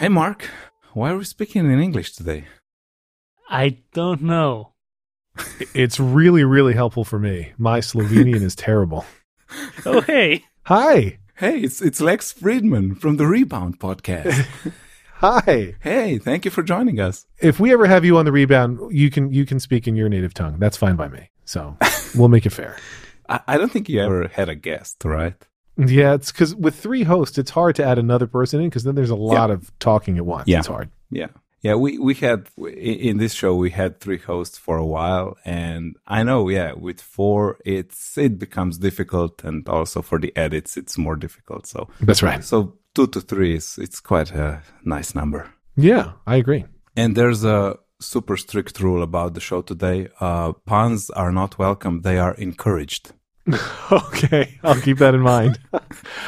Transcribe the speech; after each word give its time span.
Hey, 0.00 0.08
Mark. 0.08 0.48
Why 0.94 1.10
are 1.10 1.18
we 1.18 1.24
speaking 1.24 1.70
in 1.70 1.78
English 1.78 2.12
today? 2.12 2.46
I 3.50 3.80
don't 3.92 4.22
know. 4.22 4.72
It's 5.74 6.00
really, 6.00 6.42
really 6.42 6.72
helpful 6.72 7.04
for 7.04 7.18
me. 7.18 7.52
My 7.58 7.80
Slovenian 7.80 8.40
is 8.40 8.56
terrible. 8.56 9.04
Oh, 9.84 10.00
hey. 10.00 10.44
Hi. 10.62 11.18
Hey, 11.34 11.60
it's 11.60 11.82
it's 11.82 12.00
Lex 12.00 12.32
Friedman 12.32 12.94
from 12.94 13.18
the 13.18 13.26
Rebound 13.26 13.78
podcast. 13.78 14.46
Hi. 15.16 15.74
hey, 15.82 16.16
thank 16.16 16.46
you 16.46 16.50
for 16.50 16.62
joining 16.62 16.98
us. 16.98 17.26
If 17.38 17.60
we 17.60 17.70
ever 17.70 17.86
have 17.86 18.02
you 18.02 18.16
on 18.16 18.24
the 18.24 18.32
rebound, 18.32 18.78
you 18.90 19.10
can 19.10 19.30
you 19.30 19.44
can 19.44 19.60
speak 19.60 19.86
in 19.86 19.96
your 19.96 20.08
native 20.08 20.32
tongue. 20.32 20.58
That's 20.58 20.78
fine 20.78 20.96
by 20.96 21.08
me. 21.08 21.28
So 21.44 21.76
we'll 22.14 22.32
make 22.32 22.46
it 22.46 22.54
fair. 22.56 22.78
I, 23.28 23.40
I 23.46 23.58
don't 23.58 23.70
think 23.70 23.90
you 23.90 24.00
ever 24.00 24.28
had 24.28 24.48
a 24.48 24.54
guest, 24.54 25.04
right? 25.04 25.36
Yeah, 25.76 26.14
it's 26.14 26.30
because 26.32 26.54
with 26.54 26.74
three 26.74 27.04
hosts, 27.04 27.38
it's 27.38 27.50
hard 27.50 27.76
to 27.76 27.84
add 27.84 27.98
another 27.98 28.26
person 28.26 28.60
in 28.60 28.68
because 28.68 28.84
then 28.84 28.94
there's 28.94 29.10
a 29.10 29.16
lot 29.16 29.50
of 29.50 29.72
talking 29.78 30.18
at 30.18 30.26
once. 30.26 30.48
Yeah. 30.48 30.58
It's 30.58 30.68
hard. 30.68 30.90
Yeah. 31.10 31.28
Yeah, 31.62 31.74
we, 31.74 31.98
we 31.98 32.14
had 32.14 32.48
in 32.56 33.18
this 33.18 33.34
show 33.34 33.54
we 33.54 33.70
had 33.70 34.00
three 34.00 34.16
hosts 34.16 34.56
for 34.56 34.78
a 34.78 34.86
while, 34.86 35.36
and 35.44 35.94
I 36.06 36.22
know, 36.22 36.48
yeah, 36.48 36.72
with 36.72 37.02
four 37.02 37.58
it's 37.66 38.16
it 38.16 38.38
becomes 38.38 38.78
difficult, 38.78 39.44
and 39.44 39.68
also 39.68 40.00
for 40.00 40.18
the 40.18 40.34
edits 40.36 40.78
it's 40.78 40.96
more 40.96 41.16
difficult. 41.16 41.66
So 41.66 41.88
That's 42.00 42.22
right. 42.22 42.42
so 42.42 42.78
two 42.94 43.08
to 43.08 43.20
three 43.20 43.56
is 43.56 43.76
it's 43.78 44.00
quite 44.00 44.30
a 44.30 44.62
nice 44.84 45.14
number. 45.14 45.52
Yeah, 45.76 46.12
I 46.26 46.36
agree. 46.36 46.64
And 46.96 47.14
there's 47.14 47.44
a 47.44 47.76
super 48.00 48.38
strict 48.38 48.80
rule 48.80 49.02
about 49.02 49.34
the 49.34 49.40
show 49.40 49.60
today. 49.60 50.08
Uh, 50.18 50.52
puns 50.64 51.10
are 51.10 51.30
not 51.30 51.58
welcome; 51.58 52.00
they 52.00 52.18
are 52.18 52.34
encouraged. 52.34 53.12
Okay, 53.92 54.58
I'll 54.62 54.80
keep 54.80 54.98
that 54.98 55.14
in 55.14 55.20
mind. 55.20 55.58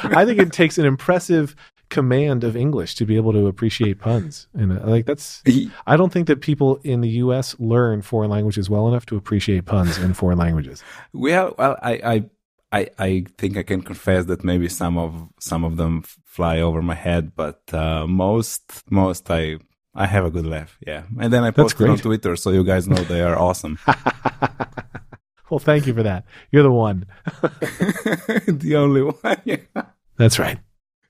I 0.02 0.24
think 0.24 0.40
it 0.40 0.52
takes 0.52 0.78
an 0.78 0.84
impressive 0.84 1.54
command 1.90 2.42
of 2.42 2.56
English 2.56 2.94
to 2.96 3.04
be 3.04 3.16
able 3.16 3.32
to 3.32 3.46
appreciate 3.46 4.00
puns, 4.00 4.48
and 4.54 4.72
uh, 4.72 4.80
like 4.84 5.06
that's. 5.06 5.42
I 5.86 5.96
don't 5.96 6.12
think 6.12 6.26
that 6.26 6.40
people 6.40 6.80
in 6.82 7.02
the 7.02 7.10
U.S. 7.24 7.54
learn 7.60 8.02
foreign 8.02 8.30
languages 8.30 8.68
well 8.68 8.88
enough 8.88 9.06
to 9.06 9.16
appreciate 9.16 9.66
puns 9.66 9.98
in 9.98 10.14
foreign 10.14 10.38
languages. 10.38 10.82
Well, 11.12 11.54
well, 11.58 11.78
I, 11.82 11.92
I, 11.92 12.24
I, 12.72 12.88
I 12.98 13.24
think 13.38 13.56
I 13.56 13.62
can 13.62 13.82
confess 13.82 14.24
that 14.24 14.42
maybe 14.42 14.68
some 14.68 14.98
of 14.98 15.28
some 15.38 15.62
of 15.62 15.76
them 15.76 16.00
f- 16.04 16.18
fly 16.24 16.58
over 16.58 16.82
my 16.82 16.94
head, 16.96 17.36
but 17.36 17.60
uh, 17.72 18.06
most, 18.08 18.82
most 18.90 19.30
I, 19.30 19.58
I 19.94 20.06
have 20.06 20.24
a 20.24 20.30
good 20.30 20.46
laugh. 20.46 20.78
Yeah, 20.84 21.02
and 21.20 21.32
then 21.32 21.44
I 21.44 21.50
post 21.52 21.80
it 21.80 21.88
on. 21.88 21.98
Twitter, 21.98 22.34
so 22.36 22.50
you 22.50 22.64
guys 22.64 22.88
know 22.88 22.96
they 23.04 23.20
are 23.20 23.38
awesome. 23.38 23.78
Well, 25.52 25.58
thank 25.58 25.86
you 25.86 25.92
for 25.92 26.02
that. 26.02 26.24
You're 26.50 26.62
the 26.62 26.72
one. 26.72 27.04
the 28.46 28.74
only 28.76 29.02
one. 29.02 29.36
Yeah. 29.44 29.58
That's 30.16 30.38
right. 30.38 30.58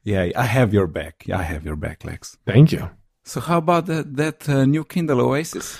yeah, 0.02 0.30
I 0.34 0.46
have 0.46 0.74
your 0.74 0.88
back. 0.88 1.26
I 1.32 1.44
have 1.44 1.64
your 1.64 1.76
back, 1.76 2.04
Lex. 2.04 2.38
Thank 2.44 2.72
you. 2.72 2.90
So 3.22 3.38
how 3.40 3.58
about 3.58 3.86
that 3.86 4.16
that 4.16 4.48
uh, 4.48 4.64
new 4.64 4.82
Kindle 4.82 5.20
Oasis? 5.20 5.78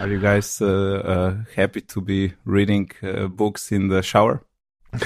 Are 0.00 0.08
you 0.08 0.18
guys 0.18 0.62
uh, 0.62 1.02
uh, 1.14 1.34
happy 1.54 1.82
to 1.82 2.00
be 2.00 2.32
reading 2.46 2.90
uh, 3.02 3.26
books 3.26 3.70
in 3.70 3.88
the 3.88 4.02
shower? 4.02 4.42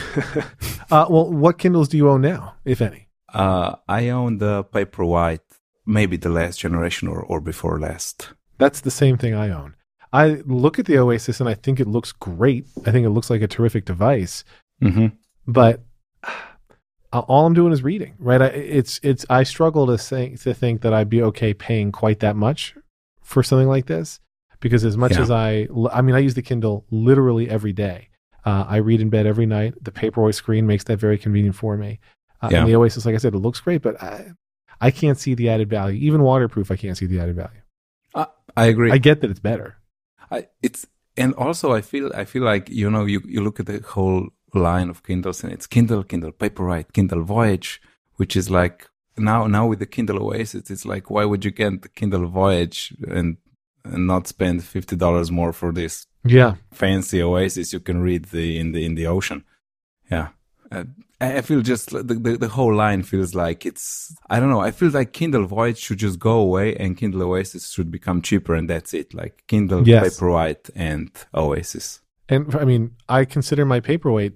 Uh, 0.93 1.07
well, 1.09 1.31
what 1.31 1.59
Kindles 1.59 1.89
do 1.89 1.97
you 1.97 2.09
own 2.09 2.21
now, 2.21 2.55
if 2.65 2.81
any? 2.81 3.07
Uh, 3.33 3.77
I 3.89 4.11
own 4.11 4.39
the 4.39 4.65
Paperwhite, 4.65 5.49
maybe 5.87 6.17
the 6.17 6.29
last 6.29 6.59
generation 6.59 7.07
or, 7.09 7.21
or 7.21 7.41
before 7.41 7.79
last. 7.79 8.33
That's 8.59 8.81
the 8.81 8.91
same 8.91 9.17
thing 9.17 9.35
I 9.35 9.51
own. 9.51 9.75
I 10.13 10.43
look 10.45 10.79
at 10.79 10.87
the 10.87 10.99
Oasis 10.99 11.39
and 11.41 11.49
I 11.49 11.55
think 11.55 11.79
it 11.81 11.87
looks 11.87 12.11
great. 12.13 12.67
I 12.87 12.91
think 12.91 13.07
it 13.07 13.11
looks 13.11 13.31
like 13.31 13.43
a 13.43 13.49
terrific 13.49 13.85
device, 13.85 14.45
Mm-hmm. 14.83 15.09
but 15.47 15.83
uh, 17.13 17.21
all 17.21 17.47
I'm 17.47 17.55
doing 17.55 17.73
is 17.73 17.83
reading, 17.83 18.15
right? 18.19 18.41
I, 18.41 18.47
it's 18.47 19.01
it's 19.03 19.27
I 19.29 19.43
struggle 19.43 19.87
to 19.89 19.99
think 19.99 20.41
to 20.43 20.55
think 20.55 20.81
that 20.83 20.93
I'd 20.95 21.09
be 21.11 21.23
okay 21.23 21.53
paying 21.55 21.93
quite 21.93 22.21
that 22.21 22.37
much 22.37 22.75
for 23.23 23.43
something 23.43 23.69
like 23.69 23.87
this 23.87 24.21
because 24.61 24.85
as 24.85 24.97
much 24.97 25.13
Yeah. 25.13 25.23
as 25.23 25.31
I 25.31 25.69
I 25.93 26.03
mean 26.03 26.15
I 26.15 26.19
use 26.21 26.35
the 26.35 26.43
Kindle 26.43 26.85
literally 26.91 27.49
every 27.49 27.73
day. 27.73 28.09
Uh, 28.45 28.65
I 28.67 28.77
read 28.79 29.01
in 29.03 29.11
bed 29.11 29.27
every 29.27 29.45
night. 29.47 29.75
The 29.83 29.91
Paperwhite 29.91 30.35
screen 30.35 30.67
makes 30.67 30.85
that 30.85 30.97
very 30.99 31.19
convenient 31.19 31.55
for 31.57 31.77
me. 31.77 32.01
Uh, 32.41 32.49
Yeah. 32.51 32.61
And 32.61 32.69
the 32.69 32.75
Oasis, 32.77 33.05
like 33.05 33.15
I 33.15 33.19
said, 33.19 33.35
it 33.35 33.39
looks 33.39 33.61
great, 33.61 33.83
but 33.83 34.03
I, 34.03 34.33
I 34.81 34.91
can't 34.91 35.19
see 35.19 35.35
the 35.35 35.51
added 35.51 35.69
value. 35.69 35.99
Even 36.01 36.23
waterproof, 36.23 36.71
I 36.71 36.77
can't 36.77 36.97
see 36.97 37.05
the 37.05 37.21
added 37.21 37.37
value. 37.37 37.61
I 38.57 38.67
agree. 38.67 38.91
I 38.91 38.99
get 38.99 39.21
that 39.21 39.31
it's 39.31 39.39
better. 39.41 39.77
I, 40.31 40.47
it's 40.63 40.87
and 41.17 41.35
also 41.35 41.73
I 41.73 41.81
feel 41.81 42.11
I 42.15 42.25
feel 42.25 42.43
like 42.45 42.69
you 42.71 42.91
know 42.91 43.05
you 43.05 43.21
you 43.27 43.43
look 43.43 43.61
at 43.61 43.67
the 43.67 43.81
whole 43.81 44.29
line 44.55 44.89
of 44.91 45.03
Kindles 45.03 45.45
and 45.45 45.53
it's 45.53 45.67
Kindle, 45.67 46.03
Kindle 46.05 46.33
Paperwhite, 46.33 46.93
Kindle 46.93 47.23
Voyage, 47.23 47.81
which 48.17 48.37
is 48.37 48.51
like 48.51 48.89
now 49.17 49.47
now 49.47 49.67
with 49.67 49.79
the 49.81 49.87
Kindle 49.87 50.23
Oasis, 50.23 50.71
it's 50.71 50.85
like 50.85 51.11
why 51.11 51.25
would 51.25 51.45
you 51.45 51.51
get 51.51 51.83
the 51.83 51.89
Kindle 51.89 52.27
Voyage 52.27 52.95
and 53.09 53.37
and 53.85 54.07
not 54.07 54.27
spend 54.27 54.63
fifty 54.65 54.97
dollars 54.97 55.31
more 55.31 55.53
for 55.53 55.73
this 55.73 56.07
Yeah. 56.25 56.55
fancy 56.73 57.23
Oasis 57.23 57.73
you 57.73 57.81
can 57.81 58.03
read 58.03 58.27
the 58.27 58.59
in 58.59 58.73
the 58.73 58.85
in 58.85 58.95
the 58.95 59.07
ocean? 59.07 59.45
Yeah. 60.11 60.29
Uh, 60.71 60.85
I 61.21 61.39
I 61.39 61.41
feel 61.43 61.61
just 61.63 61.91
the, 61.91 62.03
the 62.03 62.37
the 62.39 62.49
whole 62.49 62.75
line 62.75 63.03
feels 63.03 63.35
like 63.35 63.67
it's 63.67 64.15
I 64.29 64.41
don't 64.41 64.51
know 64.51 64.61
I 64.61 64.71
feel 64.71 64.91
like 64.91 65.13
Kindle 65.13 65.45
Voyage 65.47 65.79
should 65.79 65.99
just 65.99 66.19
go 66.19 66.33
away 66.41 66.75
and 66.77 66.97
Kindle 66.97 67.23
Oasis 67.23 67.71
should 67.71 67.91
become 67.91 68.23
cheaper 68.23 68.55
and 68.55 68.69
that's 68.69 68.93
it 68.95 69.15
like 69.15 69.43
Kindle 69.47 69.87
Yes. 69.87 70.03
Paperwhite 70.19 70.71
and 70.75 71.11
Oasis. 71.35 72.01
And 72.29 72.55
I 72.55 72.65
mean, 72.65 72.93
I 73.09 73.25
consider 73.25 73.65
my 73.65 73.81
paperweight, 73.81 74.35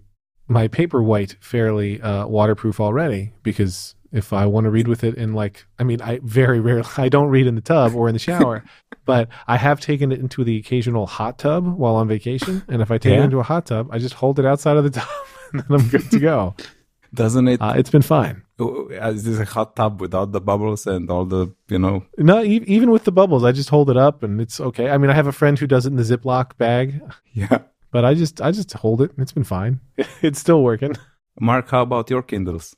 my 0.48 0.66
paperwhite 0.68 1.36
fairly 1.40 2.00
uh, 2.02 2.26
waterproof 2.26 2.80
already 2.80 3.32
because 3.42 3.94
if 4.12 4.32
I 4.32 4.46
want 4.46 4.64
to 4.64 4.70
read 4.70 4.86
with 4.88 5.02
it 5.04 5.14
in 5.16 5.32
like, 5.32 5.64
I 5.78 5.84
mean, 5.84 6.00
I 6.02 6.20
very 6.22 6.60
rarely, 6.60 6.88
I 6.98 7.08
don't 7.08 7.28
read 7.28 7.46
in 7.46 7.54
the 7.54 7.60
tub 7.60 7.94
or 7.94 8.08
in 8.08 8.12
the 8.14 8.18
shower, 8.18 8.62
but 9.06 9.28
I 9.46 9.56
have 9.56 9.80
taken 9.80 10.12
it 10.12 10.20
into 10.20 10.44
the 10.44 10.56
occasional 10.58 11.06
hot 11.06 11.38
tub 11.38 11.66
while 11.66 11.96
on 11.96 12.08
vacation. 12.08 12.62
And 12.68 12.82
if 12.82 12.90
I 12.90 12.98
take 12.98 13.12
Yeah. 13.12 13.20
it 13.22 13.24
into 13.24 13.38
a 13.38 13.42
hot 13.44 13.66
tub, 13.66 13.88
I 13.90 13.98
just 13.98 14.14
hold 14.14 14.38
it 14.38 14.44
outside 14.46 14.76
of 14.76 14.84
the 14.84 14.90
tub 15.00 15.08
and 15.58 15.62
then 15.68 15.80
I'm 15.80 15.88
good 15.88 16.10
to 16.10 16.18
go. 16.18 16.54
Doesn't 17.14 17.46
it? 17.46 17.60
Uh, 17.62 17.74
it's 17.76 17.90
been 17.90 18.02
fine. 18.02 18.42
uh, 18.60 18.86
is 19.10 19.22
this 19.22 19.38
a 19.38 19.44
hot 19.44 19.76
tub 19.76 20.00
without 20.00 20.32
the 20.32 20.40
bubbles 20.40 20.84
and 20.86 21.08
all 21.10 21.24
the 21.24 21.54
you 21.68 21.78
know? 21.78 22.04
No, 22.18 22.42
e- 22.42 22.64
even 22.66 22.90
with 22.90 23.04
the 23.04 23.12
bubbles, 23.12 23.44
I 23.44 23.52
just 23.52 23.70
hold 23.70 23.88
it 23.88 23.96
up 23.96 24.24
and 24.24 24.40
it's 24.40 24.60
okay. 24.60 24.90
I 24.90 24.98
mean, 24.98 25.10
I 25.10 25.14
have 25.14 25.28
a 25.28 25.32
friend 25.32 25.56
who 25.56 25.68
does 25.68 25.86
it 25.86 25.90
in 25.90 25.96
the 25.96 26.02
Ziploc 26.02 26.56
bag, 26.58 27.00
Yeah. 27.32 27.58
but 27.92 28.04
I 28.04 28.14
just, 28.14 28.40
I 28.40 28.50
just 28.50 28.72
hold 28.72 29.00
it. 29.00 29.12
It's 29.16 29.30
been 29.30 29.44
fine. 29.44 29.78
It's 30.22 30.40
still 30.40 30.62
working. 30.64 30.94
Mark, 31.40 31.70
how 31.70 31.82
about 31.82 32.10
your 32.10 32.22
Kindles? 32.22 32.74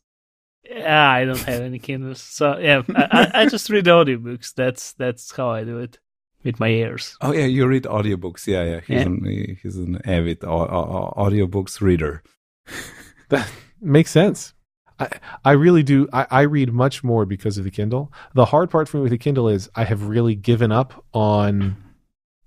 Yeah, 0.69 1.11
I 1.11 1.25
don't 1.25 1.39
have 1.39 1.63
any 1.63 1.79
Kindles. 1.79 2.21
So, 2.21 2.59
yeah, 2.59 2.83
I, 2.95 3.05
I, 3.35 3.41
I 3.43 3.47
just 3.47 3.71
read 3.71 3.87
audiobooks. 3.87 4.53
That's 4.53 4.93
that's 4.95 5.31
how 5.35 5.49
I 5.49 5.65
do 5.65 5.79
it 5.79 5.99
with 6.45 6.59
my 6.61 6.69
ears. 6.69 7.17
Oh 7.23 7.33
yeah, 7.33 7.47
you 7.47 7.67
read 7.67 7.85
audiobooks. 7.85 8.47
Yeah, 8.47 8.65
yeah. 8.65 8.81
He's 8.81 8.97
Yeah. 8.97 9.03
an 9.03 9.57
he's 9.63 9.77
an 9.77 10.01
avid 10.05 10.45
au- 10.45 10.69
au- 10.69 11.15
audiobooks 11.17 11.81
reader. 11.81 12.23
That 13.29 13.51
makes 13.81 14.13
sense. 14.13 14.55
I, 15.01 15.09
I 15.45 15.51
really 15.53 15.83
do. 15.83 16.09
I, 16.13 16.27
I 16.31 16.41
read 16.43 16.73
much 16.73 17.03
more 17.03 17.27
because 17.27 17.59
of 17.59 17.65
the 17.65 17.73
Kindle. 17.73 18.13
The 18.35 18.45
hard 18.47 18.71
part 18.71 18.89
for 18.89 18.99
me 18.99 19.03
with 19.03 19.11
the 19.11 19.19
Kindle 19.19 19.49
is 19.49 19.69
I 19.75 19.83
have 19.85 20.05
really 20.05 20.37
given 20.37 20.71
up 20.71 21.05
on 21.13 21.77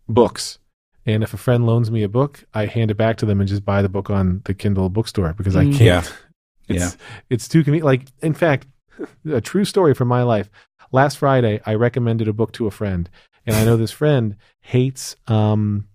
books. 0.08 0.58
And 1.06 1.22
if 1.22 1.34
a 1.34 1.38
friend 1.38 1.66
loans 1.66 1.92
me 1.92 2.04
a 2.04 2.10
book, 2.10 2.46
I 2.54 2.66
hand 2.66 2.92
it 2.92 2.96
back 2.98 3.18
to 3.18 3.26
them 3.26 3.40
and 3.42 3.50
just 3.50 3.66
buy 3.66 3.82
the 3.82 3.90
book 3.90 4.10
on 4.10 4.42
the 4.46 4.54
Kindle 4.54 4.90
bookstore 4.90 5.34
because 5.34 5.56
I 5.56 5.66
Mm. 5.66 5.72
can't. 5.78 5.82
Yeah. 5.82 6.04
It's, 6.70 6.80
Yeah. 6.80 6.92
It's 7.30 7.48
too 7.48 7.64
convenient. 7.64 7.86
Like, 7.86 8.06
in 8.22 8.34
fact, 8.34 8.68
a 9.30 9.42
true 9.42 9.66
story 9.66 9.94
from 9.94 10.08
my 10.08 10.24
life. 10.24 10.50
Last 10.92 11.18
Friday, 11.18 11.60
I 11.66 11.74
recommended 11.74 12.28
a 12.28 12.34
book 12.34 12.52
to 12.54 12.68
a 12.68 12.72
friend, 12.72 13.10
and 13.46 13.56
I 13.56 13.66
know 13.66 13.76
this 13.76 13.92
friend 13.92 14.36
hates, 14.62 15.16
um, 15.28 15.88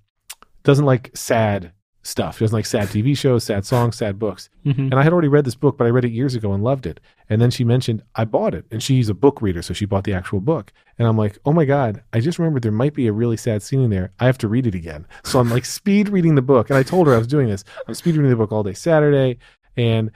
doesn't 0.64 0.84
like 0.84 1.10
sad 1.16 1.72
stuff. 2.06 2.38
Doesn't 2.38 2.54
like 2.54 2.66
sad 2.66 2.88
TV 2.88 3.16
shows, 3.16 3.44
sad 3.44 3.64
songs, 3.64 3.96
sad 3.96 4.18
books. 4.18 4.48
Mhm. 4.66 4.78
And 4.90 4.94
I 4.94 5.02
had 5.02 5.12
already 5.12 5.28
read 5.28 5.44
this 5.44 5.54
book, 5.54 5.76
but 5.78 5.86
I 5.86 5.90
read 5.90 6.04
it 6.04 6.12
years 6.12 6.34
ago 6.34 6.52
and 6.52 6.62
loved 6.62 6.86
it. 6.86 7.00
And 7.30 7.40
then 7.40 7.50
she 7.50 7.64
mentioned 7.64 8.02
I 8.14 8.24
bought 8.26 8.54
it, 8.54 8.66
and 8.70 8.82
she's 8.82 9.08
a 9.08 9.14
book 9.14 9.40
reader, 9.40 9.62
so 9.62 9.72
she 9.74 9.86
bought 9.86 10.04
the 10.04 10.12
actual 10.12 10.40
book. 10.40 10.72
And 10.98 11.08
I'm 11.08 11.16
like, 11.16 11.38
oh 11.46 11.52
my 11.52 11.64
god, 11.64 12.02
I 12.12 12.20
just 12.20 12.38
remembered 12.38 12.62
there 12.62 12.70
might 12.72 12.94
be 12.94 13.06
a 13.06 13.12
really 13.12 13.36
sad 13.38 13.62
scene 13.62 13.80
in 13.80 13.90
there. 13.90 14.12
I 14.20 14.26
have 14.26 14.38
to 14.38 14.48
read 14.48 14.66
it 14.66 14.74
again. 14.74 15.06
So 15.24 15.40
I'm 15.40 15.50
like 15.50 15.64
speed 15.80 16.08
reading 16.10 16.34
the 16.34 16.42
book, 16.42 16.68
and 16.70 16.76
I 16.78 16.82
told 16.82 17.06
her 17.06 17.14
I 17.14 17.18
was 17.18 17.26
doing 17.26 17.48
this. 17.48 17.64
I'm 17.88 17.94
speed 17.94 18.16
reading 18.16 18.30
the 18.30 18.36
book 18.36 18.52
all 18.52 18.62
day 18.62 18.74
Saturday, 18.74 19.38
and 19.76 20.10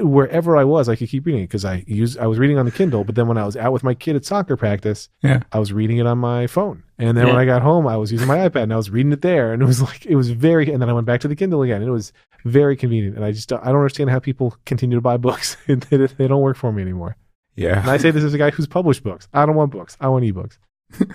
wherever 0.00 0.56
I 0.56 0.64
was, 0.64 0.88
I 0.88 0.96
could 0.96 1.08
keep 1.08 1.24
reading 1.26 1.42
it 1.42 1.44
because 1.44 1.64
I 1.64 1.84
used 1.86 2.18
I 2.18 2.26
was 2.26 2.38
reading 2.38 2.58
on 2.58 2.66
the 2.66 2.70
Kindle. 2.70 3.04
But 3.04 3.14
then 3.14 3.28
when 3.28 3.38
I 3.38 3.46
was 3.46 3.56
out 3.56 3.72
with 3.72 3.82
my 3.82 3.94
kid 3.94 4.16
at 4.16 4.24
soccer 4.24 4.56
practice, 4.56 5.08
Yeah. 5.22 5.42
I 5.52 5.58
was 5.58 5.72
reading 5.72 5.98
it 5.98 6.06
on 6.06 6.18
my 6.18 6.46
phone. 6.46 6.82
And 6.98 7.16
then 7.16 7.26
when 7.26 7.36
I 7.36 7.46
got 7.46 7.62
home, 7.62 7.86
I 7.86 7.96
was 7.96 8.12
using 8.12 8.28
my 8.28 8.36
iPad 8.36 8.64
and 8.64 8.72
I 8.74 8.76
was 8.76 8.90
reading 8.90 9.12
it 9.12 9.22
there. 9.22 9.52
And 9.52 9.62
it 9.62 9.66
was 9.66 9.80
like, 9.88 10.04
it 10.04 10.16
was 10.16 10.30
very, 10.30 10.70
and 10.70 10.82
then 10.82 10.90
I 10.90 10.92
went 10.92 11.06
back 11.06 11.20
to 11.22 11.28
the 11.28 11.36
Kindle 11.36 11.62
again. 11.62 11.80
And 11.80 11.88
it 11.88 11.92
was 11.92 12.12
very 12.44 12.76
convenient. 12.76 13.16
And 13.16 13.24
I 13.24 13.32
just, 13.32 13.50
I 13.52 13.56
don't 13.56 13.76
understand 13.76 14.10
how 14.10 14.18
people 14.18 14.54
continue 14.66 14.96
to 14.96 15.00
buy 15.00 15.16
books. 15.16 15.56
they, 15.66 15.76
they 16.06 16.28
don't 16.28 16.42
work 16.42 16.56
for 16.56 16.72
me 16.72 16.82
anymore. 16.82 17.16
Yeah. 17.56 17.80
And 17.80 17.90
I 17.90 17.96
say 17.96 18.10
this 18.10 18.24
as 18.24 18.34
a 18.34 18.38
guy 18.38 18.50
who's 18.50 18.66
published 18.66 19.02
books. 19.02 19.28
I 19.32 19.46
don't 19.46 19.56
want 19.56 19.72
books. 19.72 19.96
I 20.00 20.08
want 20.08 20.24
ebooks. 20.24 20.58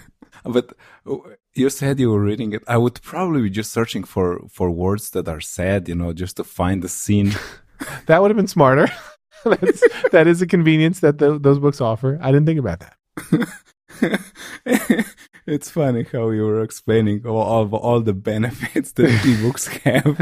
But 0.44 0.74
uh, 1.10 1.18
you 1.54 1.70
said 1.70 2.00
you 2.00 2.12
were 2.12 2.22
reading 2.22 2.54
it. 2.54 2.64
I 2.68 2.78
would 2.78 3.02
probably 3.02 3.42
be 3.42 3.50
just 3.50 3.72
searching 3.72 4.04
for 4.04 4.42
for 4.50 4.70
words 4.70 5.10
that 5.12 5.28
are 5.28 5.42
sad, 5.42 5.88
you 5.90 5.96
know, 5.96 6.14
just 6.14 6.38
to 6.38 6.44
find 6.44 6.82
the 6.84 6.90
scene. 6.90 7.34
That 8.08 8.22
would 8.22 8.32
have 8.32 8.38
been 8.38 8.48
smarter. 8.48 8.88
That's, 9.46 9.84
that 10.12 10.28
is 10.28 10.42
a 10.42 10.48
convenience 10.48 11.02
that 11.02 11.20
tho- 11.20 11.38
those 11.38 11.60
books 11.60 11.80
offer. 11.80 12.18
I 12.22 12.32
didn't 12.32 12.48
think 12.48 12.60
about 12.60 12.80
that. 12.80 12.98
it's 15.46 15.70
funny 15.70 16.04
how 16.12 16.30
you 16.32 16.46
were 16.46 16.64
explaining 16.64 17.26
all, 17.26 17.38
all, 17.38 17.76
all 17.76 18.02
the 18.02 18.14
benefits 18.14 18.92
that 18.94 19.08
ebooks 19.08 19.68
have. 19.86 20.18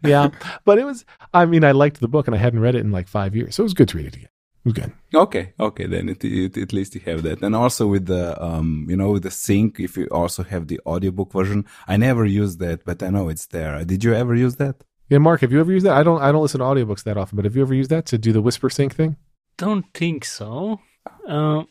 yeah, 0.04 0.30
but 0.64 0.78
it 0.78 0.84
was. 0.84 1.04
I 1.34 1.44
mean, 1.46 1.64
I 1.64 1.72
liked 1.72 2.00
the 2.00 2.08
book, 2.08 2.28
and 2.28 2.34
I 2.34 2.38
hadn't 2.38 2.60
read 2.60 2.76
it 2.76 2.80
in 2.80 2.92
like 2.92 3.08
five 3.08 3.34
years, 3.34 3.56
so 3.56 3.62
it 3.62 3.64
was 3.64 3.74
good 3.74 3.88
to 3.88 3.96
read 3.96 4.06
it 4.06 4.16
again. 4.16 4.28
It 4.68 4.76
was 4.76 4.84
good. 4.84 4.92
Okay, 5.14 5.52
okay, 5.58 5.86
then 5.86 6.08
it, 6.08 6.22
it, 6.24 6.56
at 6.58 6.72
least 6.72 6.94
you 6.94 7.00
have 7.06 7.22
that, 7.22 7.42
and 7.42 7.56
also 7.56 7.86
with 7.86 8.06
the 8.06 8.40
um, 8.42 8.86
you 8.88 8.96
know, 8.96 9.12
with 9.12 9.22
the 9.22 9.30
sync, 9.30 9.80
if 9.80 9.96
you 9.96 10.06
also 10.08 10.42
have 10.42 10.66
the 10.66 10.80
audiobook 10.84 11.32
version. 11.32 11.64
I 11.86 11.96
never 11.96 12.24
used 12.26 12.58
that, 12.58 12.84
but 12.84 13.02
I 13.02 13.08
know 13.08 13.28
it's 13.28 13.46
there. 13.46 13.84
Did 13.84 14.04
you 14.04 14.14
ever 14.14 14.34
use 14.34 14.56
that? 14.56 14.84
Yeah, 15.08 15.18
Mark, 15.18 15.40
have 15.40 15.52
you 15.52 15.60
ever 15.60 15.72
used 15.72 15.86
that? 15.86 15.96
I 15.96 16.02
don't. 16.02 16.20
I 16.20 16.32
don't 16.32 16.42
listen 16.42 16.60
to 16.60 16.66
audiobooks 16.66 17.04
that 17.04 17.16
often, 17.16 17.36
but 17.36 17.46
have 17.46 17.56
you 17.56 17.62
ever 17.62 17.74
used 17.74 17.90
that 17.90 18.04
to 18.06 18.18
do 18.18 18.32
the 18.32 18.42
whisper 18.42 18.68
sync 18.68 18.94
thing? 18.94 19.16
Don't 19.56 19.86
think 19.94 20.24
so. 20.24 20.80
Um, 21.26 21.66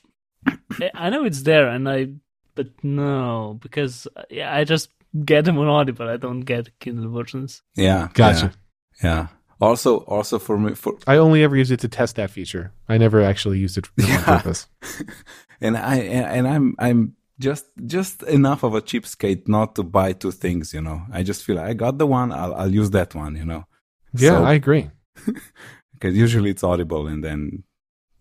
I 0.95 1.09
know 1.11 1.23
it's 1.23 1.43
there, 1.43 1.67
and 1.67 1.87
I, 1.87 2.07
but 2.55 2.69
no, 2.83 3.59
because 3.61 4.07
yeah, 4.31 4.53
I 4.53 4.63
just 4.63 4.89
get 5.23 5.45
them 5.45 5.59
on 5.59 5.67
Audible. 5.67 6.09
I 6.09 6.17
don't 6.17 6.41
get 6.41 6.79
Kindle 6.79 7.11
versions. 7.11 7.61
Yeah, 7.75 8.09
gotcha. 8.13 8.53
Yeah. 9.03 9.09
yeah. 9.09 9.27
Also, 9.59 9.99
also 9.99 10.37
for 10.39 10.57
me, 10.57 10.75
for 10.75 10.97
I 11.07 11.17
only 11.17 11.43
ever 11.43 11.55
used 11.55 11.71
it 11.71 11.79
to 11.79 11.87
test 11.87 12.15
that 12.17 12.29
feature. 12.29 12.71
I 12.87 12.97
never 12.97 13.21
actually 13.21 13.59
used 13.59 13.77
it 13.77 13.87
for 13.87 13.93
yeah. 13.97 14.23
purpose. 14.23 14.67
and 15.61 15.77
I 15.77 15.95
and 15.97 16.47
I'm 16.47 16.75
I'm 16.77 17.15
just 17.39 17.65
just 17.85 18.23
enough 18.23 18.63
of 18.63 18.75
a 18.75 18.81
cheapskate 18.81 19.47
not 19.47 19.75
to 19.75 19.83
buy 19.83 20.13
two 20.13 20.31
things. 20.31 20.73
You 20.73 20.81
know, 20.81 21.01
I 21.11 21.23
just 21.23 21.43
feel 21.43 21.59
I 21.59 21.73
got 21.73 21.97
the 21.97 22.07
one. 22.07 22.31
I'll 22.31 22.53
I'll 22.53 22.73
use 22.73 22.91
that 22.91 23.15
one. 23.15 23.35
You 23.35 23.45
know. 23.45 23.65
Yeah, 24.13 24.37
so, 24.37 24.43
I 24.43 24.53
agree. 24.53 24.89
because 25.93 26.15
usually 26.15 26.51
it's 26.51 26.63
Audible, 26.63 27.07
and 27.07 27.23
then 27.23 27.63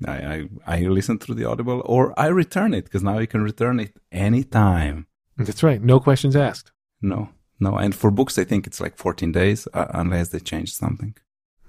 I, 0.04 0.12
I, 0.12 0.48
I 0.66 0.80
listen 0.80 1.18
through 1.18 1.36
the 1.36 1.44
Audible 1.44 1.82
or 1.84 2.18
I 2.18 2.26
return 2.26 2.74
it 2.74 2.84
because 2.84 3.02
now 3.02 3.18
you 3.18 3.26
can 3.26 3.42
return 3.42 3.80
it 3.80 3.96
anytime. 4.12 5.06
That's 5.36 5.62
right. 5.62 5.82
No 5.82 6.00
questions 6.00 6.36
asked. 6.36 6.72
No, 7.00 7.30
no. 7.60 7.76
And 7.76 7.94
for 7.94 8.10
books, 8.10 8.38
I 8.38 8.44
think 8.44 8.66
it's 8.66 8.80
like 8.80 8.96
14 8.96 9.32
days 9.32 9.68
uh, 9.72 9.86
unless 9.90 10.30
they 10.30 10.40
change 10.40 10.72
something. 10.72 11.16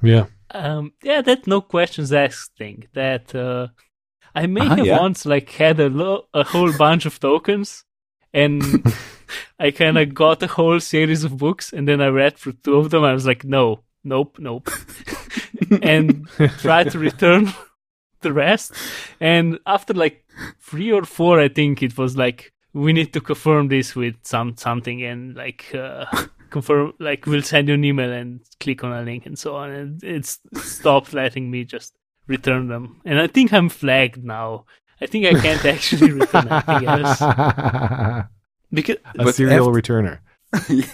Yeah. 0.02 0.26
Um, 0.52 0.94
yeah, 1.04 1.22
that 1.22 1.48
no 1.48 1.62
questions 1.62 2.14
asked 2.14 2.52
thing 2.58 2.86
that, 2.94 3.36
uh, 3.36 3.68
I 4.36 4.46
may 4.46 4.62
uh-huh, 4.62 4.76
have 4.76 4.86
yeah. 4.86 5.00
once 5.00 5.26
like 5.26 5.50
had 5.50 5.80
a, 5.80 5.90
lo- 5.90 6.28
a 6.34 6.44
whole 6.44 6.72
bunch 6.78 7.06
of 7.06 7.20
tokens 7.20 7.84
and 8.34 8.62
I 9.60 9.72
kind 9.72 9.98
of 9.98 10.14
got 10.14 10.44
a 10.44 10.48
whole 10.48 10.80
series 10.80 11.24
of 11.24 11.38
books 11.38 11.74
and 11.74 11.88
then 11.88 12.02
I 12.02 12.08
read 12.08 12.38
through 12.38 12.58
two 12.64 12.76
of 12.76 12.92
them. 12.92 13.04
I 13.04 13.14
was 13.14 13.26
like, 13.26 13.44
no, 13.44 13.84
nope, 14.04 14.38
nope. 14.40 14.70
and 15.82 16.28
tried 16.60 16.92
to 16.92 17.00
return 17.00 17.52
the 18.22 18.34
rest. 18.34 18.74
And 19.20 19.60
after 19.66 19.94
like 19.94 20.24
three 20.60 20.92
or 20.92 21.04
four, 21.04 21.40
I 21.40 21.48
think 21.48 21.82
it 21.82 21.98
was 21.98 22.16
like 22.16 22.54
we 22.74 22.94
need 22.94 23.14
to 23.14 23.22
confirm 23.22 23.70
this 23.70 23.96
with 23.96 24.16
some 24.22 24.56
something 24.56 25.02
and 25.02 25.36
like 25.36 25.74
uh, 25.74 26.06
confirm 26.50 26.94
like 27.00 27.26
we'll 27.26 27.42
send 27.42 27.68
you 27.68 27.74
an 27.74 27.84
email 27.84 28.12
and 28.12 28.42
click 28.60 28.84
on 28.84 28.92
a 28.92 29.02
link 29.02 29.26
and 29.26 29.38
so 29.38 29.56
on. 29.56 29.72
And 29.72 30.04
it's 30.04 30.40
stopped 30.56 31.14
letting 31.22 31.50
me 31.52 31.64
just 31.64 31.94
return 32.28 32.68
them. 32.68 33.02
And 33.06 33.20
I 33.20 33.28
think 33.28 33.54
I'm 33.54 33.70
flagged 33.70 34.24
now. 34.24 34.66
I 35.02 35.06
think 35.06 35.26
I 35.26 35.40
can't 35.40 35.66
actually 35.76 36.12
return 36.12 36.48
anything 36.50 36.88
else. 36.88 38.26
Because 38.70 38.98
a 39.18 39.32
serial 39.32 39.70
after, 39.70 39.82
returner. 39.82 40.20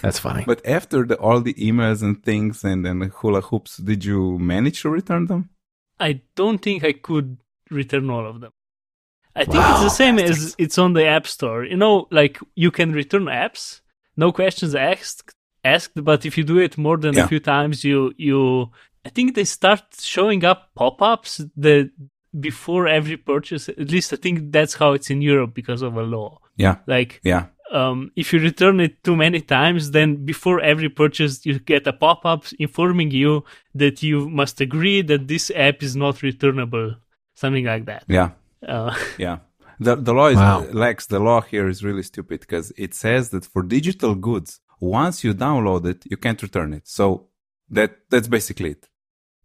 That's 0.00 0.20
funny. 0.20 0.44
But 0.46 0.64
after 0.64 1.04
the, 1.04 1.16
all 1.16 1.40
the 1.40 1.54
emails 1.54 2.02
and 2.02 2.22
things 2.22 2.62
and 2.62 2.86
then 2.86 3.00
hula 3.16 3.40
hoops, 3.40 3.78
did 3.78 4.04
you 4.04 4.38
manage 4.38 4.82
to 4.82 4.90
return 4.90 5.26
them? 5.26 5.50
I 5.98 6.20
don't 6.36 6.58
think 6.58 6.84
I 6.84 6.92
could 6.92 7.38
return 7.70 8.10
all 8.10 8.28
of 8.28 8.40
them. 8.40 8.52
I 9.36 9.44
think 9.44 9.56
wow, 9.56 9.74
it's 9.74 9.82
the 9.82 9.88
same 9.90 10.18
as 10.20 10.54
it's 10.58 10.78
on 10.78 10.92
the 10.92 11.06
App 11.06 11.26
Store. 11.26 11.64
You 11.64 11.76
know, 11.76 12.06
like 12.10 12.38
you 12.54 12.70
can 12.70 12.92
return 12.92 13.24
apps, 13.24 13.80
no 14.16 14.30
questions 14.30 14.74
asked, 14.74 15.34
asked. 15.64 16.04
But 16.04 16.26
if 16.26 16.36
you 16.38 16.44
do 16.44 16.58
it 16.58 16.78
more 16.78 16.96
than 16.96 17.14
yeah. 17.14 17.24
a 17.24 17.28
few 17.28 17.40
times, 17.40 17.84
you 17.84 18.12
you 18.16 18.70
I 19.04 19.10
think 19.10 19.34
they 19.34 19.44
start 19.44 19.82
showing 19.98 20.44
up 20.44 20.70
pop-ups 20.74 21.40
that 21.56 21.90
before 22.38 22.88
every 22.88 23.16
purchase. 23.16 23.68
At 23.68 23.90
least 23.90 24.12
I 24.12 24.16
think 24.16 24.52
that's 24.52 24.74
how 24.74 24.92
it's 24.92 25.10
in 25.10 25.22
Europe 25.22 25.54
because 25.54 25.82
of 25.82 25.96
a 25.96 26.02
law. 26.02 26.40
Yeah, 26.56 26.76
like 26.86 27.20
yeah, 27.24 27.46
um, 27.74 28.12
if 28.14 28.32
you 28.32 28.38
return 28.40 28.80
it 28.80 29.02
too 29.02 29.16
many 29.16 29.40
times, 29.40 29.90
then 29.90 30.24
before 30.24 30.60
every 30.60 30.88
purchase, 30.88 31.44
you 31.44 31.58
get 31.58 31.86
a 31.86 31.92
pop 31.92 32.24
up 32.24 32.44
informing 32.58 33.10
you 33.10 33.44
that 33.74 34.02
you 34.02 34.28
must 34.28 34.60
agree 34.60 35.02
that 35.02 35.28
this 35.28 35.50
app 35.54 35.82
is 35.82 35.96
not 35.96 36.22
returnable, 36.22 36.94
something 37.34 37.64
like 37.64 37.86
that. 37.86 38.04
Yeah. 38.06 38.30
Uh, 38.66 38.94
yeah. 39.18 39.38
The, 39.80 39.96
the 39.96 40.14
law 40.14 40.28
is, 40.28 40.36
wow. 40.36 40.64
Lex, 40.72 41.06
the 41.06 41.18
law 41.18 41.40
here 41.40 41.68
is 41.68 41.82
really 41.82 42.04
stupid 42.04 42.40
because 42.40 42.72
it 42.76 42.94
says 42.94 43.30
that 43.30 43.44
for 43.44 43.62
digital 43.62 44.14
goods, 44.14 44.60
once 44.80 45.24
you 45.24 45.34
download 45.34 45.86
it, 45.86 46.02
you 46.10 46.16
can't 46.16 46.40
return 46.42 46.72
it. 46.74 46.86
So 46.86 47.28
that, 47.70 47.98
that's 48.10 48.28
basically 48.28 48.72
it. 48.72 48.88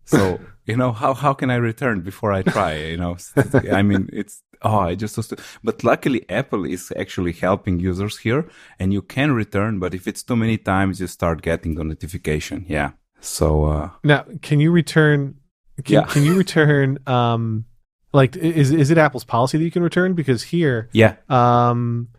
So, 0.05 0.39
you 0.65 0.75
know, 0.75 0.91
how, 0.91 1.13
how 1.13 1.33
can 1.33 1.49
I 1.49 1.55
return 1.55 2.01
before 2.01 2.31
I 2.31 2.41
try? 2.41 2.75
You 2.75 2.97
know, 2.97 3.17
I 3.71 3.81
mean, 3.81 4.09
it's, 4.11 4.43
oh, 4.61 4.79
I 4.79 4.95
just, 4.95 5.33
but 5.63 5.83
luckily 5.83 6.25
Apple 6.29 6.65
is 6.65 6.91
actually 6.97 7.33
helping 7.33 7.79
users 7.79 8.17
here 8.19 8.47
and 8.79 8.91
you 8.91 9.01
can 9.01 9.31
return, 9.31 9.79
but 9.79 9.93
if 9.93 10.07
it's 10.07 10.23
too 10.23 10.35
many 10.35 10.57
times, 10.57 10.99
you 10.99 11.07
start 11.07 11.41
getting 11.41 11.75
the 11.75 11.83
notification. 11.83 12.65
Yeah. 12.67 12.91
So, 13.21 13.65
uh, 13.65 13.89
now 14.03 14.25
can 14.41 14.59
you 14.59 14.71
return, 14.71 15.35
can, 15.83 15.93
yeah. 15.93 16.05
can 16.05 16.23
you 16.23 16.37
return, 16.37 16.99
um, 17.05 17.65
like, 18.13 18.35
is, 18.35 18.71
is 18.71 18.89
it 18.89 18.97
Apple's 18.97 19.23
policy 19.23 19.57
that 19.57 19.63
you 19.63 19.71
can 19.71 19.83
return? 19.83 20.13
Because 20.13 20.43
here, 20.43 20.89
yeah, 20.93 21.15
um, 21.29 22.09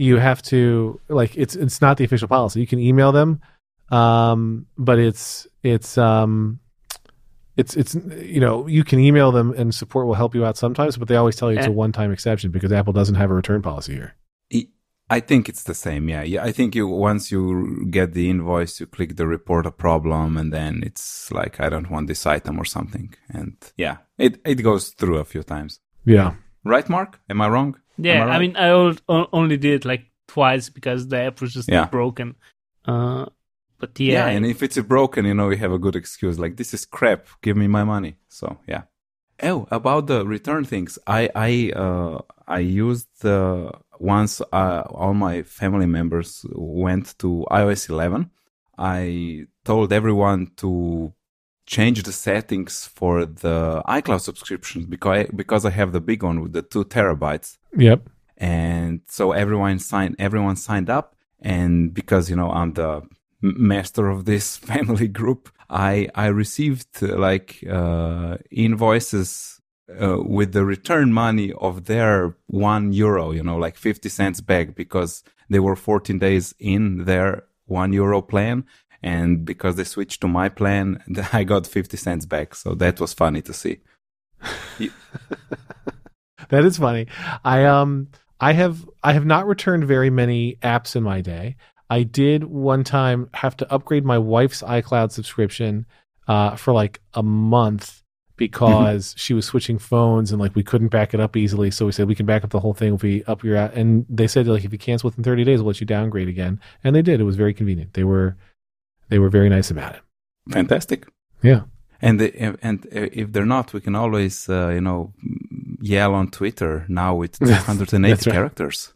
you 0.00 0.16
have 0.16 0.42
to, 0.42 1.00
like, 1.08 1.36
it's, 1.36 1.54
it's 1.54 1.80
not 1.80 1.96
the 1.96 2.04
official 2.04 2.28
policy. 2.28 2.60
You 2.60 2.66
can 2.66 2.80
email 2.80 3.12
them, 3.12 3.40
um, 3.90 4.66
but 4.76 4.98
it's, 4.98 5.46
it's, 5.62 5.98
um, 5.98 6.60
it's 7.56 7.76
it's 7.76 7.94
you 7.94 8.40
know 8.40 8.66
you 8.68 8.84
can 8.84 9.00
email 9.00 9.32
them 9.32 9.52
and 9.54 9.74
support 9.74 10.06
will 10.06 10.14
help 10.14 10.34
you 10.34 10.46
out 10.46 10.56
sometimes, 10.56 10.96
but 10.96 11.08
they 11.08 11.16
always 11.16 11.36
tell 11.36 11.52
you 11.52 11.58
it's 11.58 11.66
a 11.66 11.70
one 11.70 11.92
time 11.92 12.10
exception 12.10 12.50
because 12.50 12.72
Apple 12.72 12.94
doesn't 12.94 13.16
have 13.16 13.30
a 13.30 13.34
return 13.34 13.60
policy 13.60 13.92
here. 13.92 14.14
I 15.10 15.18
think 15.18 15.48
it's 15.48 15.64
the 15.64 15.74
same. 15.74 16.08
Yeah, 16.08 16.22
yeah. 16.22 16.44
I 16.44 16.52
think 16.52 16.76
you 16.76 16.86
once 16.86 17.32
you 17.32 17.84
get 17.90 18.14
the 18.14 18.30
invoice, 18.30 18.78
you 18.78 18.86
click 18.86 19.16
the 19.16 19.26
report 19.26 19.66
a 19.66 19.72
problem, 19.72 20.36
and 20.36 20.52
then 20.52 20.82
it's 20.86 21.32
like 21.32 21.58
I 21.58 21.68
don't 21.68 21.90
want 21.90 22.06
this 22.06 22.24
item 22.26 22.58
or 22.60 22.64
something, 22.64 23.12
and 23.28 23.56
yeah, 23.76 23.96
it 24.16 24.40
it 24.44 24.62
goes 24.62 24.90
through 24.90 25.18
a 25.18 25.24
few 25.24 25.42
times. 25.42 25.80
Yeah. 26.04 26.34
Right, 26.64 26.88
Mark? 26.88 27.20
Am 27.28 27.40
I 27.40 27.48
wrong? 27.48 27.76
Yeah, 27.96 28.24
I, 28.24 28.26
right? 28.26 28.36
I, 28.36 28.38
mean, 28.38 28.56
I 28.56 29.26
only 29.32 29.56
did 29.56 29.74
it 29.74 29.84
like 29.84 30.10
twice 30.28 30.68
because 30.68 31.08
the 31.08 31.18
app 31.18 31.40
was 31.40 31.52
just 31.52 31.68
yeah. 31.68 31.86
broken. 31.86 32.36
Uh, 32.84 33.26
but 33.78 33.98
yeah, 33.98 34.26
yeah, 34.26 34.36
and 34.36 34.44
if 34.44 34.62
it's 34.62 34.78
broken, 34.78 35.24
you 35.24 35.34
know, 35.34 35.48
we 35.48 35.56
have 35.56 35.72
a 35.72 35.78
good 35.78 35.96
excuse 35.96 36.38
like 36.38 36.56
this 36.56 36.74
is 36.74 36.84
crap. 36.84 37.26
Give 37.40 37.56
me 37.56 37.66
my 37.66 37.82
money. 37.82 38.16
So 38.28 38.58
yeah. 38.68 38.82
Oh, 39.42 39.66
about 39.70 40.06
the 40.06 40.26
return 40.26 40.64
things, 40.66 40.98
I 41.06 41.30
I 41.34 41.72
uh, 41.74 42.18
I 42.46 42.58
used 42.58 43.24
uh, 43.24 43.70
once 43.98 44.42
uh, 44.52 44.82
all 44.90 45.14
my 45.14 45.42
family 45.42 45.86
members 45.86 46.44
went 46.52 47.18
to 47.20 47.46
iOS 47.50 47.88
11. 47.88 48.30
I 48.76 49.46
told 49.64 49.92
everyone 49.92 50.52
to 50.58 51.14
change 51.70 52.02
the 52.02 52.12
settings 52.12 52.84
for 52.84 53.24
the 53.24 53.80
iCloud 53.86 54.20
subscription 54.20 54.86
because 54.86 55.18
I, 55.18 55.22
because 55.42 55.64
I 55.64 55.70
have 55.70 55.92
the 55.92 56.00
big 56.00 56.24
one 56.24 56.40
with 56.42 56.52
the 56.52 56.62
two 56.62 56.84
terabytes. 56.84 57.58
Yep. 57.76 58.10
And 58.36 59.02
so 59.06 59.30
everyone 59.32 59.78
signed 59.78 60.16
everyone 60.18 60.56
signed 60.56 60.90
up, 60.90 61.14
and 61.40 61.94
because 61.94 62.28
you 62.28 62.36
know 62.36 62.50
I'm 62.50 62.72
the 62.72 63.02
master 63.40 64.08
of 64.08 64.24
this 64.24 64.56
family 64.70 65.08
group, 65.08 65.48
I 65.68 66.08
I 66.14 66.26
received 66.26 67.02
like 67.02 67.62
uh, 67.70 68.38
invoices 68.50 69.60
uh, 70.02 70.18
with 70.36 70.52
the 70.52 70.64
return 70.64 71.12
money 71.12 71.52
of 71.52 71.84
their 71.84 72.36
one 72.46 72.92
euro, 72.92 73.30
you 73.30 73.44
know, 73.44 73.58
like 73.58 73.76
fifty 73.76 74.08
cents 74.08 74.40
back 74.40 74.74
because 74.74 75.22
they 75.50 75.60
were 75.60 75.76
fourteen 75.76 76.18
days 76.18 76.54
in 76.58 77.04
their 77.04 77.44
one 77.66 77.92
euro 77.92 78.22
plan, 78.22 78.64
and 79.02 79.44
because 79.44 79.76
they 79.76 79.84
switched 79.84 80.20
to 80.22 80.28
my 80.28 80.48
plan, 80.48 81.02
I 81.32 81.44
got 81.44 81.66
fifty 81.66 81.96
cents 81.96 82.26
back. 82.26 82.54
So 82.54 82.74
that 82.74 83.00
was 83.00 83.12
funny 83.12 83.42
to 83.42 83.52
see. 83.52 83.80
that 86.48 86.64
is 86.64 86.78
funny. 86.78 87.06
I 87.44 87.64
um 87.64 88.08
I 88.40 88.52
have 88.54 88.88
I 89.02 89.12
have 89.12 89.26
not 89.26 89.46
returned 89.46 89.84
very 89.84 90.10
many 90.10 90.56
apps 90.62 90.96
in 90.96 91.02
my 91.02 91.20
day. 91.20 91.56
I 91.90 92.04
did 92.04 92.44
one 92.44 92.84
time 92.84 93.28
have 93.34 93.56
to 93.58 93.72
upgrade 93.72 94.04
my 94.04 94.16
wife's 94.16 94.62
iCloud 94.62 95.10
subscription 95.10 95.86
uh, 96.28 96.54
for 96.54 96.72
like 96.72 97.00
a 97.14 97.22
month 97.22 98.02
because 98.36 99.12
she 99.18 99.34
was 99.34 99.44
switching 99.44 99.78
phones 99.78 100.30
and 100.30 100.40
like 100.40 100.54
we 100.54 100.62
couldn't 100.62 100.88
back 100.88 101.12
it 101.12 101.20
up 101.20 101.36
easily. 101.36 101.70
So 101.70 101.86
we 101.86 101.92
said 101.92 102.06
we 102.06 102.14
can 102.14 102.26
back 102.26 102.44
up 102.44 102.50
the 102.50 102.60
whole 102.60 102.74
thing 102.74 102.94
if 102.94 103.02
we 103.02 103.24
up 103.24 103.42
your 103.42 103.56
and 103.56 104.06
they 104.08 104.28
said 104.28 104.46
like 104.46 104.64
if 104.64 104.72
you 104.72 104.78
cancel 104.78 105.08
within 105.08 105.24
30 105.24 105.44
days, 105.44 105.58
we'll 105.58 105.66
let 105.66 105.80
you 105.80 105.86
downgrade 105.86 106.28
again. 106.28 106.60
And 106.84 106.94
they 106.94 107.02
did. 107.02 107.20
It 107.20 107.24
was 107.24 107.36
very 107.36 107.52
convenient. 107.52 107.94
They 107.94 108.04
were 108.04 108.36
they 109.10 109.18
were 109.18 109.28
very 109.28 109.48
nice 109.48 109.70
about 109.70 109.94
it. 109.94 110.02
Fantastic. 110.50 111.06
Yeah. 111.42 111.62
And 112.02 112.18
the, 112.18 112.56
and 112.62 112.86
if 112.90 113.32
they're 113.32 113.44
not, 113.44 113.74
we 113.74 113.80
can 113.80 113.94
always 113.94 114.48
uh, 114.48 114.68
you 114.68 114.80
know 114.80 115.12
yell 115.80 116.14
on 116.14 116.30
Twitter 116.30 116.86
now 116.88 117.14
with 117.14 117.38
280 117.38 118.08
right. 118.08 118.34
characters. 118.34 118.94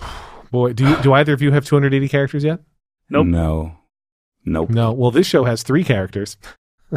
Boy, 0.50 0.72
do 0.72 0.88
you, 0.88 0.96
do 1.02 1.12
either 1.12 1.32
of 1.32 1.42
you 1.42 1.52
have 1.52 1.64
280 1.64 2.08
characters 2.08 2.44
yet? 2.44 2.60
Nope. 3.10 3.26
No. 3.26 3.78
Nope. 4.44 4.70
No. 4.70 4.92
Well, 4.92 5.10
this 5.10 5.26
show 5.26 5.44
has 5.44 5.62
three 5.62 5.84
characters. 5.84 6.36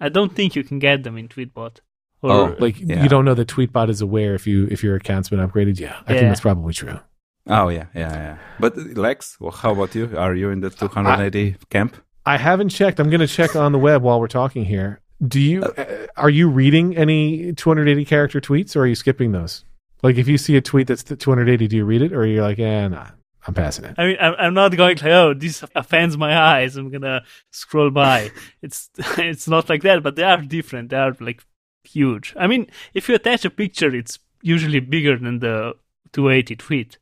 I 0.00 0.08
don't 0.10 0.34
think 0.34 0.54
you 0.54 0.62
can 0.62 0.78
get 0.78 1.02
them 1.02 1.16
in 1.16 1.28
Tweetbot. 1.28 1.80
Or, 2.22 2.30
oh, 2.30 2.56
like 2.58 2.80
yeah. 2.80 3.02
you 3.02 3.08
don't 3.08 3.24
know 3.26 3.34
that 3.34 3.48
Tweetbot 3.48 3.90
is 3.90 4.00
aware 4.00 4.34
if 4.34 4.46
you 4.46 4.66
if 4.70 4.82
your 4.82 4.96
account's 4.96 5.28
been 5.28 5.40
upgraded. 5.40 5.78
Yeah, 5.78 5.96
I 6.06 6.12
yeah. 6.14 6.20
think 6.20 6.30
that's 6.30 6.40
probably 6.40 6.72
true. 6.72 6.98
Oh 7.46 7.68
yeah, 7.68 7.86
yeah, 7.94 8.12
yeah. 8.12 8.38
But 8.58 8.76
Lex, 8.76 9.38
well, 9.38 9.50
how 9.50 9.72
about 9.72 9.94
you? 9.94 10.10
Are 10.16 10.34
you 10.34 10.50
in 10.50 10.60
the 10.60 10.70
280 10.70 11.56
I, 11.60 11.64
camp? 11.70 11.96
I 12.24 12.38
haven't 12.38 12.70
checked. 12.70 12.98
I'm 12.98 13.10
going 13.10 13.20
to 13.20 13.26
check 13.26 13.54
on 13.54 13.72
the 13.72 13.78
web 13.78 14.02
while 14.02 14.18
we're 14.18 14.28
talking 14.28 14.64
here. 14.64 15.00
Do 15.26 15.40
you 15.40 15.62
uh, 15.62 16.06
are 16.16 16.30
you 16.30 16.48
reading 16.48 16.96
any 16.96 17.52
280 17.52 18.04
character 18.04 18.40
tweets 18.40 18.74
or 18.76 18.80
are 18.80 18.86
you 18.86 18.94
skipping 18.94 19.32
those? 19.32 19.64
Like 20.02 20.16
if 20.16 20.26
you 20.26 20.38
see 20.38 20.56
a 20.56 20.60
tweet 20.60 20.86
that's 20.86 21.02
280, 21.02 21.68
do 21.68 21.76
you 21.76 21.84
read 21.84 22.02
it 22.02 22.12
or 22.12 22.26
you're 22.26 22.42
like, 22.42 22.58
eh, 22.58 22.88
nah, 22.88 23.08
I'm 23.46 23.54
passing 23.54 23.84
it. 23.84 23.94
I 23.98 24.06
mean, 24.06 24.16
I'm 24.20 24.54
not 24.54 24.76
going 24.76 24.96
like, 24.96 25.04
oh, 25.04 25.34
this 25.34 25.64
offends 25.74 26.16
my 26.16 26.36
eyes. 26.36 26.76
I'm 26.76 26.90
gonna 26.90 27.24
scroll 27.50 27.90
by. 27.90 28.30
it's 28.62 28.90
it's 29.18 29.46
not 29.46 29.68
like 29.68 29.82
that, 29.82 30.02
but 30.02 30.16
they 30.16 30.24
are 30.24 30.40
different. 30.42 30.90
They 30.90 30.96
are 30.96 31.16
like 31.20 31.42
huge. 31.84 32.34
I 32.38 32.46
mean, 32.46 32.68
if 32.94 33.08
you 33.08 33.14
attach 33.14 33.44
a 33.44 33.50
picture, 33.50 33.94
it's 33.94 34.18
usually 34.42 34.80
bigger 34.80 35.16
than 35.16 35.38
the 35.38 35.74
280 36.12 36.56
tweet. 36.56 36.98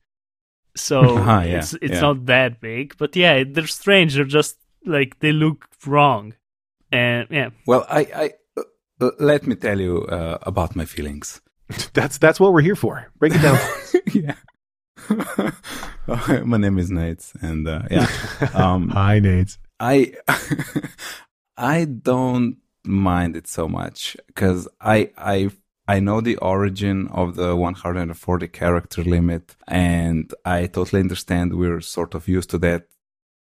So 0.76 1.00
uh-huh, 1.00 1.42
yeah, 1.46 1.58
it's 1.58 1.74
it's 1.74 1.94
yeah. 1.94 2.00
not 2.00 2.26
that 2.26 2.60
big. 2.60 2.96
But 2.98 3.16
yeah, 3.16 3.44
they're 3.46 3.66
strange. 3.66 4.14
They're 4.14 4.24
just 4.24 4.58
like 4.84 5.18
they 5.20 5.32
look 5.32 5.68
wrong. 5.86 6.34
And 6.90 7.26
yeah. 7.30 7.50
Well, 7.66 7.86
I 7.88 8.00
I 8.14 8.30
uh, 9.00 9.10
let 9.18 9.46
me 9.46 9.54
tell 9.54 9.80
you 9.80 10.04
uh, 10.06 10.38
about 10.42 10.76
my 10.76 10.84
feelings. 10.84 11.40
that's 11.94 12.18
that's 12.18 12.40
what 12.40 12.52
we're 12.52 12.62
here 12.62 12.76
for. 12.76 13.06
Break 13.18 13.34
it 13.34 13.42
down. 13.42 13.58
yeah. 14.12 14.34
my 16.44 16.58
name 16.58 16.78
is 16.78 16.90
Nate, 16.90 17.32
and 17.40 17.66
uh, 17.66 17.82
yeah. 17.90 18.08
Um, 18.54 18.88
Hi, 18.90 19.18
Nate. 19.18 19.56
I 19.80 20.14
I 21.56 21.84
don't 21.84 22.58
mind 22.84 23.36
it 23.36 23.46
so 23.46 23.68
much 23.68 24.16
because 24.26 24.68
I 24.80 25.10
I 25.16 25.50
I 25.88 26.00
know 26.00 26.20
the 26.20 26.36
origin 26.36 27.08
of 27.08 27.34
the 27.36 27.56
140 27.56 28.48
character 28.48 29.02
limit, 29.02 29.56
and 29.66 30.32
I 30.44 30.66
totally 30.66 31.00
understand 31.00 31.54
we're 31.54 31.80
sort 31.80 32.14
of 32.14 32.28
used 32.28 32.50
to 32.50 32.58
that 32.58 32.86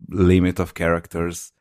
limit 0.09 0.59
of 0.59 0.75
characters. 0.75 1.53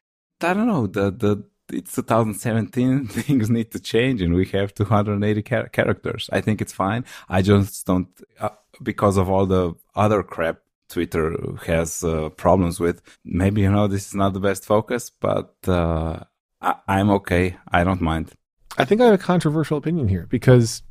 I 0.41 0.53
don't 0.53 0.67
know 0.67 0.87
the 0.87 1.11
the 1.11 1.43
it's 1.71 1.93
2017 1.95 3.07
things 3.07 3.49
need 3.49 3.71
to 3.71 3.79
change 3.79 4.23
and 4.23 4.33
we 4.33 4.45
have 4.47 4.73
280 4.73 5.43
char- 5.43 5.67
characters 5.67 6.27
i 6.33 6.41
think 6.41 6.61
it's 6.61 6.73
fine 6.73 7.05
i 7.29 7.43
just 7.43 7.85
don't 7.85 8.07
uh, 8.39 8.49
because 8.81 9.17
of 9.17 9.29
all 9.29 9.45
the 9.45 9.75
other 9.95 10.23
crap 10.23 10.57
Twitter 10.89 11.35
has 11.67 12.03
uh, 12.03 12.29
problems 12.29 12.79
with. 12.79 13.01
Maybe 13.23 13.61
you 13.61 13.71
know 13.71 13.87
this 13.87 14.07
is 14.07 14.15
not 14.15 14.33
the 14.33 14.39
best 14.39 14.65
focus, 14.65 15.11
but 15.11 15.53
uh, 15.67 16.21
I- 16.61 16.79
I'm 16.87 17.09
okay. 17.11 17.57
I 17.71 17.83
don't 17.83 18.01
mind. 18.01 18.31
I 18.77 18.85
think 18.85 19.01
I 19.01 19.05
have 19.05 19.13
a 19.13 19.17
controversial 19.17 19.77
opinion 19.77 20.07
here 20.07 20.27
because 20.29 20.83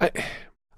I 0.00 0.10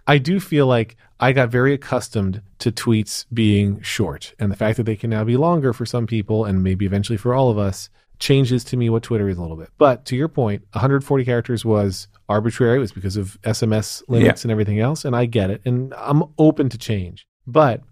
I 0.07 0.19
do 0.19 0.39
feel 0.39 0.67
like 0.67 0.97
I 1.19 1.33
got 1.33 1.49
very 1.49 1.73
accustomed 1.73 2.43
to 2.59 2.71
tweets 2.71 3.25
being 3.33 3.81
short, 3.81 4.35
and 4.39 4.53
the 4.53 4.57
fact 4.57 4.77
that 4.77 4.85
they 4.85 4.97
can 4.97 5.11
now 5.11 5.25
be 5.25 5.37
longer 5.37 5.73
for 5.73 5.87
some 5.87 6.07
people 6.07 6.45
and 6.45 6.63
maybe 6.63 6.85
eventually 6.85 7.17
for 7.17 7.35
all 7.35 7.51
of 7.51 7.59
us 7.59 7.89
changes 8.19 8.65
to 8.65 8.77
me 8.77 8.91
what 8.91 9.03
Twitter 9.03 9.29
is 9.29 9.39
a 9.39 9.43
little 9.43 9.57
bit. 9.57 9.71
But 9.79 10.05
to 10.07 10.17
your 10.17 10.29
point, 10.29 10.63
140 10.73 11.25
characters 11.25 11.65
was 11.65 12.09
arbitrary. 12.29 12.77
It 12.77 12.81
was 12.81 12.93
because 12.93 13.17
of 13.17 13.39
SMS 13.43 14.03
limits 14.09 14.43
yeah. 14.43 14.45
and 14.45 14.53
everything 14.53 14.81
else. 14.81 15.05
And 15.05 15.17
I 15.17 15.27
get 15.27 15.51
it. 15.51 15.63
And 15.65 15.93
I'm 15.95 16.23
open 16.39 16.69
to 16.71 16.79
change. 16.79 17.27
But 17.47 17.83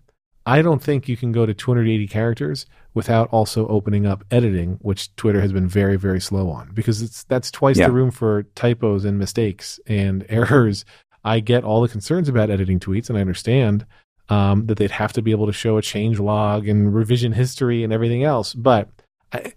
I 0.44 0.62
don't 0.62 0.82
think 0.82 1.08
you 1.08 1.16
can 1.16 1.32
go 1.32 1.46
to 1.46 1.54
280 1.54 2.08
characters 2.08 2.66
without 2.94 3.28
also 3.30 3.66
opening 3.68 4.06
up 4.06 4.24
editing, 4.30 4.78
which 4.80 5.14
Twitter 5.16 5.40
has 5.40 5.52
been 5.52 5.68
very, 5.68 5.96
very 5.96 6.20
slow 6.20 6.50
on 6.50 6.70
because 6.74 7.00
it's 7.00 7.24
that's 7.24 7.50
twice 7.50 7.78
yeah. 7.78 7.86
the 7.86 7.92
room 7.92 8.10
for 8.10 8.42
typos 8.54 9.04
and 9.04 9.18
mistakes 9.18 9.78
and 9.86 10.26
errors. 10.28 10.84
I 11.24 11.40
get 11.40 11.62
all 11.62 11.80
the 11.80 11.88
concerns 11.88 12.28
about 12.28 12.50
editing 12.50 12.80
tweets 12.80 13.08
and 13.08 13.16
I 13.16 13.20
understand 13.20 13.86
um, 14.28 14.66
that 14.66 14.78
they'd 14.78 14.90
have 14.90 15.12
to 15.12 15.22
be 15.22 15.30
able 15.30 15.46
to 15.46 15.52
show 15.52 15.76
a 15.76 15.82
change 15.82 16.18
log 16.18 16.66
and 16.66 16.92
revision 16.92 17.32
history 17.32 17.84
and 17.84 17.92
everything 17.92 18.24
else. 18.24 18.54
But 18.54 18.88
I, 19.32 19.52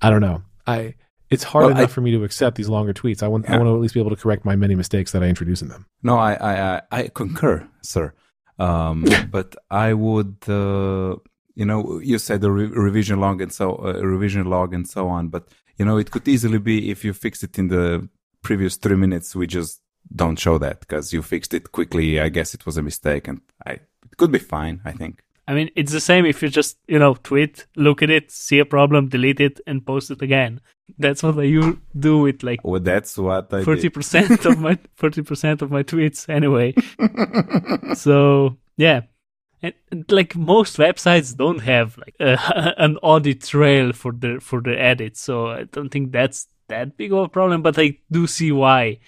I 0.00 0.10
don't 0.10 0.22
know. 0.22 0.42
I 0.66 0.94
it's 1.28 1.44
hard 1.44 1.66
well, 1.66 1.76
enough 1.76 1.90
I, 1.90 1.92
for 1.92 2.00
me 2.00 2.10
to 2.12 2.24
accept 2.24 2.56
these 2.56 2.68
longer 2.68 2.92
tweets. 2.94 3.22
I 3.22 3.28
want 3.28 3.44
yeah. 3.44 3.54
I 3.54 3.58
want 3.58 3.68
to 3.68 3.74
at 3.74 3.80
least 3.80 3.94
be 3.94 4.00
able 4.00 4.10
to 4.10 4.16
correct 4.16 4.44
my 4.44 4.56
many 4.56 4.74
mistakes 4.74 5.12
that 5.12 5.22
I 5.22 5.26
introduce 5.26 5.62
in 5.62 5.68
them. 5.68 5.86
No, 6.02 6.16
I 6.16 6.32
I 6.32 6.82
I 6.90 7.08
concur, 7.08 7.68
sir. 7.82 8.14
Um, 8.60 9.06
but 9.30 9.56
I 9.70 9.94
would, 9.94 10.36
uh, 10.46 11.16
you 11.54 11.64
know, 11.64 11.98
you 12.00 12.18
said 12.18 12.42
the 12.42 12.50
re- 12.50 12.66
revision 12.66 13.18
log 13.18 13.40
and 13.40 13.52
so 13.52 13.76
uh, 13.76 13.94
revision 14.02 14.44
log 14.44 14.74
and 14.74 14.86
so 14.88 15.08
on. 15.08 15.28
But 15.28 15.48
you 15.78 15.84
know, 15.84 15.96
it 15.96 16.10
could 16.10 16.28
easily 16.28 16.58
be 16.58 16.90
if 16.90 17.04
you 17.04 17.12
fix 17.14 17.42
it 17.42 17.58
in 17.58 17.68
the 17.68 18.08
previous 18.42 18.76
three 18.76 18.96
minutes, 18.96 19.34
we 19.34 19.46
just 19.46 19.80
don't 20.14 20.38
show 20.38 20.58
that 20.58 20.80
because 20.80 21.12
you 21.12 21.22
fixed 21.22 21.54
it 21.54 21.72
quickly. 21.72 22.20
I 22.20 22.28
guess 22.28 22.54
it 22.54 22.66
was 22.66 22.76
a 22.76 22.82
mistake, 22.82 23.28
and 23.28 23.40
I 23.66 23.72
it 23.72 24.16
could 24.18 24.32
be 24.32 24.38
fine. 24.38 24.80
I 24.84 24.92
think. 24.92 25.22
I 25.50 25.54
mean, 25.54 25.68
it's 25.74 25.90
the 25.90 26.00
same 26.00 26.26
if 26.26 26.42
you 26.42 26.48
just, 26.48 26.78
you 26.86 27.00
know, 27.00 27.14
tweet, 27.14 27.66
look 27.74 28.02
at 28.02 28.10
it, 28.10 28.30
see 28.30 28.60
a 28.60 28.64
problem, 28.64 29.08
delete 29.08 29.40
it, 29.40 29.58
and 29.66 29.84
post 29.84 30.12
it 30.12 30.22
again. 30.22 30.60
That's 30.96 31.24
what 31.24 31.40
I 31.40 31.50
do 31.98 32.18
with 32.18 32.44
like. 32.44 32.60
Well, 32.62 32.78
that's 32.80 33.18
what 33.18 33.52
I 33.52 33.64
forty 33.64 33.88
percent 33.88 34.44
of 34.44 34.60
my 34.60 34.78
forty 34.94 35.22
percent 35.22 35.60
of 35.60 35.72
my 35.72 35.82
tweets 35.82 36.28
anyway. 36.28 36.74
so 37.96 38.58
yeah, 38.76 39.00
and, 39.60 39.74
and, 39.90 40.04
like 40.12 40.36
most 40.36 40.76
websites 40.76 41.36
don't 41.36 41.62
have 41.62 41.98
like 41.98 42.14
uh, 42.20 42.72
an 42.78 42.96
audit 43.02 43.42
trail 43.42 43.92
for 43.92 44.12
the 44.12 44.38
for 44.40 44.60
the 44.60 44.80
edits, 44.80 45.20
so 45.20 45.48
I 45.48 45.64
don't 45.64 45.88
think 45.88 46.12
that's 46.12 46.46
that 46.68 46.96
big 46.96 47.12
of 47.12 47.18
a 47.18 47.28
problem. 47.28 47.62
But 47.62 47.76
I 47.76 47.98
do 48.08 48.28
see 48.28 48.52
why 48.52 49.00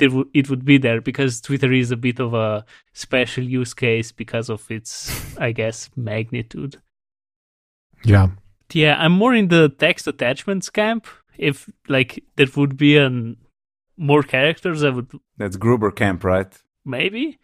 it 0.00 0.12
would 0.12 0.28
it 0.34 0.50
would 0.50 0.64
be 0.64 0.78
there 0.78 1.00
because 1.00 1.40
Twitter 1.40 1.72
is 1.72 1.90
a 1.90 1.96
bit 1.96 2.20
of 2.20 2.34
a 2.34 2.64
special 2.92 3.44
use 3.44 3.74
case 3.74 4.12
because 4.12 4.48
of 4.48 4.70
its, 4.70 5.36
I 5.38 5.52
guess, 5.52 5.90
magnitude. 5.96 6.80
Yeah. 8.04 8.28
Yeah, 8.72 8.96
I'm 8.98 9.12
more 9.12 9.34
in 9.34 9.48
the 9.48 9.70
text 9.70 10.06
attachments 10.06 10.70
camp. 10.70 11.06
If 11.36 11.70
like 11.88 12.22
there 12.36 12.48
would 12.56 12.76
be 12.76 12.96
an 12.96 13.36
more 13.96 14.22
characters, 14.22 14.84
I 14.84 14.90
would. 14.90 15.10
That's 15.36 15.56
Gruber 15.56 15.90
camp, 15.90 16.24
right? 16.24 16.52
Maybe. 16.84 17.38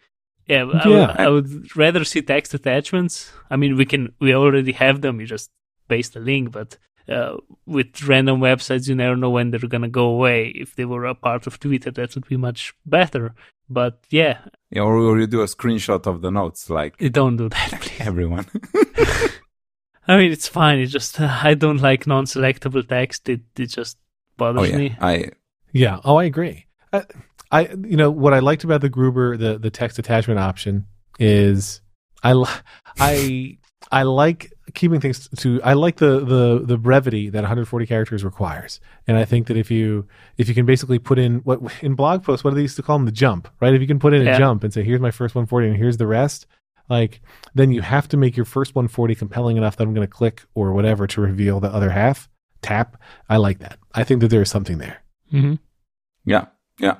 Yeah, 0.47 0.65
I, 0.65 0.87
yeah. 0.87 1.07
Would, 1.07 1.19
I 1.19 1.29
would 1.29 1.75
rather 1.75 2.03
see 2.03 2.21
text 2.21 2.53
attachments. 2.53 3.31
I 3.49 3.55
mean, 3.55 3.75
we 3.75 3.85
can 3.85 4.13
we 4.19 4.35
already 4.35 4.73
have 4.73 5.01
them. 5.01 5.19
You 5.19 5.25
just 5.25 5.49
paste 5.87 6.13
the 6.13 6.19
link, 6.19 6.51
but 6.51 6.77
uh, 7.09 7.37
with 7.65 8.03
random 8.03 8.39
websites, 8.39 8.87
you 8.87 8.95
never 8.95 9.15
know 9.15 9.29
when 9.29 9.51
they're 9.51 9.59
gonna 9.59 9.89
go 9.89 10.05
away. 10.05 10.47
If 10.49 10.75
they 10.75 10.85
were 10.85 11.05
a 11.05 11.15
part 11.15 11.47
of 11.47 11.59
Twitter, 11.59 11.91
that 11.91 12.15
would 12.15 12.27
be 12.27 12.37
much 12.37 12.73
better. 12.85 13.33
But 13.69 13.99
yeah, 14.09 14.39
yeah, 14.69 14.81
or, 14.81 14.97
or 14.97 15.19
you 15.19 15.27
do 15.27 15.41
a 15.41 15.45
screenshot 15.45 16.05
of 16.05 16.21
the 16.21 16.31
notes, 16.31 16.69
like 16.69 16.95
you 16.99 17.09
don't 17.09 17.37
do 17.37 17.49
that, 17.49 17.81
please. 17.81 17.99
everyone. 17.99 18.45
I 20.07 20.17
mean, 20.17 20.31
it's 20.31 20.47
fine. 20.47 20.79
It's 20.79 20.91
just 20.91 21.19
uh, 21.19 21.39
I 21.41 21.55
don't 21.55 21.81
like 21.81 22.05
non-selectable 22.05 22.87
text. 22.87 23.27
It 23.29 23.41
it 23.57 23.67
just 23.67 23.97
bothers 24.37 24.61
oh, 24.61 24.65
yeah. 24.65 24.77
me. 24.77 24.97
I 24.99 25.31
yeah. 25.71 25.99
Oh, 26.03 26.17
I 26.17 26.25
agree. 26.25 26.67
I, 26.93 27.03
I 27.51 27.61
you 27.83 27.97
know 27.97 28.11
what 28.11 28.33
I 28.33 28.39
liked 28.39 28.63
about 28.63 28.81
the 28.81 28.89
Gruber 28.89 29.37
the 29.37 29.57
the 29.57 29.71
text 29.71 29.97
attachment 29.97 30.39
option 30.39 30.85
is 31.19 31.81
I 32.23 32.33
I 32.99 33.57
I 33.91 34.03
like 34.03 34.51
keeping 34.73 34.99
things 34.99 35.29
to 35.37 35.61
I 35.63 35.73
like 35.73 35.97
the 35.97 36.19
the 36.19 36.61
the 36.65 36.77
brevity 36.77 37.29
that 37.29 37.39
140 37.39 37.85
characters 37.85 38.23
requires. 38.23 38.79
And 39.07 39.17
I 39.17 39.25
think 39.25 39.47
that 39.47 39.57
if 39.57 39.69
you 39.69 40.07
if 40.37 40.47
you 40.47 40.55
can 40.55 40.65
basically 40.65 40.99
put 40.99 41.19
in 41.19 41.37
what 41.39 41.61
in 41.81 41.95
blog 41.95 42.23
posts 42.23 42.43
what 42.43 42.51
do 42.51 42.55
they 42.55 42.63
used 42.63 42.75
to 42.77 42.83
call 42.83 42.97
them 42.97 43.05
the 43.05 43.11
jump, 43.11 43.47
right? 43.59 43.73
If 43.73 43.81
you 43.81 43.87
can 43.87 43.99
put 43.99 44.13
in 44.13 44.23
yeah. 44.23 44.35
a 44.35 44.37
jump 44.37 44.63
and 44.63 44.73
say 44.73 44.83
here's 44.83 45.01
my 45.01 45.11
first 45.11 45.35
140 45.35 45.67
and 45.67 45.77
here's 45.77 45.97
the 45.97 46.07
rest, 46.07 46.47
like 46.89 47.21
then 47.53 47.71
you 47.71 47.81
have 47.81 48.07
to 48.09 48.17
make 48.17 48.35
your 48.35 48.45
first 48.45 48.75
140 48.75 49.15
compelling 49.15 49.57
enough 49.57 49.77
that 49.77 49.83
I'm 49.83 49.93
going 49.93 50.07
to 50.07 50.13
click 50.13 50.43
or 50.55 50.73
whatever 50.73 51.07
to 51.07 51.21
reveal 51.21 51.59
the 51.59 51.69
other 51.69 51.91
half. 51.91 52.27
Tap. 52.61 52.97
I 53.29 53.37
like 53.37 53.59
that. 53.59 53.77
I 53.93 54.03
think 54.03 54.21
that 54.21 54.29
there 54.29 54.41
is 54.41 54.49
something 54.49 54.79
there. 54.79 55.03
Mm-hmm. 55.31 55.55
Yeah. 56.25 56.45
Yeah. 56.79 56.97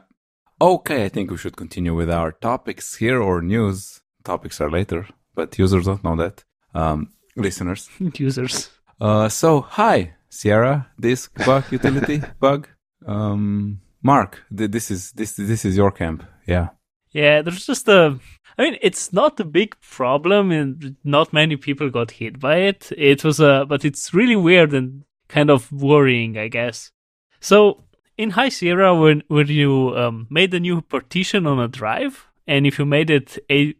Okay, 0.61 1.03
I 1.03 1.09
think 1.09 1.31
we 1.31 1.37
should 1.37 1.57
continue 1.57 1.93
with 1.93 2.09
our 2.09 2.31
topics 2.31 2.95
here 2.95 3.21
or 3.21 3.41
news. 3.41 4.01
Topics 4.23 4.61
are 4.61 4.71
later, 4.71 5.07
but 5.33 5.57
users 5.59 5.85
don't 5.85 6.03
know 6.03 6.15
that 6.15 6.44
um, 6.75 7.09
listeners, 7.35 7.89
users. 8.17 8.69
Uh, 8.99 9.29
so 9.29 9.61
High, 9.61 10.13
Sierra, 10.29 10.87
disk 10.99 11.33
bug 11.45 11.63
utility 11.71 12.21
bug. 12.39 12.67
Um, 13.05 13.81
Mark, 14.03 14.43
th- 14.55 14.71
this 14.71 14.91
is 14.91 15.11
this 15.13 15.35
this 15.35 15.65
is 15.65 15.75
your 15.75 15.91
camp. 15.91 16.23
Yeah. 16.45 16.69
Yeah, 17.11 17.41
there's 17.41 17.65
just 17.65 17.87
a. 17.87 18.19
I 18.57 18.61
mean, 18.63 18.77
it's 18.81 19.11
not 19.11 19.39
a 19.39 19.45
big 19.45 19.75
problem, 19.81 20.51
and 20.51 20.95
not 21.03 21.33
many 21.33 21.55
people 21.55 21.89
got 21.89 22.11
hit 22.11 22.39
by 22.39 22.57
it. 22.57 22.91
It 22.97 23.23
was 23.23 23.39
a, 23.39 23.65
but 23.67 23.83
it's 23.83 24.13
really 24.13 24.35
weird 24.35 24.73
and 24.73 25.03
kind 25.27 25.49
of 25.49 25.71
worrying, 25.71 26.37
I 26.37 26.47
guess. 26.49 26.91
So 27.39 27.83
in 28.17 28.31
High 28.31 28.49
Sierra, 28.49 28.93
when 28.95 29.23
when 29.27 29.47
you 29.47 29.95
um, 29.97 30.27
made 30.29 30.53
a 30.53 30.59
new 30.59 30.81
partition 30.81 31.47
on 31.47 31.59
a 31.59 31.67
drive, 31.67 32.27
and 32.47 32.65
if 32.65 32.79
you 32.79 32.85
made 32.85 33.09
it 33.09 33.37
a 33.49 33.73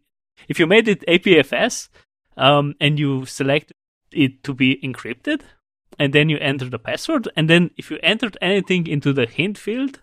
if 0.48 0.60
you 0.60 0.68
made 0.68 0.88
it 0.88 1.04
APFS, 1.08 1.90
um, 2.38 2.76
and 2.80 3.00
you 3.00 3.26
select 3.26 3.74
it 4.12 4.44
to 4.44 4.54
be 4.54 4.80
encrypted, 4.84 5.42
and 6.00 6.14
then 6.14 6.30
you 6.30 6.38
enter 6.40 6.70
the 6.70 6.80
password, 6.80 7.28
and 7.36 7.50
then 7.50 7.72
if 7.78 7.90
you 7.92 8.00
entered 8.04 8.38
anything 8.42 8.88
into 8.88 9.14
the 9.14 9.26
hint 9.26 9.58
field, 9.58 10.02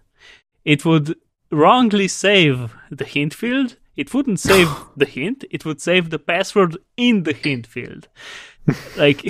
it 0.65 0.85
would 0.85 1.17
wrongly 1.51 2.09
save 2.09 2.75
the 2.91 3.05
hint 3.05 3.35
field. 3.35 3.77
It 3.97 4.15
wouldn't 4.15 4.41
save 4.41 4.69
the 4.97 5.07
hint; 5.07 5.45
it 5.51 5.65
would 5.65 5.81
save 5.81 6.11
the 6.11 6.19
password 6.19 6.79
in 6.97 7.25
the 7.25 7.35
hint 7.35 7.67
field. 7.67 8.09
like, 8.97 9.25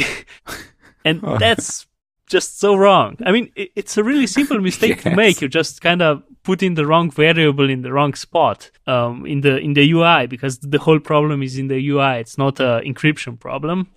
and 1.04 1.20
that's 1.22 1.86
just 2.32 2.58
so 2.58 2.74
wrong. 2.74 3.16
I 3.24 3.30
mean, 3.30 3.52
it's 3.54 3.96
a 3.96 4.02
really 4.02 4.26
simple 4.26 4.58
mistake 4.70 4.96
yes. 4.96 5.02
to 5.04 5.14
make. 5.14 5.40
You 5.40 5.48
just 5.48 5.80
kind 5.82 6.02
of 6.02 6.22
put 6.42 6.62
in 6.62 6.74
the 6.74 6.86
wrong 6.86 7.10
variable 7.10 7.70
in 7.70 7.82
the 7.82 7.92
wrong 7.92 8.14
spot 8.14 8.70
um, 8.86 9.26
in 9.26 9.42
the 9.42 9.58
in 9.58 9.74
the 9.74 9.92
UI 9.92 10.26
because 10.26 10.58
the 10.58 10.78
whole 10.78 10.98
problem 10.98 11.42
is 11.42 11.58
in 11.58 11.68
the 11.68 11.88
UI. 11.90 12.20
It's 12.20 12.38
not 12.38 12.58
a 12.58 12.80
encryption 12.84 13.38
problem. 13.38 13.88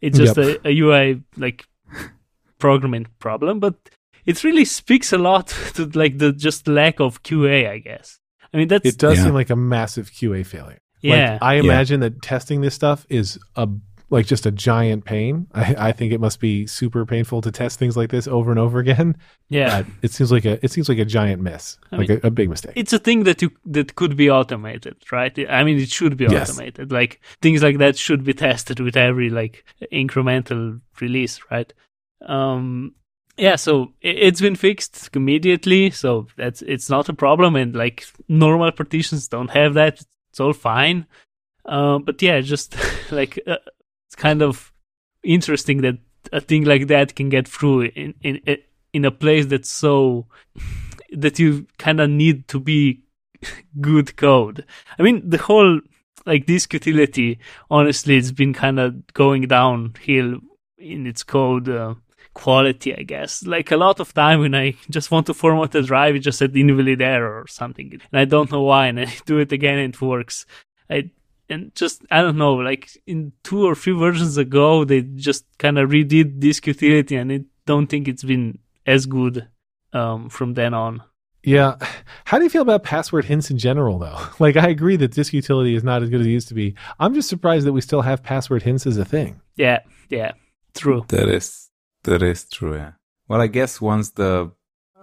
It's 0.00 0.18
just 0.18 0.36
yep. 0.36 0.60
a, 0.64 0.68
a 0.68 0.78
UI 0.80 1.22
like 1.36 1.66
programming 2.58 3.06
problem. 3.18 3.60
But 3.60 3.74
it 4.24 4.42
really 4.42 4.64
speaks 4.64 5.12
a 5.12 5.18
lot 5.18 5.48
to 5.74 5.86
like 5.94 6.18
the 6.18 6.32
just 6.32 6.66
lack 6.66 6.98
of 6.98 7.22
QA, 7.22 7.68
I 7.68 7.78
guess. 7.78 8.18
I 8.52 8.56
mean, 8.56 8.68
that's 8.68 8.86
it 8.86 8.98
does 8.98 9.18
yeah. 9.18 9.24
seem 9.24 9.34
like 9.34 9.50
a 9.50 9.56
massive 9.56 10.10
QA 10.10 10.44
failure. 10.44 10.78
Yeah, 11.02 11.32
like, 11.32 11.42
I 11.42 11.54
imagine 11.54 12.00
yeah. 12.00 12.08
that 12.08 12.22
testing 12.22 12.60
this 12.60 12.74
stuff 12.74 13.06
is 13.08 13.38
a 13.56 13.68
like 14.12 14.26
just 14.26 14.44
a 14.44 14.50
giant 14.50 15.04
pain. 15.04 15.46
I, 15.54 15.74
I, 15.88 15.92
think 15.92 16.12
it 16.12 16.20
must 16.20 16.38
be 16.38 16.66
super 16.66 17.06
painful 17.06 17.40
to 17.40 17.50
test 17.50 17.78
things 17.78 17.96
like 17.96 18.10
this 18.10 18.28
over 18.28 18.50
and 18.50 18.60
over 18.60 18.78
again. 18.78 19.16
Yeah, 19.48 19.78
uh, 19.78 19.84
it 20.02 20.12
seems 20.12 20.30
like 20.30 20.44
a 20.44 20.64
it 20.64 20.70
seems 20.70 20.88
like 20.88 20.98
a 20.98 21.04
giant 21.04 21.42
miss, 21.42 21.78
I 21.90 21.96
like 21.96 22.08
mean, 22.08 22.20
a, 22.22 22.26
a, 22.28 22.30
big 22.30 22.50
mistake. 22.50 22.74
It's 22.76 22.92
a 22.92 22.98
thing 22.98 23.24
that 23.24 23.42
you 23.42 23.50
that 23.66 23.96
could 23.96 24.16
be 24.16 24.30
automated, 24.30 24.96
right? 25.10 25.36
I 25.48 25.64
mean, 25.64 25.78
it 25.78 25.88
should 25.88 26.16
be 26.16 26.26
yes. 26.26 26.50
automated. 26.50 26.92
Like 26.92 27.20
things 27.40 27.62
like 27.62 27.78
that 27.78 27.96
should 27.96 28.22
be 28.22 28.34
tested 28.34 28.78
with 28.80 28.96
every 28.96 29.30
like 29.30 29.64
incremental 29.90 30.80
release, 31.00 31.40
right? 31.50 31.72
Um, 32.26 32.94
yeah, 33.36 33.56
so 33.56 33.94
it's 34.02 34.40
been 34.40 34.56
fixed 34.56 35.10
immediately, 35.14 35.90
so 35.90 36.26
that's 36.36 36.60
it's 36.62 36.90
not 36.90 37.08
a 37.08 37.14
problem, 37.14 37.56
and 37.56 37.74
like 37.74 38.04
normal 38.28 38.70
partitions 38.72 39.26
don't 39.28 39.50
have 39.50 39.74
that. 39.74 40.02
It's 40.30 40.40
all 40.40 40.52
fine. 40.52 41.06
Uh, 41.64 41.98
but 41.98 42.20
yeah, 42.20 42.40
just 42.40 42.76
like 43.10 43.38
uh, 43.46 43.56
it's 44.12 44.20
kind 44.20 44.42
of 44.42 44.72
interesting 45.24 45.80
that 45.80 45.96
a 46.32 46.40
thing 46.40 46.64
like 46.64 46.86
that 46.88 47.16
can 47.16 47.30
get 47.30 47.48
through 47.48 47.82
in 47.82 48.14
in 48.20 48.40
in 48.92 49.06
a 49.06 49.10
place 49.10 49.46
that's 49.46 49.70
so 49.70 50.26
that 51.12 51.38
you 51.38 51.66
kind 51.78 51.98
of 51.98 52.10
need 52.10 52.46
to 52.48 52.60
be 52.60 53.00
good 53.80 54.14
code. 54.16 54.66
I 54.98 55.02
mean, 55.02 55.28
the 55.28 55.38
whole 55.38 55.80
like 56.26 56.44
disk 56.44 56.74
utility, 56.74 57.38
honestly, 57.70 58.18
it's 58.18 58.32
been 58.32 58.52
kind 58.52 58.78
of 58.78 59.06
going 59.14 59.48
downhill 59.48 60.40
in 60.76 61.06
its 61.06 61.22
code 61.22 61.70
uh, 61.70 61.94
quality, 62.34 62.94
I 62.94 63.04
guess. 63.04 63.46
Like 63.46 63.70
a 63.70 63.78
lot 63.78 63.98
of 63.98 64.12
time 64.12 64.40
when 64.40 64.54
I 64.54 64.74
just 64.90 65.10
want 65.10 65.24
to 65.28 65.34
format 65.34 65.74
a 65.74 65.82
drive, 65.82 66.16
it 66.16 66.20
just 66.20 66.38
said 66.38 66.54
invalid 66.54 67.00
error 67.00 67.40
or 67.40 67.46
something, 67.46 67.92
and 67.92 68.20
I 68.20 68.26
don't 68.26 68.52
know 68.52 68.62
why, 68.62 68.88
and 68.88 69.00
I 69.00 69.06
do 69.24 69.38
it 69.38 69.52
again, 69.52 69.78
and 69.78 69.94
it 69.94 70.02
works. 70.02 70.44
I 70.90 71.10
and 71.52 71.74
just 71.74 72.04
I 72.10 72.22
don't 72.22 72.38
know, 72.38 72.54
like 72.54 72.90
in 73.06 73.32
two 73.44 73.64
or 73.64 73.74
three 73.74 73.92
versions 73.92 74.36
ago, 74.36 74.84
they 74.84 75.02
just 75.02 75.44
kind 75.58 75.78
of 75.78 75.90
redid 75.90 76.40
disk 76.40 76.66
utility, 76.66 77.16
and 77.16 77.32
I 77.32 77.40
don't 77.66 77.86
think 77.86 78.08
it's 78.08 78.24
been 78.24 78.58
as 78.86 79.06
good 79.06 79.48
um, 79.92 80.28
from 80.28 80.54
then 80.54 80.74
on. 80.74 81.02
Yeah. 81.44 81.76
How 82.24 82.38
do 82.38 82.44
you 82.44 82.50
feel 82.50 82.62
about 82.62 82.84
password 82.84 83.24
hints 83.24 83.50
in 83.50 83.58
general, 83.58 83.98
though? 83.98 84.18
Like, 84.38 84.56
I 84.56 84.68
agree 84.68 84.96
that 84.96 85.12
disk 85.12 85.32
utility 85.32 85.74
is 85.74 85.84
not 85.84 86.02
as 86.02 86.10
good 86.10 86.20
as 86.20 86.26
it 86.26 86.30
used 86.30 86.48
to 86.48 86.54
be. 86.54 86.74
I'm 86.98 87.14
just 87.14 87.28
surprised 87.28 87.66
that 87.66 87.72
we 87.72 87.80
still 87.80 88.02
have 88.02 88.22
password 88.22 88.62
hints 88.62 88.86
as 88.86 88.96
a 88.96 89.04
thing. 89.04 89.40
Yeah, 89.56 89.80
yeah, 90.08 90.32
true. 90.74 91.04
That 91.08 91.28
is 91.28 91.70
that 92.04 92.22
is 92.22 92.48
true. 92.48 92.74
Yeah. 92.76 92.92
Well, 93.28 93.40
I 93.40 93.46
guess 93.46 93.80
once 93.80 94.10
the 94.10 94.52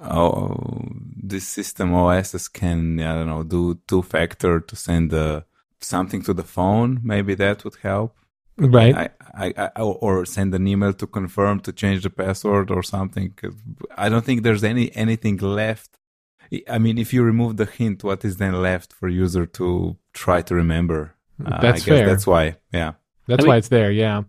oh, 0.01 0.87
this 1.21 1.47
system 1.47 1.93
OSs 1.93 2.47
can 2.47 2.99
I 2.99 3.13
don't 3.13 3.27
know 3.27 3.43
do 3.43 3.79
two 3.87 4.01
factor 4.01 4.59
to 4.59 4.75
send 4.75 5.11
the 5.11 5.45
something 5.81 6.21
to 6.23 6.33
the 6.33 6.43
phone, 6.43 6.99
maybe 7.03 7.35
that 7.35 7.63
would 7.63 7.75
help. 7.81 8.15
Right. 8.57 8.95
I, 8.95 9.09
I, 9.33 9.69
I, 9.75 9.81
or 9.81 10.25
send 10.25 10.53
an 10.53 10.67
email 10.67 10.93
to 10.93 11.07
confirm 11.07 11.61
to 11.61 11.71
change 11.71 12.03
the 12.03 12.09
password 12.09 12.71
or 12.71 12.83
something. 12.83 13.33
I 13.95 14.09
don't 14.09 14.25
think 14.25 14.43
there's 14.43 14.63
any 14.63 14.93
anything 14.95 15.37
left. 15.37 15.97
I 16.67 16.79
mean, 16.79 16.97
if 16.97 17.13
you 17.13 17.23
remove 17.23 17.57
the 17.57 17.65
hint, 17.65 18.03
what 18.03 18.25
is 18.25 18.37
then 18.37 18.61
left 18.61 18.91
for 18.91 19.07
user 19.07 19.45
to 19.45 19.97
try 20.13 20.41
to 20.41 20.55
remember? 20.55 21.15
Uh, 21.45 21.61
that's 21.61 21.83
fair. 21.83 22.05
That's 22.05 22.27
why. 22.27 22.57
Yeah. 22.73 22.93
That's 23.27 23.41
I 23.41 23.43
mean, 23.43 23.49
why 23.49 23.57
it's 23.57 23.69
there. 23.69 23.91
Yeah. 23.91 24.23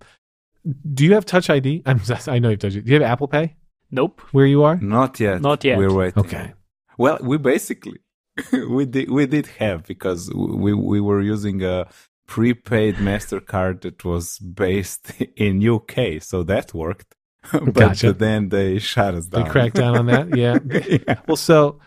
Do 0.94 1.04
you 1.04 1.14
have 1.14 1.24
Touch 1.24 1.48
ID? 1.50 1.82
I'm, 1.86 2.00
I 2.26 2.38
know 2.38 2.50
you've 2.50 2.58
Touch 2.58 2.76
ID. 2.76 2.82
Do 2.82 2.92
you 2.92 3.00
have 3.00 3.10
Apple 3.10 3.28
Pay? 3.28 3.56
Nope. 3.90 4.20
Where 4.32 4.46
you 4.46 4.62
are? 4.62 4.76
Not 4.76 5.18
yet. 5.18 5.40
Not 5.40 5.64
yet. 5.64 5.78
We're 5.78 5.92
waiting. 5.92 6.22
Okay. 6.22 6.52
Well, 6.98 7.18
we 7.22 7.38
basically 7.38 7.98
we 8.52 8.86
did 8.86 9.10
we 9.10 9.26
did 9.26 9.46
have 9.58 9.86
because 9.86 10.32
we 10.34 10.72
we 10.72 11.00
were 11.00 11.20
using 11.20 11.62
a 11.62 11.88
prepaid 12.26 12.96
Mastercard 12.96 13.80
that 13.82 14.04
was 14.04 14.38
based 14.38 15.10
in 15.36 15.66
UK, 15.66 16.22
so 16.22 16.42
that 16.44 16.72
worked. 16.74 17.14
but 17.52 17.74
gotcha. 17.74 18.12
then 18.12 18.50
they 18.50 18.78
shut 18.78 19.14
us 19.14 19.26
down. 19.26 19.44
They 19.44 19.50
cracked 19.50 19.76
down 19.76 19.96
on 19.96 20.06
that. 20.06 20.36
Yeah. 20.36 20.58
yeah. 21.06 21.20
Well, 21.26 21.36
so 21.36 21.80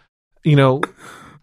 you 0.43 0.55
know, 0.55 0.81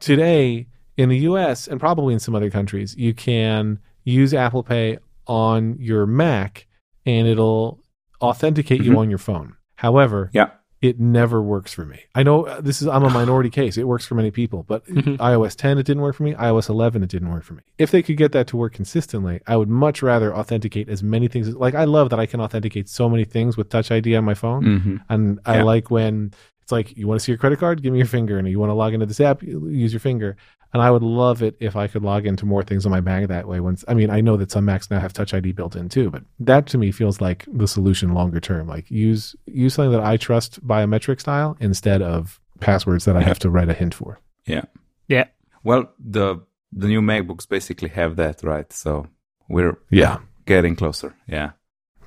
today 0.00 0.66
in 0.96 1.08
the 1.08 1.18
U.S. 1.18 1.68
and 1.68 1.80
probably 1.80 2.12
in 2.12 2.20
some 2.20 2.34
other 2.34 2.50
countries, 2.50 2.94
you 2.96 3.14
can 3.14 3.78
use 4.04 4.34
Apple 4.34 4.62
Pay 4.62 4.98
on 5.26 5.76
your 5.78 6.06
Mac, 6.06 6.66
and 7.06 7.26
it'll 7.26 7.82
authenticate 8.20 8.82
mm-hmm. 8.82 8.92
you 8.92 8.98
on 8.98 9.08
your 9.08 9.18
phone. 9.18 9.56
However, 9.76 10.30
yeah 10.34 10.50
it 10.82 10.98
never 10.98 11.42
works 11.42 11.74
for 11.74 11.84
me. 11.84 12.04
I 12.14 12.22
know 12.22 12.46
uh, 12.46 12.60
this 12.60 12.80
is 12.80 12.88
I'm 12.88 13.04
a 13.04 13.10
minority 13.20 13.50
case. 13.50 13.76
It 13.76 13.84
works 13.84 14.06
for 14.06 14.14
many 14.14 14.30
people, 14.30 14.64
but 14.66 14.86
mm-hmm. 14.86 15.14
iOS 15.22 15.54
10 15.54 15.78
it 15.78 15.84
didn't 15.84 16.02
work 16.02 16.16
for 16.16 16.22
me. 16.22 16.34
iOS 16.34 16.68
11 16.68 17.02
it 17.02 17.10
didn't 17.10 17.30
work 17.30 17.44
for 17.44 17.54
me. 17.54 17.62
If 17.78 17.90
they 17.90 18.02
could 18.02 18.16
get 18.16 18.32
that 18.32 18.46
to 18.48 18.56
work 18.56 18.74
consistently, 18.74 19.40
I 19.46 19.56
would 19.56 19.68
much 19.68 20.02
rather 20.02 20.34
authenticate 20.34 20.88
as 20.88 21.02
many 21.02 21.28
things. 21.28 21.48
As, 21.48 21.56
like 21.56 21.74
I 21.74 21.84
love 21.84 22.10
that 22.10 22.20
I 22.20 22.26
can 22.26 22.40
authenticate 22.40 22.88
so 22.88 23.08
many 23.08 23.24
things 23.24 23.56
with 23.56 23.68
Touch 23.68 23.90
ID 23.90 24.16
on 24.16 24.24
my 24.24 24.34
phone, 24.34 24.62
mm-hmm. 24.64 24.96
and 25.08 25.38
yeah. 25.46 25.52
I 25.52 25.62
like 25.62 25.90
when 25.90 26.32
it's 26.62 26.72
like 26.72 26.96
you 26.96 27.06
want 27.06 27.20
to 27.20 27.24
see 27.24 27.32
your 27.32 27.38
credit 27.38 27.58
card, 27.58 27.82
give 27.82 27.92
me 27.92 27.98
your 27.98 28.06
finger, 28.06 28.38
and 28.38 28.48
you 28.48 28.58
want 28.58 28.70
to 28.70 28.74
log 28.74 28.94
into 28.94 29.06
this 29.06 29.20
app, 29.20 29.42
use 29.42 29.92
your 29.92 30.00
finger. 30.00 30.36
And 30.72 30.83
I 30.83 30.90
would 30.90 31.02
love 31.02 31.42
it 31.42 31.56
if 31.59 31.74
I 31.74 31.88
could 31.88 32.02
log 32.02 32.26
into 32.26 32.46
more 32.46 32.62
things 32.62 32.87
on 32.87 32.92
my 32.92 33.00
Mac 33.00 33.26
that 33.28 33.48
way. 33.48 33.59
Once, 33.59 33.85
I 33.88 33.94
mean, 33.94 34.09
I 34.09 34.20
know 34.20 34.37
that 34.37 34.52
some 34.52 34.64
Macs 34.64 34.90
now 34.90 35.00
have 35.00 35.12
Touch 35.12 35.35
ID 35.35 35.52
built 35.52 35.74
in 35.74 35.88
too, 35.88 36.11
but 36.11 36.22
that 36.38 36.66
to 36.68 36.78
me 36.78 36.92
feels 36.92 37.20
like 37.20 37.44
the 37.52 37.66
solution 37.66 38.14
longer 38.14 38.40
term. 38.40 38.68
Like 38.68 38.90
use 38.90 39.35
use 39.46 39.74
something 39.74 39.92
that 39.92 40.00
I 40.00 40.16
trust 40.16 40.64
biometric 40.66 41.20
style 41.20 41.56
instead 41.61 42.02
of 42.02 42.40
passwords 42.61 43.04
that 43.06 43.16
I 43.16 43.22
have 43.22 43.38
to 43.40 43.50
write 43.50 43.68
a 43.68 43.74
hint 43.74 43.94
for. 43.94 44.20
Yeah. 44.46 44.64
Yeah. 45.09 45.26
Well, 45.64 45.90
the 45.98 46.40
the 46.72 46.87
new 46.87 47.02
MacBooks 47.02 47.48
basically 47.48 47.88
have 47.90 48.16
that, 48.16 48.42
right? 48.44 48.72
So 48.72 49.09
we're 49.48 49.76
yeah 49.90 50.18
getting 50.46 50.76
closer. 50.76 51.16
Yeah. 51.26 51.52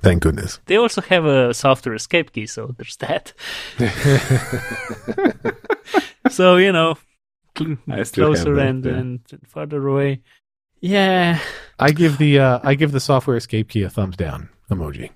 Thank 0.00 0.22
goodness. 0.22 0.60
They 0.66 0.76
also 0.76 1.00
have 1.00 1.24
a 1.24 1.54
software 1.54 1.94
escape 1.94 2.32
key, 2.32 2.46
so 2.46 2.74
there's 2.76 2.96
that. 2.96 3.32
so 6.30 6.56
you 6.56 6.72
know, 6.72 6.96
closer 8.12 8.58
and, 8.58 8.86
and 8.86 9.20
farther 9.46 9.86
away. 9.86 10.20
Yeah. 10.80 11.38
I 11.78 11.92
give 11.92 12.18
the 12.18 12.38
uh, 12.38 12.60
I 12.62 12.74
give 12.74 12.92
the 12.92 13.00
software 13.00 13.36
escape 13.36 13.68
key 13.68 13.82
a 13.82 13.90
thumbs 13.90 14.16
down 14.16 14.50
emoji. 14.70 15.10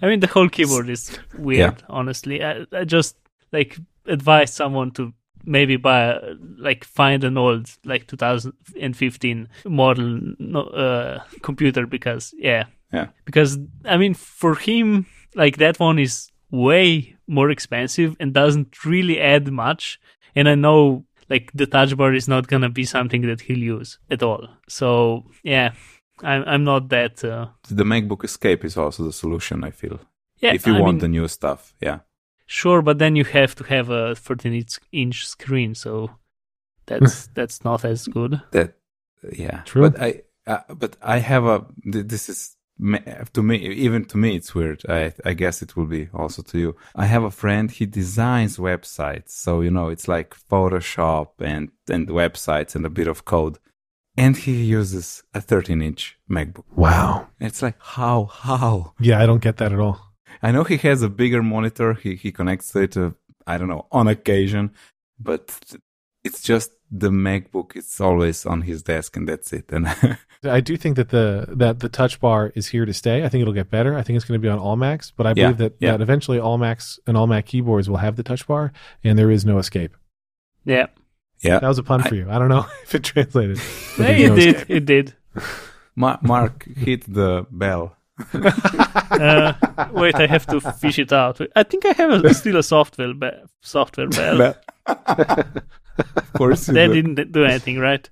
I 0.00 0.06
mean, 0.06 0.20
the 0.20 0.26
whole 0.28 0.48
keyboard 0.48 0.88
is 0.88 1.18
weird. 1.36 1.76
Yeah. 1.80 1.86
Honestly, 1.88 2.44
I, 2.44 2.64
I, 2.72 2.84
just 2.84 3.16
like 3.52 3.78
advise 4.06 4.52
someone 4.52 4.92
to 4.92 5.12
maybe 5.44 5.76
buy 5.76 6.18
like 6.58 6.84
find 6.84 7.24
an 7.24 7.38
old 7.38 7.70
like 7.84 8.06
2015 8.06 9.48
model 9.66 10.20
uh, 10.54 11.18
computer 11.42 11.86
because 11.86 12.34
yeah 12.36 12.64
yeah 12.92 13.06
because 13.24 13.58
I 13.84 13.96
mean 13.96 14.14
for 14.14 14.56
him 14.56 15.06
like 15.34 15.56
that 15.58 15.78
one 15.78 15.98
is 15.98 16.30
way 16.50 17.16
more 17.26 17.50
expensive 17.50 18.16
and 18.18 18.32
doesn't 18.32 18.84
really 18.84 19.20
add 19.20 19.50
much. 19.52 20.00
And 20.34 20.48
I 20.48 20.54
know 20.54 21.04
like 21.28 21.50
the 21.54 21.66
touch 21.66 21.96
bar 21.96 22.14
is 22.14 22.28
not 22.28 22.48
gonna 22.48 22.70
be 22.70 22.84
something 22.84 23.22
that 23.22 23.42
he'll 23.42 23.58
use 23.58 23.98
at 24.10 24.22
all. 24.22 24.48
So 24.68 25.24
yeah, 25.42 25.72
I'm 26.22 26.44
I'm 26.46 26.64
not 26.64 26.88
that. 26.88 27.24
Uh... 27.24 27.48
The 27.68 27.84
MacBook 27.84 28.24
Escape 28.24 28.64
is 28.64 28.76
also 28.76 29.04
the 29.04 29.12
solution. 29.12 29.64
I 29.64 29.70
feel. 29.70 30.00
Yeah, 30.38 30.54
if 30.54 30.66
you 30.66 30.76
I 30.76 30.80
want 30.80 30.94
mean, 30.94 31.00
the 31.00 31.08
new 31.08 31.28
stuff, 31.28 31.74
yeah. 31.80 32.00
Sure, 32.46 32.80
but 32.80 32.98
then 32.98 33.16
you 33.16 33.24
have 33.24 33.54
to 33.56 33.64
have 33.64 33.90
a 33.90 34.14
13 34.14 34.64
inch 34.92 35.26
screen, 35.26 35.74
so 35.74 36.10
that's 36.86 37.26
that's 37.34 37.64
not 37.64 37.84
as 37.84 38.06
good. 38.06 38.40
That 38.52 38.74
yeah, 39.32 39.62
true. 39.64 39.90
But 39.90 40.00
I 40.00 40.22
uh, 40.46 40.60
but 40.74 40.96
I 41.02 41.18
have 41.18 41.44
a 41.44 41.66
this 41.84 42.28
is 42.28 42.56
to 43.32 43.42
me, 43.42 43.56
even 43.56 44.04
to 44.06 44.16
me, 44.16 44.36
it's 44.36 44.54
weird. 44.54 44.82
I, 44.88 45.12
I 45.24 45.34
guess 45.34 45.62
it 45.62 45.76
will 45.76 45.86
be 45.86 46.08
also 46.14 46.42
to 46.42 46.58
you. 46.58 46.76
I 46.94 47.06
have 47.06 47.24
a 47.24 47.30
friend, 47.30 47.70
he 47.70 47.86
designs 47.86 48.56
websites. 48.56 49.30
So, 49.30 49.60
you 49.60 49.70
know, 49.70 49.88
it's 49.88 50.08
like 50.08 50.36
Photoshop 50.50 51.28
and, 51.40 51.70
and 51.90 52.08
websites 52.08 52.74
and 52.74 52.86
a 52.86 52.90
bit 52.90 53.08
of 53.08 53.24
code. 53.24 53.58
And 54.16 54.36
he 54.36 54.64
uses 54.64 55.22
a 55.34 55.40
13 55.40 55.82
inch 55.82 56.18
MacBook. 56.30 56.64
Wow. 56.74 57.28
It's 57.40 57.62
like, 57.62 57.76
how, 57.80 58.24
how? 58.26 58.94
Yeah, 59.00 59.20
I 59.20 59.26
don't 59.26 59.42
get 59.42 59.58
that 59.58 59.72
at 59.72 59.78
all. 59.78 60.00
I 60.42 60.52
know 60.52 60.64
he 60.64 60.76
has 60.78 61.02
a 61.02 61.08
bigger 61.08 61.42
monitor. 61.42 61.94
He, 61.94 62.14
he 62.14 62.32
connects 62.32 62.72
to 62.72 62.80
it, 62.80 62.96
uh, 62.96 63.10
I 63.46 63.58
don't 63.58 63.68
know, 63.68 63.86
on 63.90 64.08
occasion, 64.08 64.72
but 65.18 65.58
it's 66.24 66.42
just 66.42 66.70
the 66.90 67.10
MacBook. 67.10 67.76
is 67.76 68.00
always 68.00 68.46
on 68.46 68.62
his 68.62 68.82
desk 68.82 69.16
and 69.16 69.28
that's 69.28 69.52
it. 69.52 69.70
And 69.70 69.88
I 70.44 70.60
do 70.60 70.76
think 70.76 70.96
that 70.96 71.10
the 71.10 71.46
that 71.56 71.80
the 71.80 71.88
touch 71.88 72.20
bar 72.20 72.52
is 72.54 72.68
here 72.68 72.84
to 72.84 72.94
stay. 72.94 73.24
I 73.24 73.28
think 73.28 73.42
it'll 73.42 73.54
get 73.54 73.70
better. 73.70 73.96
I 73.96 74.02
think 74.02 74.16
it's 74.16 74.24
going 74.24 74.40
to 74.40 74.42
be 74.42 74.48
on 74.48 74.58
all 74.58 74.76
Macs, 74.76 75.10
but 75.10 75.26
I 75.26 75.34
believe 75.34 75.60
yeah, 75.60 75.68
that, 75.68 75.76
yeah. 75.80 75.90
that 75.92 76.00
eventually 76.00 76.38
all 76.38 76.58
Macs 76.58 76.98
and 77.06 77.16
all 77.16 77.26
Mac 77.26 77.46
keyboards 77.46 77.88
will 77.88 77.98
have 77.98 78.16
the 78.16 78.22
touch 78.22 78.46
bar 78.46 78.72
and 79.04 79.18
there 79.18 79.30
is 79.30 79.44
no 79.44 79.58
escape. 79.58 79.96
Yeah. 80.64 80.86
Yeah. 81.40 81.60
That 81.60 81.68
was 81.68 81.78
a 81.78 81.82
pun 81.82 82.02
I, 82.02 82.08
for 82.08 82.14
you. 82.14 82.28
I 82.30 82.38
don't 82.38 82.48
know 82.48 82.66
if 82.82 82.94
it 82.94 83.04
translated. 83.04 83.58
Hey, 83.58 84.24
it 84.24 84.28
no 84.30 84.36
did. 84.36 84.56
Escape. 84.56 84.70
It 84.70 84.84
did. 84.86 85.14
Mark 85.96 86.64
hit 86.64 87.12
the 87.12 87.46
bell. 87.50 87.96
uh, 88.34 89.52
wait, 89.92 90.16
I 90.16 90.26
have 90.26 90.46
to 90.46 90.60
fish 90.60 90.98
it 90.98 91.12
out. 91.12 91.40
I 91.54 91.62
think 91.62 91.86
I 91.86 91.92
have 91.92 92.24
a, 92.24 92.34
still 92.34 92.56
a 92.56 92.62
software 92.62 93.14
be- 93.14 93.30
software 93.62 94.08
bell. 94.08 94.56
Of 95.98 96.32
course, 96.34 96.66
they 96.66 96.88
didn't 96.88 97.32
do 97.32 97.44
anything, 97.44 97.78
right? 97.78 98.08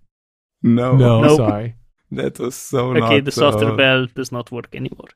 No, 0.63 0.97
no, 0.97 1.23
nope. 1.23 1.37
sorry. 1.37 1.77
That 2.13 2.39
was 2.39 2.55
so. 2.55 2.91
Okay, 2.91 3.17
not, 3.17 3.25
the 3.25 3.33
software 3.33 3.73
uh, 3.73 3.77
bell 3.77 4.07
does 4.15 4.33
not 4.33 4.51
work 4.51 4.75
anymore. 4.75 5.09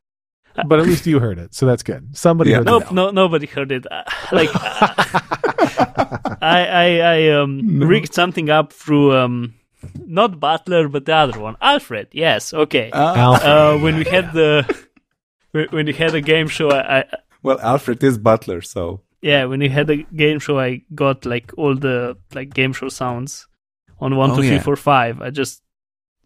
But 0.66 0.80
at 0.80 0.86
least 0.86 1.06
you 1.06 1.20
heard 1.20 1.38
it, 1.38 1.54
so 1.54 1.64
that's 1.66 1.82
good. 1.82 2.16
Somebody 2.16 2.50
yeah. 2.50 2.58
heard 2.58 2.66
nope, 2.66 2.92
no, 2.92 3.10
nobody 3.10 3.46
heard 3.46 3.70
it. 3.72 3.86
Uh, 3.90 4.02
like 4.32 4.50
uh, 4.54 4.94
I, 6.42 6.66
I, 6.66 6.98
I 6.98 7.28
um, 7.30 7.60
no. 7.78 7.86
rigged 7.86 8.12
something 8.12 8.50
up 8.50 8.72
through 8.72 9.16
um, 9.16 9.54
not 10.06 10.40
Butler, 10.40 10.88
but 10.88 11.06
the 11.06 11.14
other 11.14 11.40
one, 11.40 11.56
Alfred. 11.60 12.08
Yes, 12.12 12.52
okay. 12.52 12.90
Uh, 12.92 13.78
when 13.78 13.96
we 13.96 14.04
had 14.04 14.32
the 14.32 14.66
when 15.52 15.86
we 15.86 15.92
had 15.92 16.14
a 16.14 16.20
game 16.20 16.48
show, 16.48 16.70
I, 16.70 17.00
I 17.00 17.04
well, 17.42 17.60
Alfred 17.60 18.02
is 18.02 18.18
Butler, 18.18 18.60
so 18.60 19.02
yeah. 19.22 19.44
When 19.44 19.60
we 19.60 19.68
had 19.68 19.90
a 19.90 19.96
game 19.96 20.38
show, 20.38 20.58
I 20.58 20.82
got 20.94 21.24
like 21.24 21.52
all 21.56 21.74
the 21.74 22.16
like 22.34 22.54
game 22.54 22.72
show 22.72 22.88
sounds 22.88 23.46
on 24.00 24.16
one, 24.16 24.32
oh, 24.32 24.36
two, 24.36 24.42
yeah. 24.42 24.50
three, 24.50 24.58
four, 24.60 24.76
five. 24.76 25.20
I 25.20 25.30
just 25.30 25.62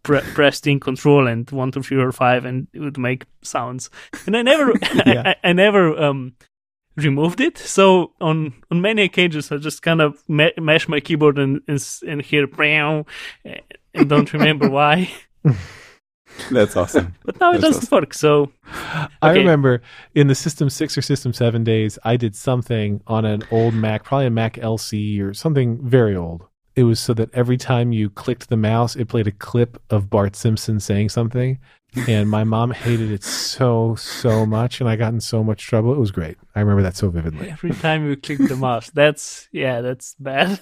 pre- 0.03 0.21
pressed 0.21 0.67
in 0.67 0.79
control 0.79 1.27
and 1.27 1.49
one, 1.51 1.71
two, 1.71 1.81
three, 1.81 1.97
four, 1.97 2.11
five, 2.11 2.45
and 2.45 2.67
it 2.73 2.79
would 2.79 2.97
make 2.97 3.25
sounds. 3.41 3.89
And 4.25 4.37
I 4.37 4.41
never, 4.41 4.73
yeah. 5.05 5.33
I, 5.43 5.49
I, 5.49 5.53
never 5.53 5.97
um, 6.01 6.33
removed 6.95 7.41
it. 7.41 7.57
So 7.57 8.13
on 8.21 8.53
on 8.71 8.81
many 8.81 9.03
occasions, 9.03 9.51
I 9.51 9.57
just 9.57 9.81
kind 9.81 10.01
of 10.01 10.23
ma- 10.27 10.55
mash 10.57 10.87
my 10.87 10.99
keyboard 10.99 11.37
and 11.37 11.61
and, 11.67 11.85
and 12.07 12.21
hear 12.21 12.47
and 13.93 14.09
don't 14.09 14.31
remember 14.33 14.69
why. 14.69 15.11
That's 16.51 16.75
awesome. 16.75 17.15
but 17.23 17.39
now 17.39 17.53
it 17.53 17.61
doesn't 17.61 17.83
awesome. 17.83 17.95
work. 17.97 18.13
So 18.13 18.41
okay. 18.43 19.07
I 19.21 19.33
remember 19.33 19.81
in 20.13 20.27
the 20.27 20.35
System 20.35 20.69
Six 20.69 20.97
or 20.97 21.01
System 21.01 21.33
Seven 21.33 21.63
days, 21.63 21.97
I 22.03 22.17
did 22.17 22.35
something 22.35 23.01
on 23.07 23.25
an 23.25 23.43
old 23.51 23.73
Mac, 23.73 24.03
probably 24.03 24.27
a 24.27 24.31
Mac 24.31 24.55
LC 24.55 25.21
or 25.21 25.33
something 25.33 25.79
very 25.81 26.15
old 26.15 26.47
it 26.75 26.83
was 26.83 26.99
so 26.99 27.13
that 27.13 27.33
every 27.33 27.57
time 27.57 27.91
you 27.93 28.09
clicked 28.09 28.49
the 28.49 28.57
mouse, 28.57 28.95
it 28.95 29.07
played 29.07 29.27
a 29.27 29.31
clip 29.31 29.81
of 29.89 30.09
Bart 30.09 30.35
Simpson 30.35 30.79
saying 30.79 31.09
something. 31.09 31.59
And 32.09 32.29
my 32.29 32.43
mom 32.43 32.71
hated 32.71 33.09
it 33.09 33.23
so, 33.23 33.95
so 33.95 34.45
much. 34.45 34.81
And 34.81 34.89
I 34.89 34.97
got 34.97 35.13
in 35.13 35.21
so 35.21 35.41
much 35.41 35.65
trouble. 35.65 35.93
It 35.93 35.99
was 35.99 36.11
great. 36.11 36.37
I 36.53 36.59
remember 36.59 36.81
that 36.81 36.97
so 36.97 37.09
vividly. 37.09 37.49
Every 37.49 37.71
time 37.71 38.05
you 38.05 38.17
click 38.17 38.39
the 38.39 38.57
mouse. 38.57 38.89
That's, 38.89 39.47
yeah, 39.53 39.79
that's 39.79 40.15
bad. 40.19 40.59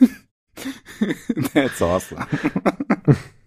that's 1.54 1.80
awesome. 1.80 2.26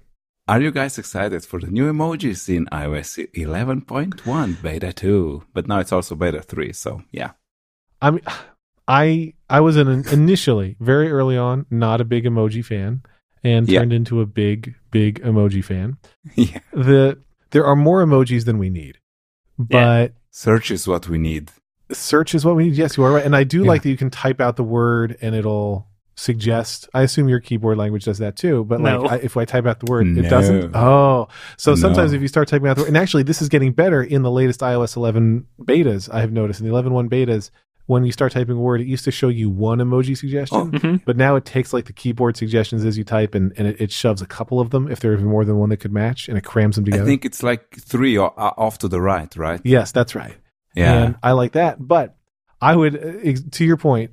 Are 0.45 0.60
you 0.60 0.71
guys 0.71 0.97
excited 0.97 1.45
for 1.45 1.58
the 1.58 1.67
new 1.67 1.89
emojis 1.89 2.53
in 2.53 2.65
iOS 2.65 3.32
11.1 3.32 4.62
beta 4.62 4.91
2? 4.91 5.43
But 5.53 5.69
now 5.69 5.79
it's 5.79 5.93
also 5.93 6.15
beta 6.15 6.41
3. 6.41 6.73
So, 6.73 7.01
yeah. 7.12 7.32
I 8.01 8.12
mean, 8.12 8.21
I 8.88 9.34
I 9.49 9.62
was 9.62 9.77
an 9.77 9.88
initially 10.12 10.75
very 10.82 11.10
early 11.10 11.38
on 11.38 11.65
not 11.71 12.01
a 12.01 12.03
big 12.03 12.25
emoji 12.25 12.65
fan 12.65 13.01
and 13.41 13.69
turned 13.69 13.93
yeah. 13.93 13.95
into 13.95 14.19
a 14.19 14.25
big 14.25 14.75
big 14.91 15.21
emoji 15.21 15.63
fan. 15.63 15.97
Yeah. 16.36 16.60
The 16.73 17.21
there 17.51 17.65
are 17.65 17.77
more 17.77 18.03
emojis 18.03 18.43
than 18.43 18.58
we 18.58 18.69
need. 18.69 18.97
But 19.58 19.77
yeah. 19.77 20.08
search 20.32 20.71
is 20.71 20.86
what 20.86 21.08
we 21.08 21.17
need. 21.17 21.51
Search 21.93 22.36
is 22.36 22.43
what 22.43 22.58
we 22.58 22.65
need. 22.65 22.73
Yes, 22.73 22.97
you 22.97 23.06
are 23.06 23.13
right. 23.13 23.25
And 23.25 23.38
I 23.38 23.45
do 23.45 23.62
yeah. 23.62 23.67
like 23.69 23.84
that 23.84 23.89
you 23.89 23.97
can 23.97 24.10
type 24.10 24.41
out 24.41 24.58
the 24.58 24.63
word 24.65 25.15
and 25.21 25.36
it'll 25.36 25.88
suggest. 26.15 26.88
I 26.93 27.02
assume 27.02 27.28
your 27.28 27.39
keyboard 27.39 27.78
language 27.78 28.06
does 28.06 28.19
that 28.19 28.36
too. 28.36 28.63
But 28.65 28.82
no. 28.82 29.02
like, 29.02 29.12
I, 29.12 29.15
if 29.17 29.38
I 29.38 29.45
type 29.45 29.65
out 29.65 29.80
the 29.80 29.91
word, 29.91 30.08
no. 30.08 30.21
it 30.21 30.30
doesn't. 30.30 30.76
Oh, 30.76 31.28
so 31.58 31.71
no. 31.71 31.76
sometimes 31.76 32.13
if 32.13 32.21
you 32.21 32.28
start 32.28 32.47
typing 32.47 32.67
out 32.67 32.76
the 32.76 32.84
word, 32.84 32.89
and 32.89 32.97
actually, 32.97 33.23
this 33.23 33.41
is 33.41 33.49
getting 33.49 33.71
better 33.71 34.04
in 34.04 34.21
the 34.21 34.32
latest 34.32 34.62
iOS 34.62 34.95
11 34.95 35.47
betas. 35.62 36.13
I 36.13 36.21
have 36.21 36.32
noticed 36.32 36.60
in 36.60 36.67
the 36.67 36.73
11.1 36.73 37.10
betas, 37.10 37.49
when 37.86 38.06
you 38.06 38.12
start 38.12 38.32
typing 38.32 38.56
a 38.56 38.60
word, 38.60 38.82
it 38.82 38.88
used 38.88 39.04
to 39.06 39.12
show 39.12 39.28
you 39.28 39.49
one 39.49 39.80
emoji 39.80 40.17
suggestion, 40.17 40.58
oh, 40.58 40.65
mm-hmm. 40.65 40.95
but 41.06 41.17
now 41.17 41.36
it 41.36 41.43
takes 41.43 41.73
like 41.73 41.86
the 41.86 41.93
keyboard 41.93 42.38
suggestions 42.38 42.86
as 42.86 42.97
you 42.97 43.04
type 43.04 43.36
and, 43.36 43.52
and 43.58 43.67
it, 43.67 43.82
it, 43.82 43.91
shoves 43.91 44.21
a 44.21 44.26
couple 44.26 44.60
of 44.60 44.69
them 44.69 44.89
if 44.89 45.02
there's 45.02 45.21
more 45.21 45.43
than 45.43 45.58
one 45.58 45.69
that 45.69 45.78
could 45.78 45.91
match 45.91 46.30
and 46.30 46.38
it 46.38 46.45
crams 46.45 46.78
them 46.78 46.86
together. 46.86 47.04
I 47.04 47.06
think 47.06 47.26
it's 47.26 47.43
like 47.43 47.76
three 47.78 48.17
off 48.17 48.78
to 48.80 48.88
the 48.88 49.02
right, 49.02 49.34
right? 49.36 49.60
Yes, 49.63 49.91
that's 49.91 50.15
right. 50.15 50.36
Yeah. 50.76 50.93
And 50.93 51.15
I 51.21 51.34
like 51.34 51.54
that. 51.54 51.86
But 51.86 52.15
I 52.62 52.76
would, 52.76 52.95
uh, 52.95 53.49
to 53.52 53.65
your 53.65 53.78
point, 53.78 54.12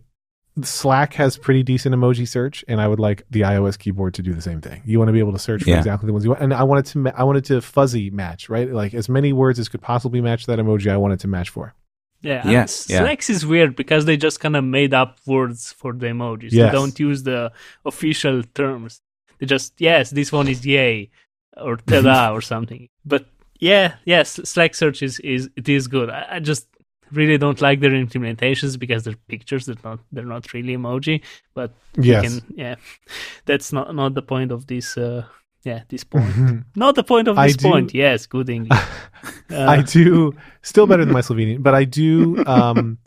Slack 0.62 1.14
has 1.14 1.36
pretty 1.36 1.62
decent 1.62 1.94
emoji 1.94 2.26
search, 2.26 2.64
and 2.68 2.80
I 2.80 2.88
would 2.88 3.00
like 3.00 3.24
the 3.30 3.42
iOS 3.42 3.78
keyboard 3.78 4.14
to 4.14 4.22
do 4.22 4.34
the 4.34 4.42
same 4.42 4.60
thing. 4.60 4.82
You 4.84 4.98
want 4.98 5.08
to 5.08 5.12
be 5.12 5.20
able 5.20 5.32
to 5.32 5.38
search 5.38 5.62
for 5.62 5.70
yeah. 5.70 5.78
exactly 5.78 6.06
the 6.06 6.12
ones 6.12 6.24
you 6.24 6.30
want, 6.30 6.42
and 6.42 6.52
I 6.52 6.64
wanted 6.64 6.86
to, 6.86 7.12
I 7.16 7.24
wanted 7.24 7.44
to 7.46 7.60
fuzzy 7.60 8.10
match, 8.10 8.48
right? 8.48 8.70
Like 8.70 8.92
as 8.92 9.08
many 9.08 9.32
words 9.32 9.58
as 9.58 9.68
could 9.68 9.80
possibly 9.80 10.20
match 10.20 10.46
that 10.46 10.58
emoji, 10.58 10.90
I 10.90 10.96
wanted 10.96 11.20
to 11.20 11.28
match 11.28 11.50
for. 11.50 11.74
Yeah. 12.22 12.46
Yes. 12.46 12.88
Yeah. 12.88 12.98
Slack 12.98 13.28
is 13.30 13.46
weird 13.46 13.76
because 13.76 14.04
they 14.04 14.16
just 14.16 14.40
kind 14.40 14.56
of 14.56 14.64
made 14.64 14.92
up 14.92 15.18
words 15.26 15.72
for 15.72 15.92
the 15.92 16.06
emojis. 16.06 16.52
Yes. 16.52 16.70
They 16.70 16.78
don't 16.78 16.98
use 16.98 17.22
the 17.22 17.52
official 17.84 18.42
terms. 18.54 19.00
They 19.38 19.46
just 19.46 19.74
yes, 19.78 20.10
this 20.10 20.30
one 20.30 20.48
is 20.48 20.66
yay 20.66 21.10
or 21.56 21.78
tada 21.78 22.32
or 22.36 22.42
something. 22.42 22.88
But 23.04 23.26
yeah, 23.58 23.94
yes, 24.04 24.40
Slack 24.44 24.74
search 24.74 25.02
is, 25.02 25.18
is 25.20 25.48
it 25.56 25.68
is 25.68 25.86
good. 25.86 26.10
I, 26.10 26.26
I, 26.32 26.40
just 26.40 26.66
really 27.12 27.38
don't 27.38 27.60
like 27.60 27.80
their 27.80 27.90
implementations 27.90 28.78
because 28.78 29.04
they're 29.04 29.16
pictures. 29.28 29.66
They're 29.66 29.76
not 29.84 30.00
they're 30.12 30.24
not 30.24 30.52
really 30.52 30.76
emoji. 30.76 31.22
But 31.54 31.74
yes. 31.96 32.40
Can, 32.40 32.54
yeah, 32.56 32.74
that's 33.46 33.72
not 33.72 33.94
not 33.94 34.14
the 34.14 34.22
point 34.22 34.52
of 34.52 34.66
this. 34.66 34.96
Uh, 34.96 35.24
yeah, 35.62 35.82
this 35.88 36.04
point. 36.04 36.24
Mm-hmm. 36.24 36.58
Not 36.74 36.94
the 36.94 37.04
point 37.04 37.28
of 37.28 37.36
this 37.36 37.56
point. 37.56 37.92
Yes, 37.92 38.26
good 38.26 38.48
English. 38.48 38.78
Uh, 39.52 39.66
I 39.66 39.82
do 39.82 40.32
still 40.62 40.86
better 40.86 41.04
than 41.04 41.12
my 41.12 41.20
Slovenian, 41.20 41.60
but 41.60 41.74
I 41.74 41.82
do. 41.82 42.42
Um, 42.46 42.98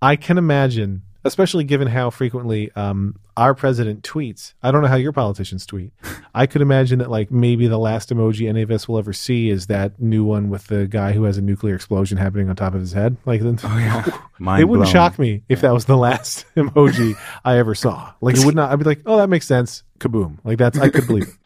I 0.00 0.14
can 0.14 0.38
imagine, 0.38 1.02
especially 1.24 1.64
given 1.64 1.88
how 1.88 2.10
frequently 2.10 2.70
um, 2.72 3.16
our 3.36 3.54
president 3.54 4.02
tweets. 4.02 4.54
I 4.62 4.70
don't 4.70 4.82
know 4.82 4.88
how 4.88 4.96
your 4.96 5.12
politicians 5.12 5.66
tweet. 5.66 5.92
I 6.34 6.46
could 6.46 6.62
imagine 6.62 6.98
that, 7.00 7.10
like, 7.10 7.30
maybe 7.30 7.66
the 7.66 7.78
last 7.78 8.10
emoji 8.10 8.48
any 8.48 8.62
of 8.62 8.70
us 8.70 8.88
will 8.88 8.98
ever 8.98 9.12
see 9.12 9.50
is 9.50 9.66
that 9.66 10.00
new 10.00 10.24
one 10.24 10.48
with 10.48 10.68
the 10.68 10.86
guy 10.86 11.12
who 11.12 11.24
has 11.24 11.38
a 11.38 11.42
nuclear 11.42 11.74
explosion 11.74 12.18
happening 12.18 12.48
on 12.48 12.56
top 12.56 12.74
of 12.74 12.80
his 12.80 12.92
head. 12.92 13.16
Like, 13.26 13.42
oh, 13.42 13.56
yeah. 13.64 14.04
it 14.60 14.64
wouldn't 14.64 14.68
blown. 14.68 14.86
shock 14.86 15.18
me 15.18 15.42
if 15.48 15.60
that 15.62 15.72
was 15.72 15.86
the 15.86 15.96
last 15.96 16.46
emoji 16.56 17.14
I 17.44 17.58
ever 17.58 17.74
saw. 17.74 18.12
Like, 18.20 18.36
it 18.36 18.44
would 18.44 18.54
not. 18.54 18.70
I'd 18.70 18.78
be 18.78 18.84
like, 18.84 19.02
oh, 19.06 19.16
that 19.18 19.28
makes 19.28 19.46
sense. 19.46 19.82
Kaboom! 19.98 20.38
Like 20.44 20.58
that's 20.58 20.78
I 20.78 20.88
could 20.88 21.06
believe 21.06 21.24
it. 21.24 21.34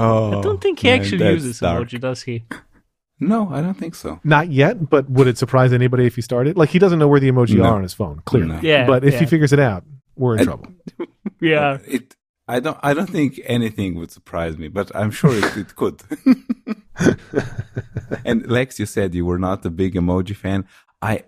Oh, 0.00 0.38
I 0.38 0.42
don't 0.42 0.60
think 0.60 0.78
he 0.78 0.86
man, 0.86 1.00
actually 1.00 1.26
uses 1.26 1.58
dark. 1.58 1.88
emoji, 1.88 2.00
does 2.00 2.22
he? 2.22 2.44
No, 3.20 3.48
I 3.50 3.60
don't 3.60 3.74
think 3.74 3.94
so. 3.94 4.20
Not 4.22 4.50
yet, 4.50 4.88
but 4.88 5.10
would 5.10 5.26
it 5.26 5.38
surprise 5.38 5.72
anybody 5.72 6.06
if 6.06 6.14
he 6.14 6.22
started? 6.22 6.56
Like 6.56 6.70
he 6.70 6.78
doesn't 6.78 6.98
know 6.98 7.08
where 7.08 7.20
the 7.20 7.30
emoji 7.30 7.56
no. 7.56 7.64
are 7.64 7.74
on 7.74 7.82
his 7.82 7.94
phone, 7.94 8.22
clearly. 8.24 8.56
No. 8.56 8.60
Yeah, 8.62 8.86
but 8.86 9.04
if 9.04 9.14
yeah. 9.14 9.20
he 9.20 9.26
figures 9.26 9.52
it 9.52 9.58
out, 9.58 9.84
we're 10.16 10.34
in 10.34 10.40
I, 10.40 10.44
trouble. 10.44 10.68
yeah. 11.40 11.78
It. 11.86 12.14
I 12.46 12.60
don't. 12.60 12.78
I 12.82 12.94
don't 12.94 13.10
think 13.10 13.40
anything 13.44 13.96
would 13.96 14.10
surprise 14.10 14.56
me, 14.56 14.68
but 14.68 14.94
I'm 14.94 15.10
sure 15.10 15.32
it, 15.34 15.56
it 15.56 15.76
could. 15.76 16.00
and 18.24 18.46
Lex, 18.46 18.78
you 18.78 18.86
said 18.86 19.14
you 19.14 19.26
were 19.26 19.38
not 19.38 19.66
a 19.66 19.70
big 19.70 19.94
emoji 19.94 20.34
fan. 20.34 20.66
I, 21.02 21.24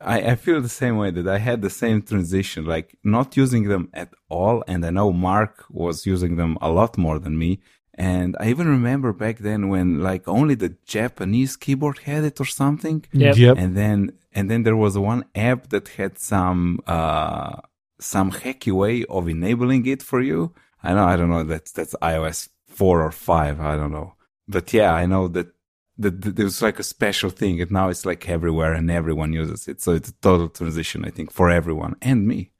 I, 0.00 0.32
I 0.32 0.34
feel 0.36 0.60
the 0.60 0.68
same 0.68 0.96
way 0.96 1.10
that 1.12 1.28
I 1.28 1.38
had 1.38 1.62
the 1.62 1.70
same 1.70 2.02
transition, 2.02 2.64
like 2.64 2.96
not 3.04 3.36
using 3.36 3.68
them 3.68 3.88
at 3.92 4.12
all. 4.28 4.64
And 4.66 4.84
I 4.84 4.90
know 4.90 5.12
Mark 5.12 5.64
was 5.70 6.06
using 6.06 6.36
them 6.36 6.58
a 6.60 6.70
lot 6.70 6.98
more 6.98 7.18
than 7.18 7.38
me. 7.38 7.60
And 7.96 8.36
I 8.40 8.50
even 8.50 8.68
remember 8.68 9.12
back 9.12 9.38
then 9.38 9.68
when 9.68 10.02
like 10.02 10.26
only 10.26 10.56
the 10.56 10.76
Japanese 10.84 11.56
keyboard 11.56 11.98
had 11.98 12.24
it 12.24 12.40
or 12.40 12.44
something. 12.44 13.04
Yep. 13.12 13.36
yep. 13.36 13.56
And 13.56 13.76
then 13.76 14.12
and 14.32 14.50
then 14.50 14.64
there 14.64 14.76
was 14.76 14.98
one 14.98 15.24
app 15.34 15.68
that 15.68 15.88
had 15.88 16.18
some 16.18 16.80
uh 16.86 17.60
some 18.00 18.32
hacky 18.32 18.72
way 18.72 19.04
of 19.04 19.28
enabling 19.28 19.86
it 19.86 20.02
for 20.02 20.20
you. 20.20 20.52
I 20.82 20.94
know 20.94 21.04
I 21.04 21.16
don't 21.16 21.30
know 21.30 21.44
that's 21.44 21.70
that's 21.72 21.94
iOS 22.02 22.48
four 22.66 23.02
or 23.02 23.12
five, 23.12 23.60
I 23.60 23.76
don't 23.76 23.92
know. 23.92 24.14
But 24.48 24.72
yeah, 24.72 24.92
I 24.92 25.06
know 25.06 25.28
that 25.28 25.48
that, 25.96 26.20
that 26.22 26.36
there 26.36 26.44
was 26.44 26.60
like 26.60 26.80
a 26.80 26.82
special 26.82 27.30
thing, 27.30 27.60
and 27.60 27.70
now 27.70 27.88
it's 27.88 28.04
like 28.04 28.28
everywhere, 28.28 28.72
and 28.72 28.90
everyone 28.90 29.32
uses 29.32 29.68
it. 29.68 29.80
So 29.80 29.92
it's 29.92 30.08
a 30.08 30.14
total 30.14 30.48
transition, 30.48 31.04
I 31.04 31.10
think, 31.10 31.30
for 31.30 31.50
everyone 31.50 31.94
and 32.02 32.26
me. 32.26 32.50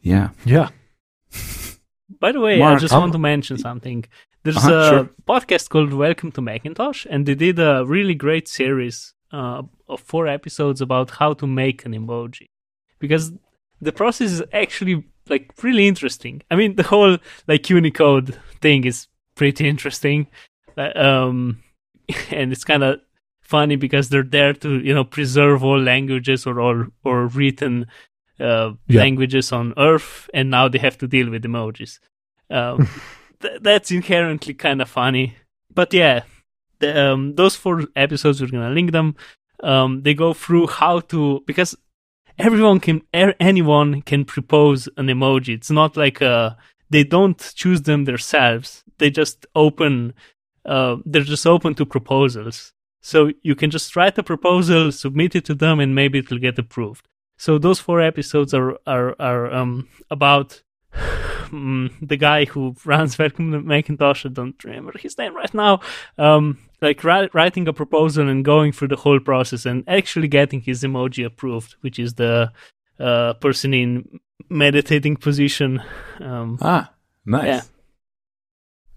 Yeah. 0.00 0.30
Yeah. 0.44 0.70
By 2.20 2.32
the 2.32 2.40
way, 2.40 2.58
Mark, 2.58 2.76
I 2.76 2.80
just 2.80 2.94
want 2.94 3.12
to 3.12 3.18
mention 3.18 3.58
something. 3.58 4.04
There's 4.44 4.58
uh-huh, 4.58 4.74
a 4.74 4.88
sure. 4.90 5.10
podcast 5.26 5.70
called 5.70 5.94
Welcome 5.94 6.30
to 6.32 6.42
Macintosh, 6.42 7.06
and 7.08 7.24
they 7.24 7.34
did 7.34 7.58
a 7.58 7.82
really 7.86 8.14
great 8.14 8.46
series 8.46 9.14
uh, 9.32 9.62
of 9.88 10.00
four 10.00 10.26
episodes 10.28 10.82
about 10.82 11.12
how 11.12 11.32
to 11.32 11.46
make 11.46 11.86
an 11.86 11.92
emoji. 11.92 12.50
Because 12.98 13.32
the 13.80 13.90
process 13.90 14.32
is 14.32 14.42
actually 14.52 15.02
like 15.30 15.50
really 15.62 15.88
interesting. 15.88 16.42
I 16.50 16.56
mean, 16.56 16.76
the 16.76 16.82
whole 16.82 17.16
like 17.48 17.70
Unicode 17.70 18.38
thing 18.60 18.84
is 18.84 19.08
pretty 19.34 19.66
interesting, 19.74 20.26
uh, 20.76 20.92
um, 20.94 21.62
and 22.30 22.52
it's 22.52 22.64
kind 22.64 22.84
of 22.84 23.00
funny 23.40 23.76
because 23.76 24.10
they're 24.10 24.22
there 24.22 24.52
to 24.52 24.78
you 24.78 24.92
know 24.92 25.04
preserve 25.04 25.64
all 25.64 25.80
languages 25.80 26.46
or 26.46 26.60
all 26.60 26.84
or 27.02 27.28
written 27.28 27.86
uh, 28.40 28.72
yeah. 28.88 29.00
languages 29.00 29.52
on 29.52 29.72
Earth, 29.78 30.28
and 30.34 30.50
now 30.50 30.68
they 30.68 30.78
have 30.78 30.98
to 30.98 31.08
deal 31.08 31.30
with 31.30 31.44
emojis. 31.44 31.98
Um, 32.50 32.86
th- 33.40 33.60
that's 33.62 33.90
inherently 33.90 34.54
kind 34.54 34.80
of 34.82 34.88
funny. 34.88 35.36
But 35.72 35.92
yeah, 35.92 36.22
the, 36.78 37.12
um, 37.12 37.34
those 37.34 37.56
four 37.56 37.84
episodes 37.96 38.40
we're 38.40 38.48
gonna 38.48 38.70
link 38.70 38.92
them. 38.92 39.16
Um, 39.62 40.02
they 40.02 40.14
go 40.14 40.34
through 40.34 40.66
how 40.66 41.00
to 41.00 41.42
because 41.46 41.76
everyone 42.38 42.80
can 42.80 43.02
er, 43.14 43.34
anyone 43.40 44.02
can 44.02 44.24
propose 44.24 44.88
an 44.96 45.06
emoji. 45.06 45.54
It's 45.54 45.70
not 45.70 45.96
like 45.96 46.20
uh, 46.20 46.50
they 46.90 47.04
don't 47.04 47.52
choose 47.54 47.82
them 47.82 48.04
themselves. 48.04 48.84
They 48.98 49.10
just 49.10 49.46
open. 49.54 50.14
Uh, 50.64 50.96
they're 51.04 51.22
just 51.22 51.46
open 51.46 51.74
to 51.74 51.86
proposals. 51.86 52.72
So 53.00 53.32
you 53.42 53.54
can 53.54 53.70
just 53.70 53.94
write 53.96 54.16
a 54.16 54.22
proposal, 54.22 54.90
submit 54.90 55.34
it 55.34 55.44
to 55.46 55.54
them, 55.54 55.78
and 55.78 55.94
maybe 55.94 56.20
it 56.20 56.30
will 56.30 56.38
get 56.38 56.58
approved. 56.58 57.06
So 57.36 57.58
those 57.58 57.80
four 57.80 58.00
episodes 58.00 58.54
are 58.54 58.78
are 58.86 59.14
are 59.18 59.52
um, 59.52 59.88
about 60.10 60.62
um, 61.52 61.90
the 62.00 62.16
guy 62.16 62.44
who 62.44 62.74
runs 62.84 63.18
Welcome 63.18 63.52
to 63.52 63.60
Macintosh, 63.60 64.26
I 64.26 64.28
don't 64.28 64.62
remember 64.64 64.92
his 64.98 65.16
name 65.18 65.34
right 65.34 65.52
now, 65.54 65.80
um, 66.18 66.58
like 66.80 67.02
ri- 67.04 67.30
writing 67.32 67.68
a 67.68 67.72
proposal 67.72 68.28
and 68.28 68.44
going 68.44 68.72
through 68.72 68.88
the 68.88 68.96
whole 68.96 69.20
process 69.20 69.66
and 69.66 69.84
actually 69.88 70.28
getting 70.28 70.60
his 70.60 70.82
emoji 70.82 71.24
approved, 71.24 71.76
which 71.80 71.98
is 71.98 72.14
the 72.14 72.52
uh, 72.98 73.34
person 73.34 73.74
in 73.74 74.20
meditating 74.48 75.16
position. 75.16 75.82
Um, 76.20 76.58
ah, 76.60 76.92
nice. 77.26 77.46
Yeah. 77.46 77.60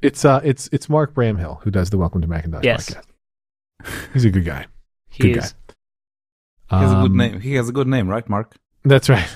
It's 0.01 0.23
uh, 0.23 0.41
it's 0.43 0.69
it's 0.71 0.89
Mark 0.89 1.15
Bramhill 1.15 1.61
who 1.63 1.71
does 1.71 1.89
the 1.89 1.97
Welcome 1.97 2.21
to 2.21 2.27
Macintosh 2.27 2.63
yes. 2.63 2.89
podcast. 2.89 4.09
He's 4.13 4.25
a 4.25 4.29
good 4.29 4.45
guy. 4.45 4.67
He 5.09 5.23
good 5.23 5.37
is. 5.37 5.53
Guy. 5.53 5.57
He 6.69 6.75
has 6.83 6.91
a 6.91 6.95
good 6.95 7.11
um, 7.11 7.17
name. 7.17 7.39
He 7.39 7.55
has 7.55 7.69
a 7.69 7.71
good 7.71 7.87
name, 7.87 8.09
right, 8.09 8.27
Mark? 8.27 8.55
That's 8.83 9.09
right. 9.09 9.27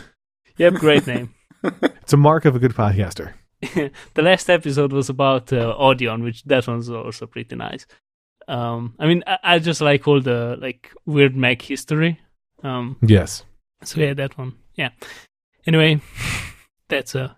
Yep, 0.58 0.74
great 0.76 1.08
name. 1.08 1.34
it's 1.82 2.13
a 2.13 2.17
mark 2.17 2.45
of 2.45 2.56
a 2.56 2.60
good 2.60 2.74
podcaster. 2.74 3.34
the 3.62 4.21
last 4.21 4.50
episode 4.50 4.91
was 4.91 5.10
about 5.10 5.54
uh, 5.54 5.76
Audion, 5.78 6.24
which 6.24 6.43
that 6.45 6.67
one's 6.67 6.89
also 6.89 7.28
pretty 7.28 7.56
nice. 7.56 7.86
Um, 8.47 8.95
I 8.97 9.08
mean, 9.08 9.24
I, 9.28 9.38
I, 9.43 9.60
just 9.60 9.82
like 9.82 10.08
all 10.08 10.19
the 10.19 10.58
like 10.60 10.91
weird 11.06 11.36
Mac 11.36 11.62
history. 11.62 12.19
Um, 12.63 12.97
yes. 13.02 13.43
So 13.84 14.02
yeah, 14.02 14.13
that 14.15 14.38
one. 14.38 14.56
Yeah. 14.76 14.89
Anyway, 15.67 16.02
that's 16.89 17.13
a 17.13 17.38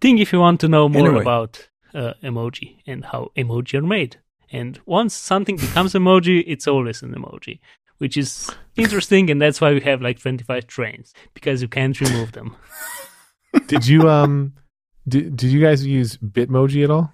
thing 0.00 0.18
if 0.18 0.32
you 0.32 0.38
want 0.38 0.60
to 0.60 0.68
know 0.68 0.88
more 0.88 1.08
anyway. 1.08 1.22
about 1.22 1.68
uh, 1.94 2.12
emoji 2.22 2.76
and 2.86 3.04
how 3.04 3.32
emoji 3.36 3.74
are 3.74 3.82
made. 3.82 4.18
And 4.52 4.78
once 4.86 5.14
something 5.14 5.56
becomes 5.56 5.94
emoji, 5.94 6.44
it's 6.46 6.68
always 6.68 7.02
an 7.02 7.12
emoji, 7.12 7.58
which 7.98 8.16
is 8.16 8.48
interesting, 8.76 9.28
and 9.30 9.42
that's 9.42 9.60
why 9.60 9.72
we 9.72 9.80
have 9.80 10.00
like 10.00 10.20
25 10.20 10.68
trains 10.68 11.12
because 11.34 11.60
you 11.60 11.66
can't 11.66 12.00
remove 12.00 12.30
them 12.32 12.54
did 13.66 13.86
you 13.86 14.08
um 14.08 14.54
did, 15.08 15.36
did 15.36 15.50
you 15.50 15.60
guys 15.60 15.86
use 15.86 16.16
Bitmoji 16.16 16.84
at 16.84 16.90
all? 16.90 17.12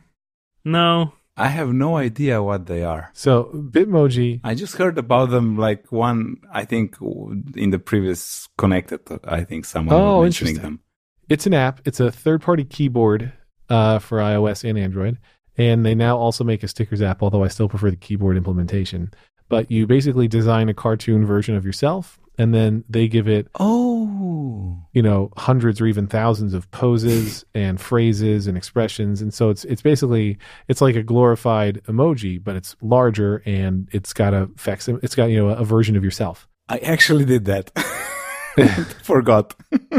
No. 0.64 1.12
I 1.36 1.48
have 1.48 1.72
no 1.72 1.96
idea 1.96 2.42
what 2.42 2.66
they 2.66 2.84
are. 2.84 3.10
So 3.14 3.50
Bitmoji. 3.54 4.40
I 4.44 4.54
just 4.54 4.76
heard 4.76 4.98
about 4.98 5.30
them 5.30 5.56
like 5.56 5.90
one. 5.90 6.36
I 6.52 6.64
think 6.64 6.96
in 7.00 7.70
the 7.70 7.78
previous 7.78 8.48
connected. 8.58 9.00
I 9.24 9.44
think 9.44 9.64
someone 9.64 9.96
oh, 9.96 10.18
was 10.20 10.24
mentioning 10.26 10.62
them. 10.62 10.80
It's 11.28 11.46
an 11.46 11.54
app. 11.54 11.80
It's 11.86 12.00
a 12.00 12.10
third-party 12.10 12.64
keyboard 12.64 13.32
uh, 13.70 13.98
for 13.98 14.18
iOS 14.18 14.68
and 14.68 14.78
Android, 14.78 15.18
and 15.56 15.86
they 15.86 15.94
now 15.94 16.18
also 16.18 16.44
make 16.44 16.62
a 16.62 16.68
stickers 16.68 17.00
app. 17.00 17.22
Although 17.22 17.44
I 17.44 17.48
still 17.48 17.68
prefer 17.68 17.90
the 17.90 17.96
keyboard 17.96 18.36
implementation. 18.36 19.12
But 19.48 19.70
you 19.70 19.87
basically 19.87 20.28
design 20.28 20.68
a 20.68 20.74
cartoon 20.74 21.26
version 21.26 21.57
of 21.57 21.64
yourself, 21.64 22.18
and 22.38 22.55
then 22.55 22.85
they 22.88 23.09
give 23.09 23.28
it 23.28 23.48
oh. 23.61 24.78
you 24.92 25.02
know 25.02 25.31
hundreds 25.37 25.81
or 25.81 25.87
even 25.87 26.07
thousands 26.07 26.55
of 26.55 26.70
poses 26.70 27.44
and 27.55 27.81
phrases 27.81 28.46
and 28.46 28.57
expressions. 28.57 29.20
And 29.22 29.33
so 29.33 29.50
it's 29.50 29.64
it's 29.64 29.83
basically 29.83 30.38
it's 30.68 30.81
like 30.81 30.96
a 30.96 31.02
glorified 31.02 31.83
emoji 31.85 32.42
but 32.42 32.57
it's 32.57 32.76
larger 32.81 33.42
and 33.44 33.88
it's 33.92 34.12
got 34.12 34.35
a 34.35 34.48
it's 34.66 35.14
got 35.14 35.26
you 35.26 35.37
know 35.37 35.48
a 35.50 35.64
version 35.64 35.96
of 35.96 36.05
yourself. 36.05 36.48
I 36.68 36.78
actually 36.78 37.24
did 37.24 37.44
that. 37.46 37.70
Forgot. 39.02 39.55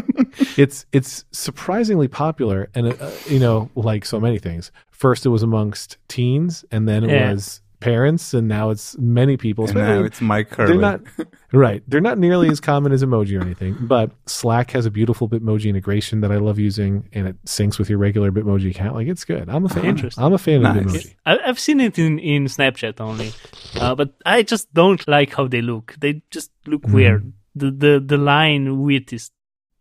It's 0.57 0.85
it's 0.91 1.25
surprisingly 1.31 2.07
popular 2.07 2.69
and 2.73 2.99
uh, 2.99 3.11
you 3.27 3.39
know 3.39 3.69
like 3.75 4.03
so 4.03 4.19
many 4.19 4.39
things. 4.39 4.71
First 4.91 5.25
it 5.25 5.29
was 5.29 5.43
amongst 5.43 5.97
teens 6.07 6.65
and 6.71 6.87
then 6.87 7.03
it 7.03 7.11
yeah. 7.11 7.31
was 7.31 7.61
parents, 7.83 8.33
and 8.33 8.47
now 8.47 8.69
it's 8.69 8.97
many 8.97 9.35
people. 9.35 9.65
And 9.65 9.75
now 9.75 10.03
it's 10.03 10.21
Mike 10.21 10.55
They're 10.55 10.75
not 10.75 11.01
right. 11.53 11.83
They're 11.87 12.01
not 12.01 12.17
nearly 12.17 12.49
as 12.49 12.59
common 12.59 12.91
as 12.93 13.03
emoji 13.03 13.37
or 13.37 13.41
anything, 13.41 13.75
but 13.81 14.11
Slack 14.25 14.71
has 14.71 14.85
a 14.85 14.91
beautiful 14.91 15.27
Bitmoji 15.27 15.69
integration 15.69 16.21
that 16.21 16.31
I 16.31 16.37
love 16.37 16.57
using, 16.57 17.09
and 17.11 17.27
it 17.27 17.43
syncs 17.45 17.77
with 17.77 17.89
your 17.89 17.99
regular 17.99 18.31
Bitmoji 18.31 18.71
account. 18.71 18.95
Like 18.95 19.07
it's 19.07 19.25
good. 19.25 19.49
I'm 19.49 19.65
a 19.65 19.69
fan. 19.69 19.85
Interesting. 19.85 20.23
I'm 20.23 20.33
a 20.33 20.37
fan 20.37 20.61
nice. 20.61 20.77
of 20.77 20.85
Bitmoji. 20.85 21.15
I've 21.25 21.59
seen 21.59 21.79
it 21.81 21.99
in 21.99 22.19
in 22.19 22.45
Snapchat 22.45 23.01
only, 23.01 23.33
uh, 23.79 23.95
but 23.95 24.13
I 24.25 24.43
just 24.43 24.73
don't 24.73 25.05
like 25.07 25.33
how 25.35 25.47
they 25.47 25.61
look. 25.61 25.95
They 25.99 26.21
just 26.31 26.51
look 26.65 26.83
mm. 26.83 26.93
weird. 26.93 27.33
The 27.55 27.71
the 27.71 28.03
the 28.05 28.17
line 28.17 28.81
width 28.81 29.11
is 29.13 29.31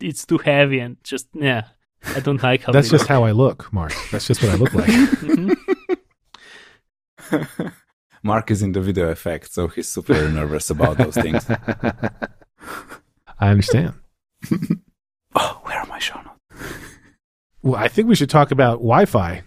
it's 0.01 0.27
too 0.27 0.39
heavy 0.39 0.81
and 0.81 0.97
just 1.05 1.29
yeah. 1.35 1.65
I 2.17 2.19
don't 2.19 2.43
like 2.43 2.65
how. 2.65 2.73
That's 2.73 2.91
just 2.91 3.03
look. 3.03 3.09
how 3.09 3.23
I 3.23 3.31
look, 3.31 3.73
Mark. 3.73 3.93
That's 4.11 4.27
just 4.27 4.43
what 4.43 4.51
I 4.51 4.57
look 4.57 4.75
like. 4.75 4.89
mm-hmm. 4.91 5.53
Mark 8.23 8.51
is 8.51 8.63
in 8.63 8.73
the 8.73 8.81
video 8.81 9.09
effect, 9.09 9.53
so 9.53 9.69
he's 9.69 9.89
super 9.89 10.29
nervous 10.39 10.71
about 10.71 10.99
those 10.99 11.15
things. 11.15 11.45
I 13.39 13.49
understand. 13.49 13.95
oh, 15.35 15.61
where 15.65 15.79
are 15.79 15.87
my 15.87 15.99
show 15.99 16.21
notes? 16.21 16.69
Well, 17.63 17.77
I 17.77 17.89
think 17.89 18.09
we 18.09 18.15
should 18.15 18.31
talk 18.31 18.51
about 18.51 18.79
Wi-Fi, 18.79 19.43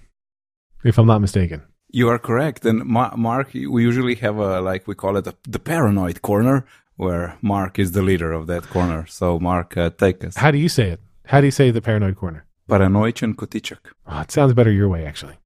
if 0.84 0.98
I'm 0.98 1.08
not 1.08 1.22
mistaken. 1.22 1.62
You 1.92 2.10
are 2.10 2.20
correct. 2.20 2.66
And 2.66 2.86
Ma- 2.86 3.16
Mark, 3.16 3.54
we 3.54 3.84
usually 3.84 4.16
have 4.16 4.38
a 4.38 4.60
like 4.62 4.88
we 4.88 4.96
call 4.96 5.16
it 5.18 5.28
a, 5.28 5.36
the 5.48 5.60
paranoid 5.60 6.22
corner, 6.22 6.66
where 6.98 7.38
Mark 7.42 7.80
is 7.80 7.94
the 7.94 8.02
leader 8.02 8.32
of 8.32 8.48
that 8.48 8.64
corner. 8.70 9.06
So, 9.08 9.40
Mark, 9.40 9.78
uh, 9.78 9.90
take 9.92 10.24
us. 10.24 10.36
How 10.36 10.52
do 10.52 10.58
you 10.58 10.70
say 10.70 10.90
it? 10.90 11.00
How 11.26 11.40
do 11.40 11.48
you 11.48 11.52
say 11.52 11.72
the 11.72 11.82
paranoid 11.82 12.16
corner? 12.16 12.46
Paranoičan 12.70 13.36
kotiček. 13.36 13.94
Oh, 14.08 14.22
it 14.22 14.32
sounds 14.32 14.54
better 14.54 14.72
your 14.72 14.90
way, 14.90 15.06
actually. 15.06 15.38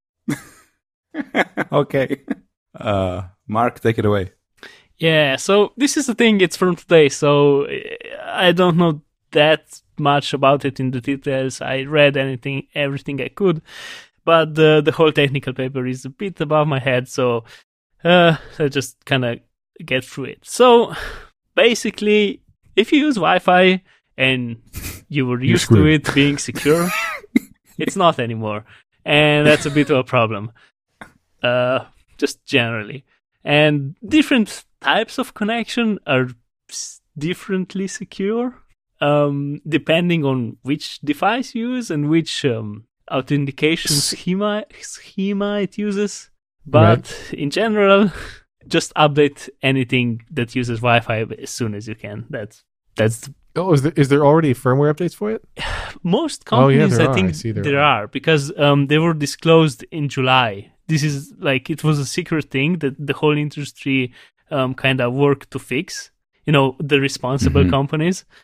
okay. 1.72 2.22
Uh, 2.76 3.24
Mark, 3.48 3.80
take 3.80 3.98
it 3.98 4.06
away. 4.06 4.32
Yeah, 4.98 5.38
so 5.38 5.72
this 5.78 5.96
is 5.96 6.08
the 6.08 6.16
thing, 6.16 6.42
it's 6.42 6.58
from 6.58 6.76
today, 6.76 7.08
so 7.08 7.68
I 8.22 8.52
don't 8.52 8.78
know 8.78 9.02
that 9.32 9.82
much 9.98 10.34
about 10.34 10.66
it 10.66 10.80
in 10.80 10.92
the 10.92 11.00
details. 11.00 11.62
I 11.62 11.84
read 11.84 12.18
anything, 12.18 12.68
everything 12.76 13.22
I 13.22 13.30
could, 13.30 13.62
but 14.26 14.56
the, 14.56 14.82
the 14.84 14.92
whole 14.92 15.14
technical 15.14 15.54
paper 15.54 15.88
is 15.88 16.04
a 16.04 16.10
bit 16.10 16.42
above 16.42 16.68
my 16.68 16.80
head, 16.80 17.08
so 17.08 17.46
uh, 18.04 18.36
I 18.58 18.68
just 18.68 19.04
kind 19.06 19.24
of 19.24 19.40
get 19.86 20.04
through 20.04 20.26
it. 20.26 20.40
So 20.44 20.94
basically, 21.56 22.42
if 22.76 22.92
you 22.92 23.00
use 23.00 23.16
Wi 23.16 23.40
Fi 23.40 23.82
and 24.18 24.58
you 25.08 25.26
were 25.26 25.42
used 25.42 25.70
to 25.70 25.86
it 25.86 26.14
being 26.14 26.38
secure, 26.38 26.90
it's 27.78 27.96
not 27.96 28.20
anymore. 28.20 28.66
And 29.06 29.48
that's 29.48 29.66
a 29.66 29.72
bit 29.72 29.90
of 29.90 29.98
a 29.98 30.04
problem. 30.04 30.52
Uh, 31.42 31.86
just 32.20 32.46
generally. 32.46 33.06
And 33.44 33.96
different 34.06 34.66
types 34.82 35.18
of 35.18 35.34
connection 35.34 36.00
are 36.06 36.28
differently 37.18 37.88
secure, 37.88 38.56
um, 39.02 39.62
depending 39.68 40.26
on 40.26 40.58
which 40.62 41.00
device 41.00 41.56
you 41.56 41.74
use 41.76 41.90
and 41.90 42.10
which 42.10 42.46
um, 42.46 42.86
authentication 43.12 43.96
schema 43.96 44.66
schema 44.82 45.62
it 45.62 45.78
uses. 45.78 46.30
But 46.66 47.10
right. 47.10 47.34
in 47.34 47.50
general, 47.50 48.12
just 48.68 48.94
update 48.94 49.50
anything 49.62 50.22
that 50.32 50.56
uses 50.56 50.80
Wi-Fi 50.80 51.26
as 51.42 51.50
soon 51.50 51.74
as 51.74 51.88
you 51.88 51.96
can. 51.96 52.26
That's 52.30 52.64
that's. 52.96 53.30
Oh, 53.56 53.74
is 53.74 53.82
there, 53.82 53.94
is 53.96 54.10
there 54.10 54.26
already 54.26 54.54
firmware 54.54 54.94
updates 54.94 55.16
for 55.16 55.32
it? 55.32 55.44
Most 56.04 56.46
companies, 56.46 56.98
oh, 57.00 57.04
yeah, 57.04 57.10
I 57.10 57.14
think 57.14 57.30
I 57.30 57.52
there, 57.52 57.64
there 57.64 57.80
are. 57.80 58.04
are. 58.04 58.08
because 58.08 58.58
um, 58.58 58.88
they 58.88 59.00
were 59.00 59.14
disclosed 59.14 59.84
in 59.92 60.08
July 60.08 60.72
this 60.90 61.04
is 61.04 61.34
like 61.38 61.70
it 61.70 61.84
was 61.84 62.00
a 62.00 62.06
secret 62.06 62.50
thing 62.50 62.80
that 62.80 62.96
the 63.00 63.14
whole 63.14 63.38
industry 63.38 64.12
um, 64.52 64.74
kind 64.74 65.00
of 65.00 65.14
worked 65.14 65.52
to 65.52 65.60
fix. 65.60 66.12
You 66.46 66.52
know, 66.52 66.76
the 66.80 67.00
responsible 67.00 67.62
mm-hmm. 67.62 67.78
companies. 67.80 68.26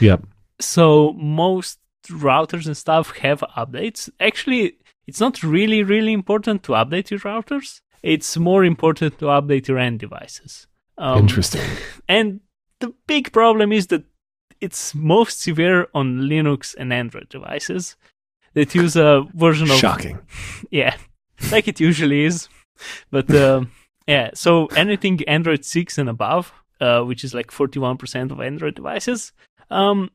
Yep. 0.00 0.24
so 0.58 1.12
most 1.12 1.78
routers 2.08 2.66
and 2.66 2.76
stuff 2.76 3.16
have 3.18 3.44
updates. 3.56 4.10
Actually, 4.18 4.78
it's 5.06 5.20
not 5.20 5.40
really, 5.44 5.84
really 5.84 6.12
important 6.12 6.64
to 6.64 6.72
update 6.72 7.10
your 7.12 7.20
routers. 7.20 7.80
It's 8.02 8.36
more 8.36 8.64
important 8.64 9.20
to 9.20 9.26
update 9.26 9.68
your 9.68 9.78
end 9.78 10.00
devices. 10.00 10.66
Um, 10.98 11.18
Interesting. 11.18 11.62
And 12.08 12.40
the 12.80 12.92
big 13.06 13.30
problem 13.30 13.70
is 13.70 13.86
that 13.88 14.02
it's 14.62 14.94
most 14.94 15.40
severe 15.40 15.88
on 15.92 16.20
Linux 16.20 16.74
and 16.78 16.92
Android 16.92 17.28
devices 17.28 17.96
that 18.54 18.74
use 18.74 18.96
a 18.96 19.26
version 19.34 19.70
of. 19.70 19.76
Shocking. 19.76 20.18
Yeah, 20.70 20.96
like 21.50 21.68
it 21.68 21.80
usually 21.80 22.24
is. 22.24 22.48
But 23.10 23.30
uh, 23.30 23.64
yeah, 24.06 24.30
so 24.34 24.66
anything 24.66 25.22
Android 25.28 25.64
6 25.64 25.98
and 25.98 26.08
above, 26.08 26.52
uh, 26.80 27.02
which 27.02 27.24
is 27.24 27.34
like 27.34 27.50
41% 27.50 28.30
of 28.30 28.40
Android 28.40 28.74
devices, 28.74 29.32
um, 29.70 30.10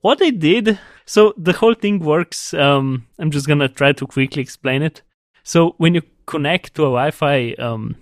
what 0.00 0.18
they 0.18 0.30
did, 0.30 0.78
so 1.06 1.32
the 1.36 1.52
whole 1.52 1.74
thing 1.74 2.00
works. 2.00 2.52
Um, 2.52 3.06
I'm 3.18 3.30
just 3.30 3.46
gonna 3.46 3.68
try 3.68 3.92
to 3.92 4.06
quickly 4.06 4.42
explain 4.42 4.82
it. 4.82 5.02
So 5.42 5.74
when 5.78 5.94
you 5.94 6.02
connect 6.26 6.74
to 6.74 6.82
a 6.82 6.96
Wi-Fi 6.96 7.54
um, 7.54 7.96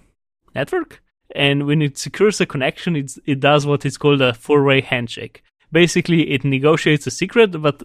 network, 0.54 1.02
and 1.34 1.66
when 1.66 1.82
it 1.82 1.98
secures 1.98 2.40
a 2.40 2.46
connection, 2.46 2.96
it 2.96 3.40
does 3.40 3.66
what 3.66 3.84
is 3.84 3.98
called 3.98 4.22
a 4.22 4.32
four-way 4.34 4.80
handshake. 4.80 5.42
Basically, 5.70 6.30
it 6.30 6.44
negotiates 6.44 7.06
a 7.06 7.10
secret, 7.10 7.60
but 7.60 7.82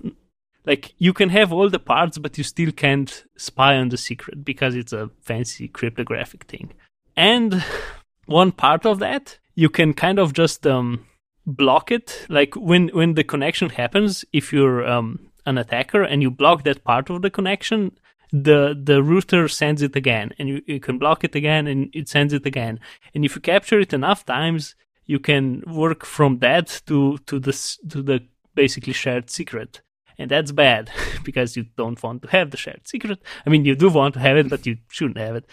like 0.66 0.94
you 0.98 1.14
can 1.14 1.30
have 1.30 1.52
all 1.52 1.70
the 1.70 1.80
parts, 1.80 2.18
but 2.18 2.38
you 2.38 2.44
still 2.44 2.72
can't 2.72 3.26
spy 3.38 3.76
on 3.76 3.90
the 3.90 3.98
secret 3.98 4.46
because 4.46 4.76
it's 4.76 4.94
a 4.94 5.10
fancy 5.22 5.68
cryptographic 5.68 6.46
thing. 6.46 6.74
And 7.16 7.64
one 8.26 8.52
part 8.52 8.86
of 8.86 9.00
that, 9.00 9.38
you 9.56 9.70
can 9.70 9.94
kind 9.94 10.20
of 10.20 10.34
just 10.34 10.66
um, 10.66 11.06
block 11.46 11.92
it. 11.92 12.26
Like 12.30 12.56
when 12.56 12.90
when 12.90 13.16
the 13.16 13.24
connection 13.24 13.70
happens, 13.70 14.26
if 14.32 14.54
you're 14.54 14.88
um, 14.88 15.32
an 15.46 15.58
attacker 15.58 16.04
and 16.04 16.22
you 16.22 16.32
block 16.32 16.64
that 16.64 16.84
part 16.84 17.10
of 17.10 17.22
the 17.22 17.30
connection, 17.30 17.92
the 18.32 18.80
the 18.82 19.04
router 19.04 19.48
sends 19.48 19.82
it 19.82 19.96
again, 19.96 20.34
and 20.40 20.50
you, 20.50 20.62
you 20.66 20.80
can 20.80 20.98
block 20.98 21.24
it 21.24 21.36
again, 21.36 21.68
and 21.68 21.90
it 21.94 22.10
sends 22.10 22.34
it 22.34 22.46
again. 22.46 22.80
And 23.14 23.26
if 23.26 23.36
you 23.36 23.42
capture 23.42 23.80
it 23.80 23.94
enough 23.94 24.26
times, 24.26 24.76
you 25.06 25.20
can 25.20 25.64
work 25.68 26.06
from 26.06 26.40
that 26.40 26.82
to 26.88 27.18
to 27.28 27.40
the 27.40 27.54
to 27.90 28.02
the 28.02 28.24
basically 28.56 28.94
shared 28.94 29.30
secret. 29.30 29.82
And 30.20 30.30
that's 30.30 30.52
bad 30.52 30.92
because 31.24 31.58
you 31.58 31.66
don't 31.76 32.02
want 32.04 32.22
to 32.22 32.28
have 32.30 32.52
the 32.52 32.58
shared 32.58 32.88
secret. 32.88 33.20
I 33.46 33.50
mean, 33.50 33.66
you 33.66 33.76
do 33.76 33.90
want 33.90 34.14
to 34.14 34.20
have 34.20 34.38
it, 34.38 34.48
but 34.48 34.66
you 34.66 34.78
shouldn't 34.90 35.18
have 35.18 35.36
it. 35.36 35.46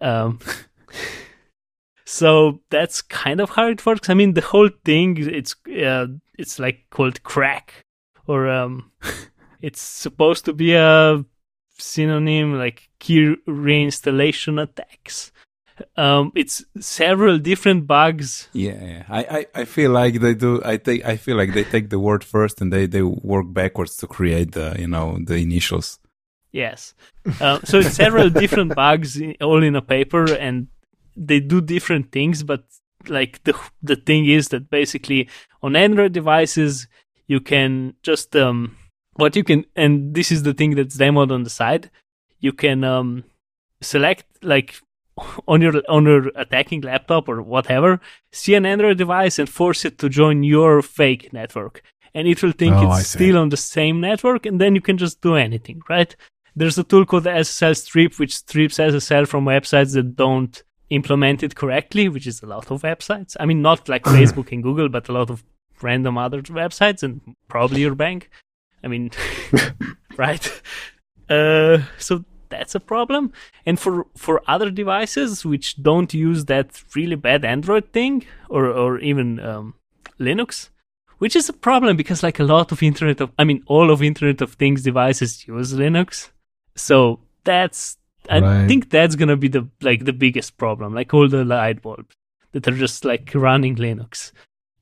Um, 0.00 0.40
So 2.10 2.62
that's 2.70 3.02
kind 3.02 3.38
of 3.38 3.50
how 3.50 3.68
it 3.68 3.84
works. 3.84 4.08
I 4.08 4.14
mean, 4.14 4.32
the 4.32 4.40
whole 4.40 4.70
thing 4.82 5.18
it's 5.18 5.54
uh, 5.68 6.06
it's 6.38 6.58
like 6.58 6.86
called 6.88 7.22
KRACK, 7.22 7.68
or 8.26 8.48
um, 8.48 8.92
it's 9.60 9.82
supposed 9.82 10.46
to 10.46 10.54
be 10.54 10.72
a 10.72 11.22
synonym 11.76 12.54
like 12.54 12.88
key 12.98 13.36
reinstallation 13.46 14.58
attacks. 14.58 15.32
Um, 15.96 16.32
it's 16.34 16.64
several 16.80 17.38
different 17.38 17.86
bugs. 17.86 18.48
Yeah, 18.52 18.84
yeah. 18.84 19.04
I, 19.08 19.20
I, 19.38 19.46
I 19.60 19.64
feel 19.64 19.90
like 19.90 20.20
they 20.20 20.34
do. 20.34 20.62
I 20.64 20.76
think 20.76 21.04
I 21.04 21.16
feel 21.16 21.36
like 21.36 21.54
they 21.54 21.64
take 21.64 21.90
the 21.90 21.98
word 21.98 22.24
first 22.24 22.60
and 22.60 22.72
they, 22.72 22.86
they 22.86 23.02
work 23.02 23.46
backwards 23.52 23.96
to 23.98 24.06
create 24.06 24.52
the 24.52 24.76
you 24.78 24.88
know 24.88 25.18
the 25.24 25.36
initials. 25.36 25.98
Yes. 26.52 26.94
Uh, 27.40 27.60
so 27.64 27.80
it's 27.80 27.94
several 27.94 28.30
different 28.30 28.74
bugs 28.74 29.20
all 29.40 29.62
in 29.62 29.76
a 29.76 29.82
paper, 29.82 30.24
and 30.32 30.68
they 31.16 31.40
do 31.40 31.60
different 31.60 32.10
things, 32.10 32.42
but 32.42 32.64
like 33.06 33.42
the 33.44 33.58
the 33.82 33.96
thing 33.96 34.26
is 34.26 34.48
that 34.48 34.70
basically 34.70 35.28
on 35.62 35.76
Android 35.76 36.12
devices 36.12 36.88
you 37.26 37.40
can 37.40 37.94
just 38.02 38.34
um 38.34 38.76
what 39.14 39.36
you 39.36 39.44
can 39.44 39.64
and 39.76 40.14
this 40.14 40.32
is 40.32 40.42
the 40.42 40.54
thing 40.54 40.74
that's 40.74 40.96
demoed 40.96 41.30
on 41.30 41.44
the 41.44 41.50
side 41.50 41.90
you 42.40 42.52
can 42.52 42.82
um 42.84 43.24
select 43.80 44.24
like 44.42 44.80
on 45.48 45.60
your 45.60 45.82
on 45.88 46.04
your 46.04 46.30
attacking 46.34 46.80
laptop 46.82 47.28
or 47.28 47.42
whatever 47.42 48.00
see 48.32 48.54
an 48.54 48.66
android 48.66 48.98
device 48.98 49.38
and 49.38 49.48
force 49.48 49.84
it 49.84 49.98
to 49.98 50.08
join 50.08 50.42
your 50.42 50.82
fake 50.82 51.32
network 51.32 51.82
and 52.14 52.26
it 52.26 52.42
will 52.42 52.52
think 52.52 52.74
oh, 52.76 52.96
it's 52.96 53.08
still 53.08 53.36
on 53.36 53.48
the 53.50 53.56
same 53.56 54.00
network 54.00 54.46
and 54.46 54.60
then 54.60 54.74
you 54.74 54.80
can 54.80 54.98
just 54.98 55.20
do 55.20 55.34
anything 55.34 55.80
right 55.88 56.16
there's 56.56 56.78
a 56.78 56.84
tool 56.84 57.06
called 57.06 57.24
the 57.24 57.30
ssl 57.30 57.76
strip 57.76 58.18
which 58.18 58.36
strips 58.36 58.78
ssl 58.78 59.26
from 59.26 59.44
websites 59.44 59.94
that 59.94 60.16
don't 60.16 60.62
implement 60.90 61.42
it 61.42 61.54
correctly, 61.54 62.08
which 62.08 62.26
is 62.26 62.42
a 62.42 62.46
lot 62.46 62.70
of 62.70 62.82
websites. 62.82 63.36
I 63.38 63.46
mean, 63.46 63.62
not 63.62 63.88
like 63.88 64.02
Facebook 64.04 64.52
and 64.52 64.62
Google, 64.62 64.88
but 64.88 65.08
a 65.08 65.12
lot 65.12 65.30
of 65.30 65.44
random 65.82 66.18
other 66.18 66.42
websites 66.42 67.02
and 67.02 67.20
probably 67.48 67.80
your 67.80 67.94
bank. 67.94 68.30
I 68.82 68.88
mean, 68.88 69.10
right? 70.16 70.62
Uh, 71.28 71.78
so 71.98 72.24
that's 72.48 72.74
a 72.74 72.80
problem. 72.80 73.32
And 73.66 73.78
for 73.78 74.06
for 74.16 74.42
other 74.46 74.70
devices 74.70 75.44
which 75.44 75.82
don't 75.82 76.12
use 76.14 76.46
that 76.46 76.82
really 76.94 77.16
bad 77.16 77.44
Android 77.44 77.92
thing 77.92 78.24
or 78.48 78.66
or 78.66 78.98
even 78.98 79.40
um, 79.40 79.74
Linux, 80.18 80.70
which 81.18 81.36
is 81.36 81.48
a 81.48 81.52
problem 81.52 81.96
because 81.96 82.22
like 82.22 82.38
a 82.38 82.44
lot 82.44 82.72
of 82.72 82.82
Internet 82.82 83.20
of 83.20 83.30
I 83.38 83.44
mean 83.44 83.62
all 83.66 83.90
of 83.90 84.02
Internet 84.02 84.40
of 84.40 84.54
Things 84.54 84.82
devices 84.82 85.46
use 85.46 85.72
Linux. 85.72 86.30
So 86.74 87.20
that's 87.44 87.96
I 88.28 88.40
right. 88.40 88.68
think 88.68 88.90
that's 88.90 89.16
gonna 89.16 89.36
be 89.36 89.48
the 89.48 89.68
like 89.80 90.04
the 90.04 90.12
biggest 90.12 90.56
problem, 90.58 90.94
like 90.94 91.12
all 91.14 91.28
the 91.28 91.44
light 91.44 91.82
bulbs 91.82 92.14
that 92.52 92.66
are 92.68 92.76
just 92.76 93.04
like 93.04 93.30
running 93.34 93.76
Linux, 93.76 94.32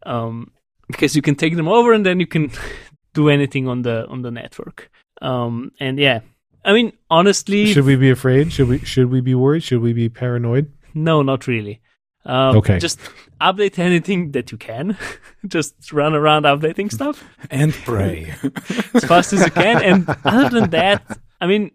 um, 0.04 0.52
because 0.88 1.16
you 1.16 1.22
can 1.22 1.34
take 1.34 1.56
them 1.56 1.68
over 1.68 1.92
and 1.92 2.04
then 2.04 2.20
you 2.20 2.26
can 2.26 2.50
do 3.14 3.28
anything 3.28 3.68
on 3.68 3.82
the 3.82 4.06
on 4.08 4.22
the 4.22 4.30
network. 4.30 4.90
Um, 5.22 5.72
and 5.80 5.98
yeah, 5.98 6.20
I 6.66 6.72
mean, 6.72 6.92
honestly, 7.08 7.72
should 7.72 7.84
we 7.84 7.94
be 7.94 8.10
afraid? 8.10 8.52
Should 8.52 8.68
we 8.68 8.78
should 8.80 9.08
we 9.08 9.20
be 9.20 9.36
worried? 9.36 9.62
Should 9.62 9.80
we 9.80 9.92
be 9.92 10.08
paranoid? 10.08 10.72
No, 10.94 11.22
not 11.22 11.46
really. 11.46 11.80
Um, 12.24 12.56
okay. 12.56 12.80
Just 12.80 12.98
update 13.40 13.78
anything 13.78 14.32
that 14.32 14.50
you 14.50 14.58
can. 14.58 14.98
just 15.46 15.92
run 15.92 16.12
around 16.14 16.42
updating 16.42 16.92
stuff 16.92 17.22
and 17.52 17.72
pray 17.72 18.34
as 18.94 19.04
fast 19.04 19.32
as 19.32 19.44
you 19.44 19.52
can. 19.52 19.80
And 19.80 20.08
other 20.24 20.60
than 20.60 20.70
that, 20.70 21.20
I 21.40 21.46
mean, 21.46 21.70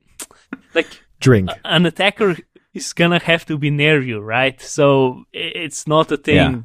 like 0.76 0.88
drink. 1.22 1.50
An 1.64 1.86
attacker 1.86 2.36
is 2.74 2.92
gonna 2.92 3.20
have 3.20 3.46
to 3.46 3.58
be 3.58 3.70
near 3.70 4.02
you, 4.02 4.20
right? 4.20 4.60
So 4.60 5.24
it's 5.32 5.88
not 5.88 6.12
a 6.12 6.18
thing 6.18 6.36
yeah. 6.36 6.62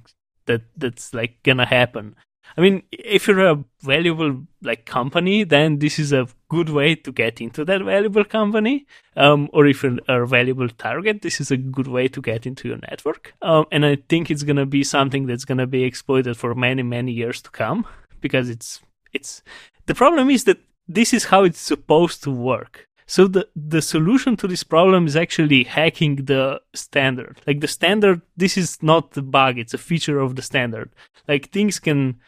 that 0.46 0.62
that's 0.76 1.14
like 1.14 1.44
gonna 1.44 1.66
happen. 1.66 2.16
I 2.56 2.60
mean, 2.60 2.82
if 2.90 3.28
you're 3.28 3.46
a 3.46 3.64
valuable 3.82 4.46
like 4.62 4.84
company, 4.84 5.44
then 5.44 5.78
this 5.78 6.00
is 6.00 6.12
a 6.12 6.26
good 6.48 6.68
way 6.68 6.94
to 6.94 7.12
get 7.12 7.40
into 7.40 7.64
that 7.64 7.82
valuable 7.82 8.24
company. 8.24 8.86
Um, 9.16 9.48
or 9.52 9.66
if 9.66 9.82
you're 9.82 9.98
a 10.08 10.26
valuable 10.26 10.68
target, 10.68 11.22
this 11.22 11.40
is 11.40 11.50
a 11.50 11.56
good 11.56 11.88
way 11.88 12.08
to 12.08 12.20
get 12.20 12.46
into 12.46 12.68
your 12.68 12.78
network. 12.88 13.34
Um, 13.42 13.66
and 13.72 13.84
I 13.84 13.96
think 14.08 14.30
it's 14.30 14.42
gonna 14.42 14.66
be 14.66 14.84
something 14.84 15.26
that's 15.26 15.44
gonna 15.44 15.66
be 15.66 15.84
exploited 15.84 16.36
for 16.36 16.54
many 16.54 16.82
many 16.82 17.12
years 17.12 17.42
to 17.42 17.50
come 17.50 17.86
because 18.20 18.48
it's 18.48 18.80
it's 19.12 19.42
the 19.86 19.94
problem 19.94 20.30
is 20.30 20.44
that 20.44 20.58
this 20.88 21.12
is 21.12 21.24
how 21.26 21.44
it's 21.44 21.60
supposed 21.60 22.22
to 22.24 22.30
work. 22.30 22.88
So 23.06 23.28
the, 23.28 23.48
the 23.54 23.80
solution 23.80 24.36
to 24.38 24.48
this 24.48 24.64
problem 24.64 25.06
is 25.06 25.16
actually 25.16 25.64
hacking 25.64 26.24
the 26.24 26.60
standard. 26.74 27.40
Like 27.46 27.60
the 27.60 27.68
standard, 27.68 28.20
this 28.36 28.56
is 28.56 28.82
not 28.82 29.12
the 29.12 29.22
bug, 29.22 29.58
it's 29.58 29.74
a 29.74 29.78
feature 29.78 30.18
of 30.18 30.34
the 30.34 30.42
standard. 30.42 30.90
Like 31.28 31.50
things 31.50 31.78
can, 31.78 32.18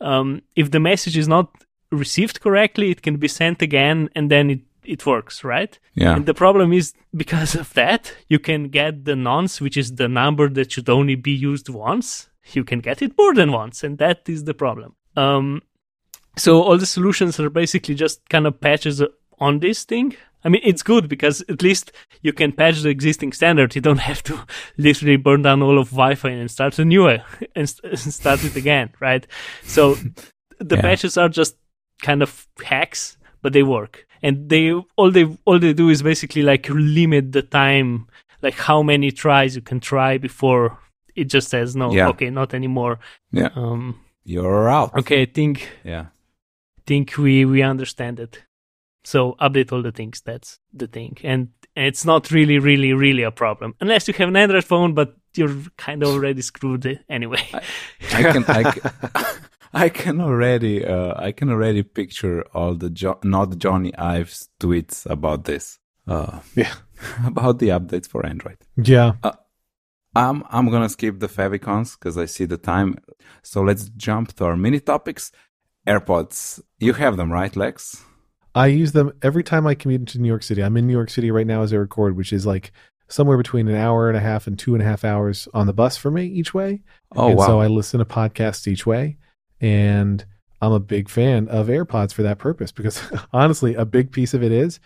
um, 0.00 0.42
if 0.56 0.70
the 0.70 0.80
message 0.80 1.18
is 1.18 1.28
not 1.28 1.50
received 1.92 2.40
correctly, 2.40 2.90
it 2.90 3.02
can 3.02 3.16
be 3.16 3.28
sent 3.28 3.62
again 3.62 4.08
and 4.14 4.30
then 4.30 4.50
it, 4.50 4.60
it 4.84 5.06
works, 5.06 5.44
right? 5.44 5.78
Yeah. 5.94 6.16
And 6.16 6.26
the 6.26 6.34
problem 6.34 6.72
is 6.72 6.94
because 7.14 7.54
of 7.54 7.72
that, 7.74 8.14
you 8.28 8.38
can 8.38 8.68
get 8.68 9.04
the 9.04 9.14
nonce, 9.14 9.60
which 9.60 9.76
is 9.76 9.96
the 9.96 10.08
number 10.08 10.48
that 10.48 10.72
should 10.72 10.88
only 10.88 11.14
be 11.14 11.32
used 11.32 11.68
once. 11.68 12.28
You 12.52 12.64
can 12.64 12.80
get 12.80 13.02
it 13.02 13.16
more 13.16 13.34
than 13.34 13.52
once, 13.52 13.84
and 13.84 13.98
that 13.98 14.28
is 14.28 14.44
the 14.44 14.54
problem. 14.54 14.96
Um, 15.16 15.62
so 16.36 16.62
all 16.62 16.78
the 16.78 16.86
solutions 16.86 17.38
are 17.38 17.50
basically 17.50 17.94
just 17.94 18.28
kind 18.28 18.46
of 18.46 18.60
patches 18.60 19.02
on 19.38 19.60
this 19.60 19.84
thing. 19.84 20.16
I 20.44 20.48
mean, 20.48 20.62
it's 20.64 20.82
good 20.82 21.08
because 21.08 21.40
at 21.48 21.62
least 21.62 21.92
you 22.22 22.32
can 22.32 22.52
patch 22.52 22.80
the 22.80 22.88
existing 22.88 23.32
standard. 23.32 23.74
You 23.74 23.80
don't 23.80 23.98
have 23.98 24.22
to 24.24 24.40
literally 24.76 25.16
burn 25.16 25.42
down 25.42 25.62
all 25.62 25.78
of 25.78 25.90
Wi-Fi 25.90 26.30
and 26.30 26.50
start 26.50 26.78
a 26.78 26.84
new 26.84 27.06
and 27.56 27.68
start 27.68 28.44
it 28.44 28.56
again, 28.56 28.90
right? 29.00 29.26
So 29.62 29.94
the 30.58 30.76
yeah. 30.76 30.82
patches 30.82 31.16
are 31.16 31.28
just 31.28 31.56
kind 32.02 32.22
of 32.22 32.46
hacks, 32.64 33.16
but 33.40 33.52
they 33.52 33.62
work. 33.62 34.06
And 34.22 34.48
they 34.48 34.72
all 34.96 35.10
they 35.10 35.26
all 35.44 35.58
they 35.58 35.72
do 35.72 35.88
is 35.88 36.02
basically 36.02 36.42
like 36.42 36.68
limit 36.68 37.32
the 37.32 37.42
time, 37.42 38.06
like 38.42 38.54
how 38.54 38.82
many 38.82 39.10
tries 39.10 39.56
you 39.56 39.62
can 39.62 39.80
try 39.80 40.18
before 40.18 40.78
it 41.14 41.24
just 41.24 41.48
says 41.48 41.76
no. 41.76 41.92
Yeah. 41.92 42.08
Okay, 42.08 42.30
not 42.30 42.54
anymore. 42.54 42.98
Yeah. 43.30 43.50
Um, 43.54 44.00
You're 44.24 44.68
out. 44.68 44.96
Okay, 44.98 45.22
I 45.22 45.26
think. 45.26 45.68
Yeah. 45.84 46.06
Think 46.86 47.16
we 47.16 47.44
we 47.44 47.62
understand 47.62 48.20
it. 48.20 48.42
So 49.04 49.34
update 49.40 49.72
all 49.72 49.82
the 49.82 49.92
things. 49.92 50.20
That's 50.24 50.58
the 50.72 50.86
thing. 50.86 51.18
And 51.22 51.48
it's 51.74 52.04
not 52.04 52.30
really, 52.30 52.58
really, 52.58 52.92
really 52.92 53.22
a 53.22 53.30
problem 53.30 53.74
unless 53.80 54.06
you 54.06 54.14
have 54.14 54.28
an 54.28 54.36
Android 54.36 54.64
phone. 54.64 54.94
But 54.94 55.14
you're 55.34 55.54
kind 55.76 56.02
of 56.02 56.10
already 56.10 56.42
screwed 56.42 57.00
anyway. 57.08 57.44
I, 57.52 57.62
I 58.12 58.32
can, 58.32 58.44
I 58.44 58.62
can, 58.72 58.90
I 59.74 59.88
can 59.88 60.20
already, 60.20 60.84
uh, 60.84 61.14
I 61.16 61.32
can 61.32 61.48
already 61.50 61.82
picture 61.82 62.44
all 62.52 62.74
the 62.74 62.90
jo- 62.90 63.20
not 63.24 63.50
Jony 63.50 63.92
Ive's 63.98 64.48
tweets 64.60 65.08
about 65.10 65.44
this. 65.44 65.78
Uh, 66.06 66.40
yeah, 66.54 66.74
about 67.26 67.58
the 67.58 67.68
updates 67.68 68.08
for 68.08 68.26
Android. 68.26 68.58
Yeah. 68.76 69.12
Uh, 69.22 69.32
I'm 70.14 70.44
I'm 70.50 70.68
gonna 70.70 70.88
skip 70.88 71.20
the 71.20 71.28
favicons 71.28 71.98
because 71.98 72.18
I 72.18 72.26
see 72.26 72.44
the 72.44 72.58
time. 72.58 72.98
So 73.42 73.62
let's 73.62 73.88
jump 73.96 74.34
to 74.36 74.44
our 74.44 74.56
mini 74.56 74.80
topics. 74.80 75.32
AirPods. 75.86 76.60
You 76.78 76.92
have 76.92 77.16
them, 77.16 77.32
right, 77.32 77.54
Lex? 77.56 78.04
I 78.54 78.66
use 78.66 78.92
them 78.92 79.12
every 79.22 79.42
time 79.42 79.66
I 79.66 79.74
commute 79.74 80.02
into 80.02 80.20
New 80.20 80.28
York 80.28 80.42
City. 80.42 80.62
I'm 80.62 80.76
in 80.76 80.86
New 80.86 80.92
York 80.92 81.10
City 81.10 81.30
right 81.30 81.46
now 81.46 81.62
as 81.62 81.72
I 81.72 81.76
record, 81.76 82.16
which 82.16 82.32
is 82.32 82.44
like 82.44 82.72
somewhere 83.08 83.38
between 83.38 83.68
an 83.68 83.74
hour 83.74 84.08
and 84.08 84.16
a 84.16 84.20
half 84.20 84.46
and 84.46 84.58
two 84.58 84.74
and 84.74 84.82
a 84.82 84.86
half 84.86 85.04
hours 85.04 85.48
on 85.54 85.66
the 85.66 85.72
bus 85.72 85.96
for 85.96 86.10
me 86.10 86.26
each 86.26 86.52
way. 86.52 86.82
Oh, 87.16 87.28
and 87.28 87.38
wow. 87.38 87.46
So 87.46 87.60
I 87.60 87.68
listen 87.68 87.98
to 87.98 88.04
podcasts 88.04 88.68
each 88.68 88.86
way. 88.86 89.18
And 89.62 90.24
I'm 90.60 90.72
a 90.72 90.80
big 90.80 91.08
fan 91.08 91.48
of 91.48 91.68
AirPods 91.68 92.12
for 92.12 92.22
that 92.22 92.38
purpose 92.38 92.70
because 92.72 93.00
honestly, 93.32 93.74
a 93.74 93.86
big 93.86 94.12
piece 94.12 94.34
of 94.34 94.42
it 94.42 94.52
is 94.52 94.78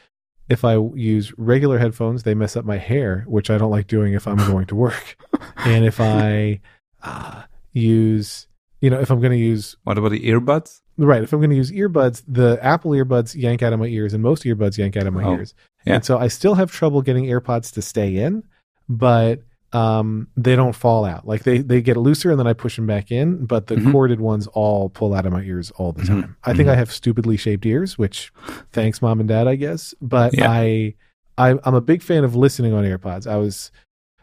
if 0.48 0.64
I 0.64 0.76
use 0.94 1.32
regular 1.36 1.78
headphones, 1.78 2.22
they 2.22 2.34
mess 2.34 2.56
up 2.56 2.64
my 2.64 2.76
hair, 2.76 3.24
which 3.26 3.50
I 3.50 3.58
don't 3.58 3.70
like 3.70 3.88
doing 3.88 4.12
if 4.12 4.28
I'm 4.28 4.36
going 4.36 4.66
to 4.66 4.76
work. 4.76 5.16
and 5.56 5.84
if 5.84 6.00
I 6.00 6.60
uh, 7.02 7.42
use, 7.72 8.46
you 8.80 8.90
know, 8.90 9.00
if 9.00 9.10
I'm 9.10 9.20
going 9.20 9.32
to 9.32 9.38
use. 9.38 9.76
What 9.82 9.98
about 9.98 10.12
the 10.12 10.20
earbuds? 10.20 10.82
Right. 10.98 11.22
If 11.22 11.32
I'm 11.32 11.40
going 11.40 11.50
to 11.50 11.56
use 11.56 11.72
earbuds, 11.72 12.22
the 12.28 12.58
Apple 12.62 12.92
earbuds 12.92 13.34
yank 13.34 13.62
out 13.62 13.72
of 13.72 13.80
my 13.80 13.86
ears 13.86 14.14
and 14.14 14.22
most 14.22 14.44
earbuds 14.44 14.78
yank 14.78 14.96
out 14.96 15.06
of 15.06 15.14
my 15.14 15.24
Oh, 15.24 15.34
ears. 15.34 15.54
yeah. 15.84 15.96
And 15.96 16.04
so 16.04 16.18
I 16.18 16.28
still 16.28 16.54
have 16.54 16.70
trouble 16.70 17.02
getting 17.02 17.24
AirPods 17.24 17.72
to 17.74 17.82
stay 17.82 18.16
in, 18.16 18.44
but 18.88 19.42
um, 19.72 20.28
they 20.36 20.54
don't 20.56 20.74
fall 20.74 21.04
out. 21.04 21.26
Like 21.26 21.42
they, 21.42 21.58
they 21.58 21.82
get 21.82 21.96
looser 21.96 22.30
and 22.30 22.38
then 22.38 22.46
I 22.46 22.52
push 22.52 22.76
them 22.76 22.86
back 22.86 23.10
in, 23.10 23.46
but 23.46 23.66
the 23.66 23.76
Mhm. 23.76 23.92
corded 23.92 24.20
ones 24.20 24.46
all 24.48 24.88
pull 24.88 25.12
out 25.14 25.26
of 25.26 25.32
my 25.32 25.42
ears 25.42 25.70
all 25.72 25.92
the 25.92 26.02
Mhm. 26.02 26.06
time. 26.06 26.36
I 26.44 26.54
think 26.54 26.68
Mhm. 26.68 26.72
I 26.72 26.74
have 26.76 26.90
stupidly 26.92 27.36
shaped 27.36 27.66
ears, 27.66 27.98
which 27.98 28.32
thanks 28.72 29.02
mom 29.02 29.20
and 29.20 29.28
dad, 29.28 29.48
I 29.48 29.56
guess. 29.56 29.94
But 30.00 30.34
Yeah. 30.34 30.50
I, 30.50 30.94
I, 31.36 31.58
I'm 31.64 31.74
a 31.74 31.80
big 31.80 32.00
fan 32.02 32.24
of 32.24 32.34
listening 32.36 32.72
on 32.72 32.84
AirPods. 32.84 33.26
I 33.26 33.36
was, 33.36 33.70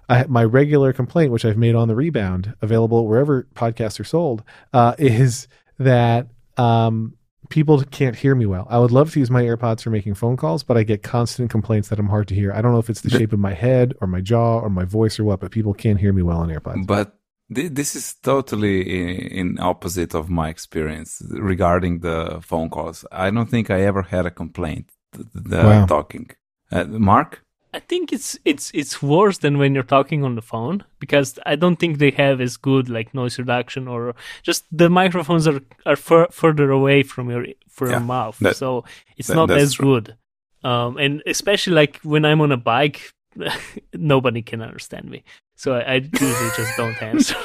I, 0.10 0.26
my 0.28 0.44
regular 0.44 0.92
complaint, 0.94 1.32
which 1.32 1.46
I've 1.46 1.58
made 1.58 1.76
on 1.76 1.88
the 1.88 1.96
rebound, 1.96 2.54
available 2.62 3.06
wherever 3.08 3.48
podcasts 3.56 4.00
are 4.00 4.04
sold, 4.06 4.44
uh, 4.74 4.96
is 4.98 5.48
that 5.78 6.28
um, 6.58 7.14
people 7.50 7.84
can't 7.84 8.16
hear 8.16 8.36
me 8.36 8.46
well. 8.46 8.66
I 8.70 8.80
would 8.80 8.92
love 8.92 9.12
to 9.14 9.20
use 9.20 9.30
my 9.30 9.44
AirPods 9.44 9.82
for 9.84 9.90
making 9.90 10.14
phone 10.16 10.38
calls, 10.38 10.64
but 10.64 10.78
I 10.78 10.84
get 10.84 11.04
constant 11.04 11.50
complaints 11.50 11.90
that 11.90 12.00
I'm 12.00 12.08
hard 12.10 12.28
to 12.30 12.36
hear. 12.36 12.52
I 12.54 12.62
don't 12.62 12.72
know 12.72 12.80
if 12.80 12.90
it's 12.90 13.02
the 13.02 13.10
shape 13.10 13.34
of 13.34 13.40
my 13.40 13.54
head 13.54 13.94
or 14.02 14.08
my 14.08 14.22
jaw 14.22 14.60
or 14.60 14.70
my 14.70 14.86
voice 14.86 15.20
or 15.20 15.24
what, 15.24 15.40
but 15.40 15.52
people 15.52 15.74
can't 15.74 16.00
hear 16.00 16.14
me 16.14 16.22
well 16.22 16.38
on 16.38 16.50
AirPods. 16.50 16.88
But 16.88 17.16
thi- 17.54 17.68
this 17.68 17.96
is 17.96 18.14
totally 18.16 18.82
in, 18.82 19.10
in 19.50 19.60
opposite 19.60 20.16
of 20.16 20.30
my 20.30 20.50
experience 20.50 21.22
regarding 21.30 22.00
the 22.00 22.40
phone 22.42 22.70
calls. 22.70 23.06
I 23.12 23.30
don't 23.32 23.50
think 23.50 23.70
I 23.70 23.82
ever 23.82 24.02
had 24.04 24.26
a 24.26 24.32
complaint. 24.32 24.90
th- 25.14 25.28
The 25.34 25.58
Wow. 25.64 25.86
talking. 25.86 26.32
Uh, 26.72 26.86
Mark. 26.86 27.43
I 27.74 27.80
think 27.80 28.14
it's 28.14 28.38
it's 28.46 28.70
it's 28.74 29.02
worse 29.02 29.40
than 29.40 29.58
when 29.58 29.74
you're 29.74 29.84
talking 29.98 30.24
on 30.24 30.36
the 30.36 30.42
phone 30.42 30.84
because 31.00 31.40
I 31.46 31.56
don't 31.56 31.78
think 31.80 31.98
they 31.98 32.12
have 32.12 32.40
as 32.40 32.56
good 32.58 32.88
like 32.90 33.14
noise 33.14 33.40
reduction 33.40 33.88
or 33.88 34.14
just 34.44 34.66
the 34.72 34.90
microphones 34.90 35.48
are 35.48 35.60
are 35.86 35.96
fur- 35.96 36.28
further 36.32 36.70
away 36.72 37.04
from 37.04 37.30
your 37.30 37.46
from 37.70 37.88
Yeah, 37.90 37.98
your 37.98 38.06
mouth, 38.06 38.38
that- 38.40 38.56
so 38.58 38.84
it's 39.18 39.28
that- 39.30 39.36
not 39.36 39.50
as 39.52 39.74
true. 39.74 39.86
good. 39.86 40.16
Um, 40.64 40.98
and 40.98 41.22
especially 41.26 41.74
like 41.74 42.00
when 42.04 42.24
I'm 42.26 42.40
on 42.42 42.52
a 42.52 42.58
bike, 42.58 43.12
nobody 43.94 44.42
can 44.42 44.62
understand 44.62 45.10
me, 45.10 45.24
so 45.56 45.74
I, 45.76 45.82
I 45.82 45.96
usually 45.96 46.52
just 46.56 46.78
don't 46.78 47.02
answer. 47.12 47.36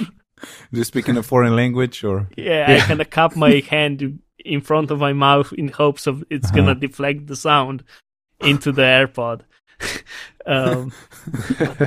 Do 0.72 0.78
you 0.78 0.84
speak 0.84 1.08
in 1.08 1.16
a 1.16 1.22
foreign 1.22 1.56
language 1.56 2.04
or? 2.04 2.28
yeah, 2.36 2.66
I 2.68 2.80
kind 2.86 3.00
of 3.00 3.10
cup 3.10 3.34
my 3.36 3.62
hand 3.70 4.20
in 4.44 4.60
front 4.60 4.90
of 4.90 4.98
my 5.00 5.12
mouth 5.12 5.52
in 5.52 5.68
hopes 5.68 6.06
of 6.06 6.22
it's 6.30 6.50
gonna 6.50 6.72
Uh-huh. 6.72 6.80
deflect 6.80 7.26
the 7.26 7.36
sound 7.36 7.82
into 8.40 8.70
the 8.72 8.82
AirPod. 8.82 9.40
um, 10.46 10.92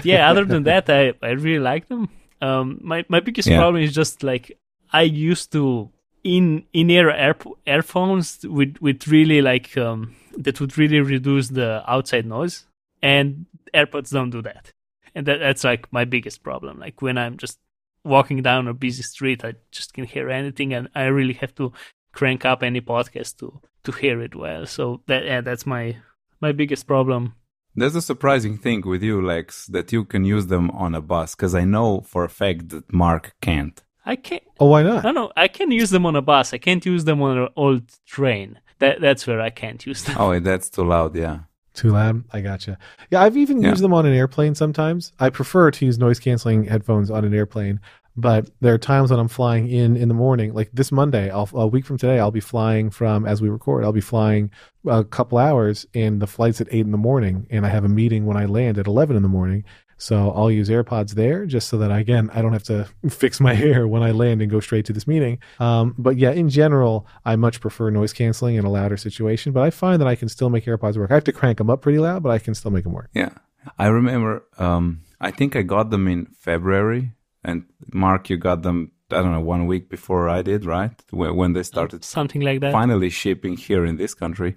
yeah, 0.04 0.30
other 0.30 0.46
than 0.46 0.64
that, 0.64 0.90
I, 0.90 1.14
I 1.22 1.32
really 1.32 1.60
like 1.60 1.88
them. 1.88 2.10
Um, 2.42 2.80
my 2.82 3.06
my 3.10 3.20
biggest 3.20 3.48
Yeah. 3.50 3.58
problem 3.58 3.84
is 3.84 3.94
just 3.94 4.24
like 4.24 4.58
I 4.92 5.04
used 5.04 5.52
to 5.54 5.90
in 6.24 6.64
in 6.74 6.90
ear 6.90 7.10
air, 7.10 7.36
earphones 7.68 8.40
with 8.44 8.78
with 8.82 9.08
really 9.08 9.42
like 9.42 9.78
um, 9.78 10.16
that 10.38 10.60
would 10.60 10.78
really 10.78 11.00
reduce 11.02 11.50
the 11.50 11.84
outside 11.88 12.26
noise, 12.26 12.66
and 13.02 13.46
AirPods 13.74 14.12
don't 14.12 14.32
do 14.32 14.42
that, 14.44 14.72
and 15.16 15.26
that 15.28 15.40
that's 15.40 15.64
like 15.64 15.92
my 15.92 16.06
biggest 16.06 16.44
problem. 16.44 16.80
Like 16.80 17.02
when 17.02 17.18
I'm 17.18 17.38
just 17.38 17.60
walking 18.04 18.42
down 18.42 18.68
a 18.68 18.74
busy 18.74 19.04
street, 19.04 19.44
I 19.46 19.54
just 19.72 19.94
can't 19.94 20.10
hear 20.10 20.30
anything, 20.30 20.74
and 20.74 20.90
I 20.96 21.06
really 21.06 21.34
have 21.36 21.54
to 21.56 21.72
crank 22.14 22.46
up 22.46 22.64
any 22.64 22.82
podcast 22.82 23.38
to 23.40 23.62
to 23.84 23.92
hear 23.92 24.22
it 24.22 24.36
well. 24.36 24.66
So 24.66 25.02
that 25.08 25.26
yeah, 25.26 25.42
that's 25.42 25.66
my 25.66 25.98
my 26.40 26.52
biggest 26.52 26.88
problem. 26.88 27.36
There's 27.76 27.96
a 27.96 28.02
surprising 28.02 28.58
thing 28.58 28.82
with 28.82 29.02
you, 29.02 29.22
Lex, 29.22 29.68
that 29.68 29.92
you 29.92 30.04
can 30.06 30.26
use 30.26 30.48
them 30.48 30.70
on 30.72 30.94
a 30.96 31.02
bus. 31.02 31.36
Because 31.36 31.56
I 31.56 31.64
know 31.64 32.02
for 32.02 32.24
a 32.24 32.30
fact 32.30 32.70
that 32.70 32.92
Mark 32.94 33.34
can't. 33.42 33.82
I 34.06 34.16
can't. 34.16 34.44
oh, 34.60 34.66
why 34.68 34.84
not? 34.84 35.04
No, 35.04 35.12
no, 35.12 35.32
I 35.38 35.48
can 35.48 35.72
use 35.72 35.92
them 35.92 36.06
on 36.06 36.16
a 36.16 36.22
bus. 36.22 36.54
I 36.54 36.58
can't 36.58 36.86
use 36.86 37.06
them 37.06 37.22
on 37.22 37.38
an 37.38 37.50
old 37.56 37.84
train. 38.06 38.60
That 38.80 39.00
that's 39.00 39.28
where 39.28 39.40
I 39.40 39.52
can't 39.52 39.86
use 39.86 40.04
them. 40.04 40.16
Oh, 40.20 40.40
that's 40.40 40.70
too 40.70 40.84
loud. 40.84 41.16
Yeah. 41.16 41.40
Too 41.74 41.92
loud. 41.92 42.24
I 42.34 42.42
gotcha. 42.42 42.78
Yeah, 43.12 43.22
I've 43.22 43.38
even 43.38 43.62
Yeah. 43.62 43.70
used 43.70 43.84
them 43.84 43.94
on 43.94 44.06
an 44.06 44.14
airplane 44.14 44.56
sometimes. 44.56 45.14
I 45.20 45.30
prefer 45.30 45.72
to 45.72 45.86
use 45.86 45.98
noise 46.00 46.20
canceling 46.20 46.66
headphones 46.66 47.10
on 47.12 47.24
an 47.24 47.34
airplane, 47.34 47.80
but 48.16 48.50
there 48.60 48.74
are 48.74 48.78
times 48.78 49.12
when 49.12 49.20
I'm 49.20 49.28
flying 49.28 49.70
in 49.70 49.96
in 49.96 50.08
the 50.08 50.14
morning. 50.14 50.54
Like 50.54 50.70
this 50.74 50.92
Monday, 50.92 51.30
I'll, 51.30 51.50
a 51.54 51.68
week 51.68 51.86
from 51.86 51.98
today, 51.98 52.20
I'll 52.20 52.32
be 52.32 52.40
flying 52.40 52.90
from 52.90 53.26
as 53.26 53.42
we 53.42 53.50
record. 53.50 53.84
I'll 53.84 53.92
be 53.92 54.02
flying 54.02 54.52
a 54.88 55.04
couple 55.04 55.38
hours, 55.38 55.86
and 55.94 56.22
the 56.22 56.28
flight's 56.28 56.62
at 56.62 56.68
eight 56.72 56.86
in 56.86 56.92
the 56.92 56.98
morning, 56.98 57.48
and 57.50 57.66
I 57.66 57.70
have 57.70 57.86
a 57.86 57.90
meeting 57.90 58.26
when 58.26 58.38
I 58.38 58.46
land 58.46 58.78
at 58.78 58.88
eleven 58.88 59.16
in 59.16 59.24
the 59.24 59.30
morning. 59.30 59.64
So 60.02 60.32
I'll 60.32 60.50
use 60.50 60.68
AirPods 60.68 61.12
there 61.12 61.46
just 61.46 61.70
so 61.70 61.78
that 61.78 61.92
again 61.92 62.32
I 62.34 62.42
don't 62.42 62.54
have 62.54 62.64
to 62.64 62.88
fix 63.10 63.40
my 63.40 63.54
hair 63.66 63.88
when 63.88 64.02
I 64.02 64.12
land 64.12 64.42
and 64.42 64.50
go 64.50 64.60
straight 64.60 64.86
to 64.86 64.94
this 64.94 65.08
meeting. 65.08 65.38
Um, 65.60 65.94
but 65.98 66.18
yeah, 66.18 66.32
in 66.32 66.50
general, 66.50 67.06
I 67.24 67.36
much 67.36 67.62
prefer 67.62 67.92
noise 67.92 68.12
canceling 68.12 68.56
in 68.56 68.66
a 68.66 68.70
louder 68.70 68.98
situation. 68.98 69.52
But 69.54 69.62
I 69.62 69.70
find 69.70 70.02
that 70.02 70.08
I 70.08 70.16
can 70.16 70.28
still 70.28 70.50
make 70.50 70.66
AirPods 70.66 70.98
work. 70.98 71.12
I 71.12 71.14
have 71.14 71.24
to 71.26 71.32
crank 71.32 71.60
them 71.60 71.70
up 71.70 71.82
pretty 71.82 72.00
loud, 72.00 72.24
but 72.24 72.30
I 72.30 72.40
can 72.40 72.56
still 72.56 72.72
make 72.72 72.84
them 72.84 72.94
work. 72.94 73.10
Yeah. 73.14 73.30
I 73.78 73.88
remember, 73.88 74.44
um, 74.58 75.02
I 75.20 75.30
think 75.30 75.56
I 75.56 75.62
got 75.62 75.92
them 75.92 76.08
in 76.08 76.26
February. 76.40 77.12
And 77.44 77.66
Mark, 77.94 78.30
you 78.30 78.38
got 78.38 78.62
them, 78.64 78.92
I 79.10 79.16
don't 79.16 79.32
know, 79.32 79.42
one 79.42 79.66
week 79.66 79.90
before 79.90 80.30
I 80.30 80.42
did, 80.42 80.66
right? 80.66 80.92
When, 81.12 81.36
when 81.36 81.54
they 81.54 81.64
started 81.64 82.04
Something 82.04 82.42
like 82.42 82.60
that. 82.62 82.72
finally 82.72 83.10
shipping 83.10 83.58
here 83.58 83.86
in 83.86 83.98
this 83.98 84.14
country. 84.14 84.56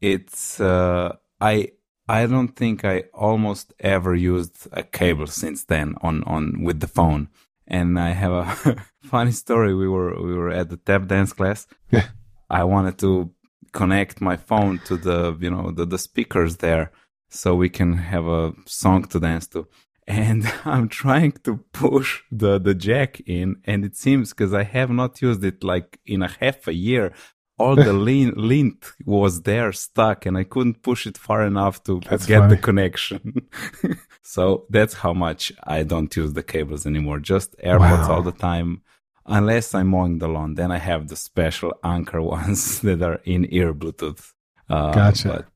It's, 0.00 0.60
uh, 0.60 1.16
I, 1.40 1.72
I 2.08 2.26
don't 2.26 2.54
think 2.56 2.84
I 2.84 3.04
almost 3.12 3.72
ever 3.80 4.14
used 4.14 4.68
a 4.72 4.82
cable 4.82 5.26
since 5.26 5.64
then 5.64 5.94
on, 6.02 6.22
on 6.24 6.62
with 6.62 6.80
the 6.80 6.88
phone. 6.88 7.28
And 7.66 7.98
I 7.98 8.10
have 8.10 8.32
a 8.32 8.76
funny 9.02 9.32
story. 9.32 9.74
We 9.74 9.88
were, 9.88 10.20
we 10.20 10.34
were 10.34 10.50
at 10.50 10.68
the 10.68 10.76
tap 10.76 11.06
dance 11.06 11.32
class. 11.32 11.66
Yeah. 11.90 12.08
I 12.50 12.64
wanted 12.64 12.98
to 12.98 13.30
connect 13.72 14.20
my 14.20 14.36
phone 14.36 14.78
to 14.80 14.96
the, 14.96 15.36
you 15.40 15.50
know, 15.50 15.70
the, 15.70 15.86
the 15.86 15.98
speakers 15.98 16.58
there 16.58 16.92
so 17.28 17.54
we 17.54 17.68
can 17.68 17.94
have 17.96 18.26
a 18.26 18.52
song 18.66 19.04
to 19.04 19.18
dance 19.18 19.46
to. 19.48 19.66
And 20.06 20.44
I'm 20.64 20.88
trying 20.88 21.32
to 21.44 21.56
push 21.72 22.22
the, 22.30 22.58
the 22.58 22.74
jack 22.74 23.20
in 23.26 23.56
and 23.64 23.84
it 23.84 23.96
seems 23.96 24.30
because 24.30 24.52
I 24.54 24.62
have 24.64 24.90
not 24.90 25.20
used 25.22 25.42
it 25.44 25.64
like 25.64 25.98
in 26.06 26.22
a 26.22 26.28
half 26.40 26.66
a 26.68 26.74
year, 26.74 27.12
all 27.58 27.76
the 27.76 27.92
lean, 28.08 28.34
lint 28.36 28.92
was 29.06 29.42
there 29.42 29.72
stuck 29.72 30.26
and 30.26 30.36
I 30.36 30.44
couldn't 30.44 30.82
push 30.82 31.06
it 31.06 31.16
far 31.16 31.42
enough 31.46 31.82
to 31.84 32.00
That's 32.08 32.26
get 32.26 32.40
funny. 32.40 32.56
the 32.56 32.60
connection. 32.62 33.48
so 34.22 34.66
that's 34.70 34.94
how 34.94 35.12
much 35.12 35.52
I 35.64 35.84
don't 35.84 36.14
use 36.16 36.32
the 36.34 36.42
cables 36.42 36.86
anymore. 36.86 37.20
Just 37.20 37.56
AirPods 37.58 38.08
Wow. 38.08 38.14
all 38.16 38.22
the 38.22 38.32
time. 38.32 38.82
Unless 39.26 39.74
I'm 39.74 39.86
mowing 39.88 40.18
the 40.18 40.28
lawn, 40.28 40.54
then 40.54 40.70
I 40.70 40.76
have 40.76 41.08
the 41.08 41.16
special 41.16 41.72
Anker 41.82 42.20
ones 42.20 42.80
that 42.80 43.00
are 43.02 43.20
in 43.24 43.46
ear 43.54 43.72
Bluetooth. 43.72 44.32
Uh, 44.68 44.92
Gotcha. 44.92 45.28
But 45.28 45.46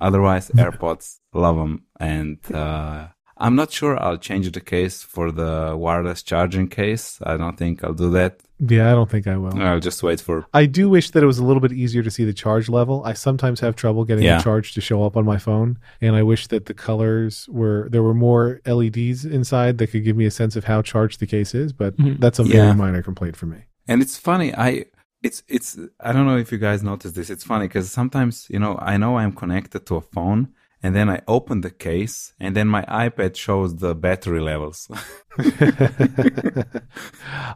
otherwise, 0.00 0.48
AirPods, 0.50 1.18
love 1.32 1.56
them. 1.56 1.86
And 1.98 2.38
uh, 2.54 3.08
I'm 3.38 3.54
not 3.54 3.70
sure 3.70 4.02
I'll 4.02 4.16
change 4.16 4.50
the 4.50 4.60
case 4.60 5.02
for 5.02 5.30
the 5.30 5.74
wireless 5.76 6.22
charging 6.22 6.68
case. 6.68 7.18
I 7.22 7.36
don't 7.36 7.56
think 7.58 7.84
I'll 7.84 7.92
do 7.92 8.10
that. 8.12 8.40
Yeah, 8.58 8.90
I 8.90 8.94
don't 8.94 9.10
think 9.10 9.26
I 9.26 9.36
will. 9.36 9.60
I'll 9.60 9.80
just 9.80 10.02
wait 10.02 10.20
for. 10.22 10.46
I 10.54 10.64
do 10.64 10.88
wish 10.88 11.10
that 11.10 11.22
it 11.22 11.26
was 11.26 11.38
a 11.38 11.44
little 11.44 11.60
bit 11.60 11.72
easier 11.72 12.02
to 12.02 12.10
see 12.10 12.24
the 12.24 12.32
charge 12.32 12.70
level. 12.70 13.02
I 13.04 13.12
sometimes 13.12 13.60
have 13.60 13.76
trouble 13.76 14.06
getting 14.06 14.24
Yeah. 14.24 14.38
the 14.38 14.44
charge 14.44 14.72
to 14.74 14.80
show 14.80 15.04
up 15.04 15.14
on 15.18 15.26
my 15.26 15.36
phone, 15.36 15.76
and 16.00 16.16
I 16.16 16.22
wish 16.22 16.46
that 16.46 16.64
the 16.64 16.72
colors 16.72 17.46
were 17.50 17.88
there 17.90 18.02
were 18.02 18.14
more 18.14 18.60
LEDs 18.64 19.26
inside 19.26 19.76
that 19.78 19.88
could 19.90 20.04
give 20.04 20.16
me 20.16 20.24
a 20.24 20.30
sense 20.30 20.56
of 20.56 20.64
how 20.64 20.80
charged 20.80 21.20
the 21.20 21.26
case 21.26 21.54
is. 21.54 21.74
But 21.74 21.96
Mhm. 21.98 22.18
that's 22.18 22.38
a 22.38 22.44
Yeah. 22.44 22.72
minor 22.72 23.02
complaint 23.02 23.36
for 23.36 23.44
me. 23.46 23.58
And 23.86 24.00
it's 24.00 24.16
funny. 24.16 24.54
I 24.54 24.86
it's 25.22 25.42
it's 25.48 25.78
I 26.00 26.12
don't 26.14 26.26
know 26.26 26.38
if 26.38 26.50
you 26.50 26.56
guys 26.58 26.82
notice 26.82 27.12
this. 27.12 27.28
It's 27.28 27.44
funny 27.44 27.66
because 27.68 27.90
sometimes 27.90 28.46
you 28.48 28.58
know 28.58 28.78
I 28.80 28.96
know 28.96 29.18
I'm 29.18 29.32
connected 29.32 29.84
to 29.86 29.96
a 29.96 30.00
phone 30.00 30.48
and 30.82 30.94
then 30.94 31.08
I 31.08 31.20
open 31.26 31.62
the 31.62 31.70
case, 31.70 32.32
and 32.38 32.54
then 32.54 32.68
my 32.68 32.82
iPad 32.82 33.36
shows 33.36 33.76
the 33.76 33.94
battery 33.94 34.40
levels. 34.40 34.88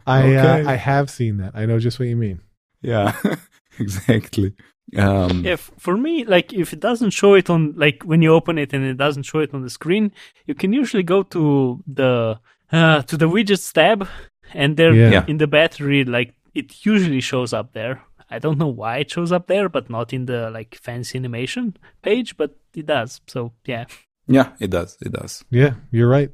I 0.05 0.23
okay. 0.23 0.37
uh, 0.37 0.69
I 0.69 0.75
have 0.75 1.09
seen 1.09 1.37
that. 1.37 1.51
I 1.53 1.65
know 1.65 1.79
just 1.79 1.99
what 1.99 2.07
you 2.07 2.15
mean. 2.15 2.41
Yeah, 2.81 3.15
exactly. 3.79 4.53
Um, 4.97 5.45
yeah, 5.45 5.55
for 5.55 5.95
me, 5.95 6.25
like 6.25 6.51
if 6.51 6.73
it 6.73 6.79
doesn't 6.79 7.11
show 7.11 7.35
it 7.35 7.49
on, 7.49 7.73
like 7.77 8.03
when 8.03 8.21
you 8.21 8.33
open 8.33 8.57
it 8.57 8.73
and 8.73 8.83
it 8.83 8.97
doesn't 8.97 9.23
show 9.23 9.39
it 9.39 9.53
on 9.53 9.61
the 9.61 9.69
screen, 9.69 10.11
you 10.45 10.55
can 10.55 10.73
usually 10.73 11.03
go 11.03 11.23
to 11.23 11.81
the 11.87 12.39
uh, 12.71 13.01
to 13.03 13.17
the 13.17 13.29
widgets 13.29 13.71
tab, 13.71 14.07
and 14.53 14.77
there 14.77 14.93
yeah. 14.93 15.25
in 15.27 15.37
the 15.37 15.47
battery, 15.47 16.03
like 16.03 16.33
it 16.53 16.85
usually 16.85 17.21
shows 17.21 17.53
up 17.53 17.73
there. 17.73 18.01
I 18.31 18.39
don't 18.39 18.57
know 18.57 18.67
why 18.67 18.97
it 18.99 19.11
shows 19.11 19.31
up 19.31 19.47
there, 19.47 19.69
but 19.69 19.89
not 19.89 20.13
in 20.13 20.25
the 20.25 20.49
like 20.49 20.75
fancy 20.75 21.17
animation 21.17 21.75
page, 22.01 22.37
but 22.37 22.57
it 22.73 22.85
does. 22.85 23.21
So 23.27 23.51
yeah. 23.65 23.85
Yeah, 24.27 24.53
it 24.59 24.69
does. 24.69 24.97
It 25.01 25.11
does. 25.11 25.43
Yeah, 25.49 25.73
you're 25.91 26.07
right. 26.07 26.31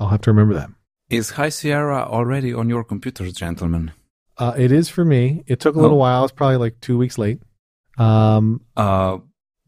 I'll 0.00 0.08
have 0.08 0.22
to 0.22 0.30
remember 0.30 0.54
that. 0.54 0.70
Is 1.08 1.30
High 1.30 1.50
Sierra 1.50 2.02
already 2.02 2.52
on 2.52 2.68
your 2.68 2.82
computers, 2.82 3.32
gentlemen? 3.32 3.92
Uh, 4.38 4.54
it 4.58 4.72
is 4.72 4.88
for 4.88 5.04
me. 5.04 5.44
It 5.46 5.60
took 5.60 5.76
a 5.76 5.80
little 5.80 5.96
oh. 5.96 6.00
while. 6.00 6.24
It's 6.24 6.32
probably 6.32 6.56
like 6.56 6.80
two 6.80 6.98
weeks 6.98 7.16
late. 7.16 7.40
Um, 7.96 8.62
uh, 8.76 9.18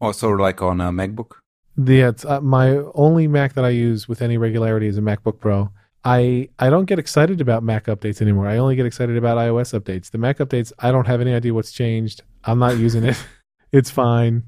also 0.01 0.29
like 0.31 0.61
on 0.61 0.81
a 0.81 0.91
MacBook. 0.91 1.31
Yeah, 1.77 2.11
uh, 2.27 2.41
my 2.41 2.77
only 2.93 3.27
Mac 3.27 3.53
that 3.53 3.63
I 3.63 3.69
use 3.69 4.07
with 4.07 4.21
any 4.21 4.37
regularity 4.37 4.87
is 4.87 4.97
a 4.97 5.01
MacBook 5.01 5.39
Pro. 5.39 5.71
I 6.03 6.49
I 6.57 6.69
don't 6.69 6.85
get 6.85 6.99
excited 6.99 7.41
about 7.41 7.63
Mac 7.63 7.85
updates 7.85 8.21
anymore. 8.21 8.47
I 8.47 8.57
only 8.57 8.75
get 8.75 8.85
excited 8.85 9.17
about 9.17 9.37
iOS 9.37 9.77
updates. 9.77 10.11
The 10.11 10.17
Mac 10.17 10.37
updates, 10.37 10.71
I 10.79 10.91
don't 10.91 11.07
have 11.07 11.21
any 11.21 11.33
idea 11.33 11.53
what's 11.53 11.71
changed. 11.71 12.23
I'm 12.43 12.59
not 12.59 12.77
using 12.77 13.03
it. 13.03 13.21
it's 13.71 13.89
fine. 13.89 14.43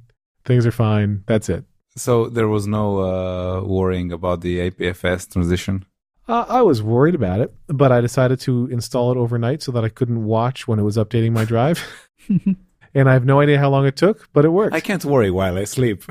Things 0.46 0.66
are 0.66 0.72
fine. 0.72 1.24
That's 1.28 1.50
it. 1.50 1.66
So 1.96 2.28
there 2.30 2.48
was 2.48 2.68
no 2.68 3.00
uh, 3.00 3.62
worrying 3.64 4.12
about 4.12 4.42
the 4.42 4.70
APFS 4.70 5.32
transition. 5.32 5.86
Uh, 6.28 6.46
I 6.48 6.62
was 6.62 6.82
worried 6.82 7.16
about 7.16 7.42
it, 7.42 7.54
but 7.68 7.92
I 7.92 8.00
decided 8.00 8.40
to 8.42 8.68
install 8.68 9.12
it 9.12 9.18
overnight 9.18 9.62
so 9.62 9.74
that 9.74 9.84
I 9.84 9.90
couldn't 9.90 10.24
watch 10.24 10.68
when 10.68 10.80
it 10.80 10.84
was 10.84 10.96
updating 10.96 11.34
my 11.34 11.44
drive. 11.44 11.84
and 12.94 13.10
I 13.10 13.14
have 13.14 13.26
no 13.26 13.42
idea 13.42 13.60
how 13.60 13.70
long 13.70 13.86
it 13.86 13.96
took, 13.96 14.30
but 14.32 14.46
it 14.46 14.50
worked. 14.50 14.76
I 14.76 14.80
can't 14.80 15.04
worry 15.04 15.32
while 15.32 15.58
I 15.58 15.66
sleep. 15.66 16.04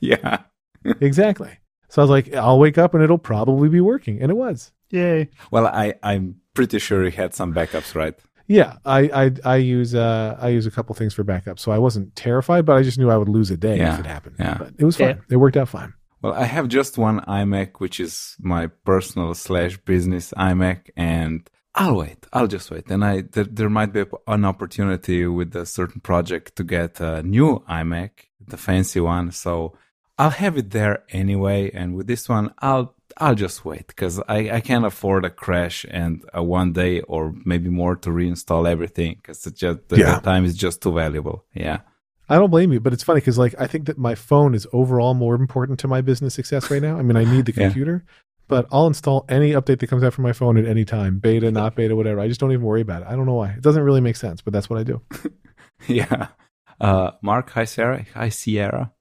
yeah. 0.00 0.38
exactly. 1.00 1.58
So 1.88 2.02
I 2.02 2.04
was 2.04 2.10
like, 2.10 2.34
I'll 2.34 2.58
wake 2.58 2.78
up 2.78 2.94
and 2.94 3.02
it'll 3.02 3.18
probably 3.18 3.68
be 3.68 3.80
working. 3.80 4.20
And 4.20 4.30
it 4.30 4.34
was. 4.34 4.72
Yay. 4.90 5.28
Well, 5.50 5.66
I, 5.66 5.94
I'm 6.02 6.40
pretty 6.54 6.78
sure 6.78 7.04
you 7.04 7.10
had 7.10 7.34
some 7.34 7.52
backups, 7.52 7.94
right? 7.94 8.14
Yeah, 8.48 8.76
I, 8.84 9.00
I 9.24 9.30
I 9.44 9.56
use 9.56 9.94
uh 9.94 10.36
I 10.40 10.50
use 10.50 10.66
a 10.66 10.70
couple 10.70 10.94
things 10.94 11.12
for 11.12 11.24
backup, 11.24 11.58
so 11.58 11.72
I 11.72 11.78
wasn't 11.78 12.14
terrified, 12.14 12.64
but 12.64 12.76
I 12.76 12.82
just 12.82 12.96
knew 12.96 13.10
I 13.10 13.16
would 13.16 13.28
lose 13.28 13.50
a 13.50 13.56
day 13.56 13.78
yeah, 13.78 13.94
if 13.94 14.00
it 14.00 14.06
happened. 14.06 14.36
Yeah. 14.38 14.56
But 14.58 14.74
it 14.78 14.84
was 14.84 14.96
fine. 14.96 15.16
Yeah. 15.16 15.22
It 15.30 15.36
worked 15.38 15.56
out 15.56 15.68
fine. 15.68 15.94
Well, 16.22 16.32
I 16.32 16.44
have 16.44 16.68
just 16.68 16.96
one 16.96 17.20
iMac, 17.22 17.78
which 17.78 17.98
is 17.98 18.36
my 18.38 18.68
personal 18.84 19.34
slash 19.34 19.76
business 19.78 20.32
iMac, 20.36 20.90
and 20.96 21.48
I'll 21.74 21.96
wait. 21.96 22.26
I'll 22.32 22.46
just 22.46 22.70
wait. 22.70 22.88
And 22.88 23.04
I 23.04 23.22
there, 23.22 23.44
there 23.44 23.68
might 23.68 23.92
be 23.92 24.04
an 24.28 24.44
opportunity 24.44 25.26
with 25.26 25.54
a 25.56 25.66
certain 25.66 26.00
project 26.00 26.54
to 26.56 26.64
get 26.64 27.00
a 27.00 27.24
new 27.24 27.64
iMac, 27.68 28.10
the 28.46 28.56
fancy 28.56 29.00
one. 29.00 29.32
So 29.32 29.76
I'll 30.18 30.30
have 30.30 30.56
it 30.56 30.70
there 30.70 31.04
anyway. 31.10 31.70
And 31.72 31.94
with 31.94 32.06
this 32.06 32.28
one, 32.28 32.52
I'll 32.58 32.94
I'll 33.18 33.34
just 33.34 33.64
wait 33.64 33.86
because 33.86 34.20
I, 34.28 34.50
I 34.50 34.60
can't 34.60 34.84
afford 34.84 35.24
a 35.24 35.30
crash 35.30 35.86
and 35.90 36.24
a 36.34 36.42
one 36.42 36.72
day 36.72 37.00
or 37.02 37.34
maybe 37.44 37.70
more 37.70 37.96
to 37.96 38.10
reinstall 38.10 38.68
everything 38.68 39.16
because 39.16 39.42
just 39.44 39.88
the, 39.88 39.98
yeah. 39.98 40.16
the 40.16 40.20
time 40.20 40.44
is 40.44 40.54
just 40.54 40.82
too 40.82 40.92
valuable. 40.92 41.44
Yeah. 41.54 41.80
I 42.28 42.36
don't 42.36 42.50
blame 42.50 42.72
you, 42.72 42.80
but 42.80 42.92
it's 42.92 43.04
funny 43.04 43.20
because 43.20 43.38
like 43.38 43.54
I 43.58 43.66
think 43.66 43.86
that 43.86 43.98
my 43.98 44.14
phone 44.14 44.54
is 44.54 44.66
overall 44.72 45.14
more 45.14 45.34
important 45.34 45.78
to 45.80 45.88
my 45.88 46.00
business 46.00 46.34
success 46.34 46.70
right 46.70 46.82
now. 46.82 46.98
I 46.98 47.02
mean, 47.02 47.16
I 47.16 47.24
need 47.24 47.46
the 47.46 47.52
computer, 47.60 48.04
yeah 48.04 48.12
but 48.48 48.66
I'll 48.70 48.86
install 48.86 49.24
any 49.28 49.52
update 49.52 49.80
that 49.80 49.88
comes 49.88 50.04
out 50.04 50.14
from 50.14 50.22
my 50.22 50.32
phone 50.32 50.56
at 50.56 50.66
any 50.66 50.84
time, 50.84 51.18
beta, 51.18 51.50
not 51.50 51.74
beta, 51.74 51.96
whatever. 51.96 52.20
I 52.20 52.28
just 52.28 52.40
don't 52.40 52.52
even 52.52 52.64
worry 52.64 52.80
about 52.80 53.02
it. 53.02 53.08
I 53.08 53.16
don't 53.16 53.26
know 53.26 53.34
why. 53.34 53.50
It 53.50 53.62
doesn't 53.62 53.82
really 53.82 54.00
make 54.00 54.16
sense, 54.16 54.40
but 54.40 54.52
that's 54.52 54.70
what 54.70 54.78
I 54.78 54.84
do. 54.84 55.02
yeah. 55.88 56.28
Uh, 56.80 57.12
Mark, 57.22 57.50
hi 57.50 57.64
Sarah, 57.64 58.04
High 58.14 58.28
Sierra. 58.28 58.92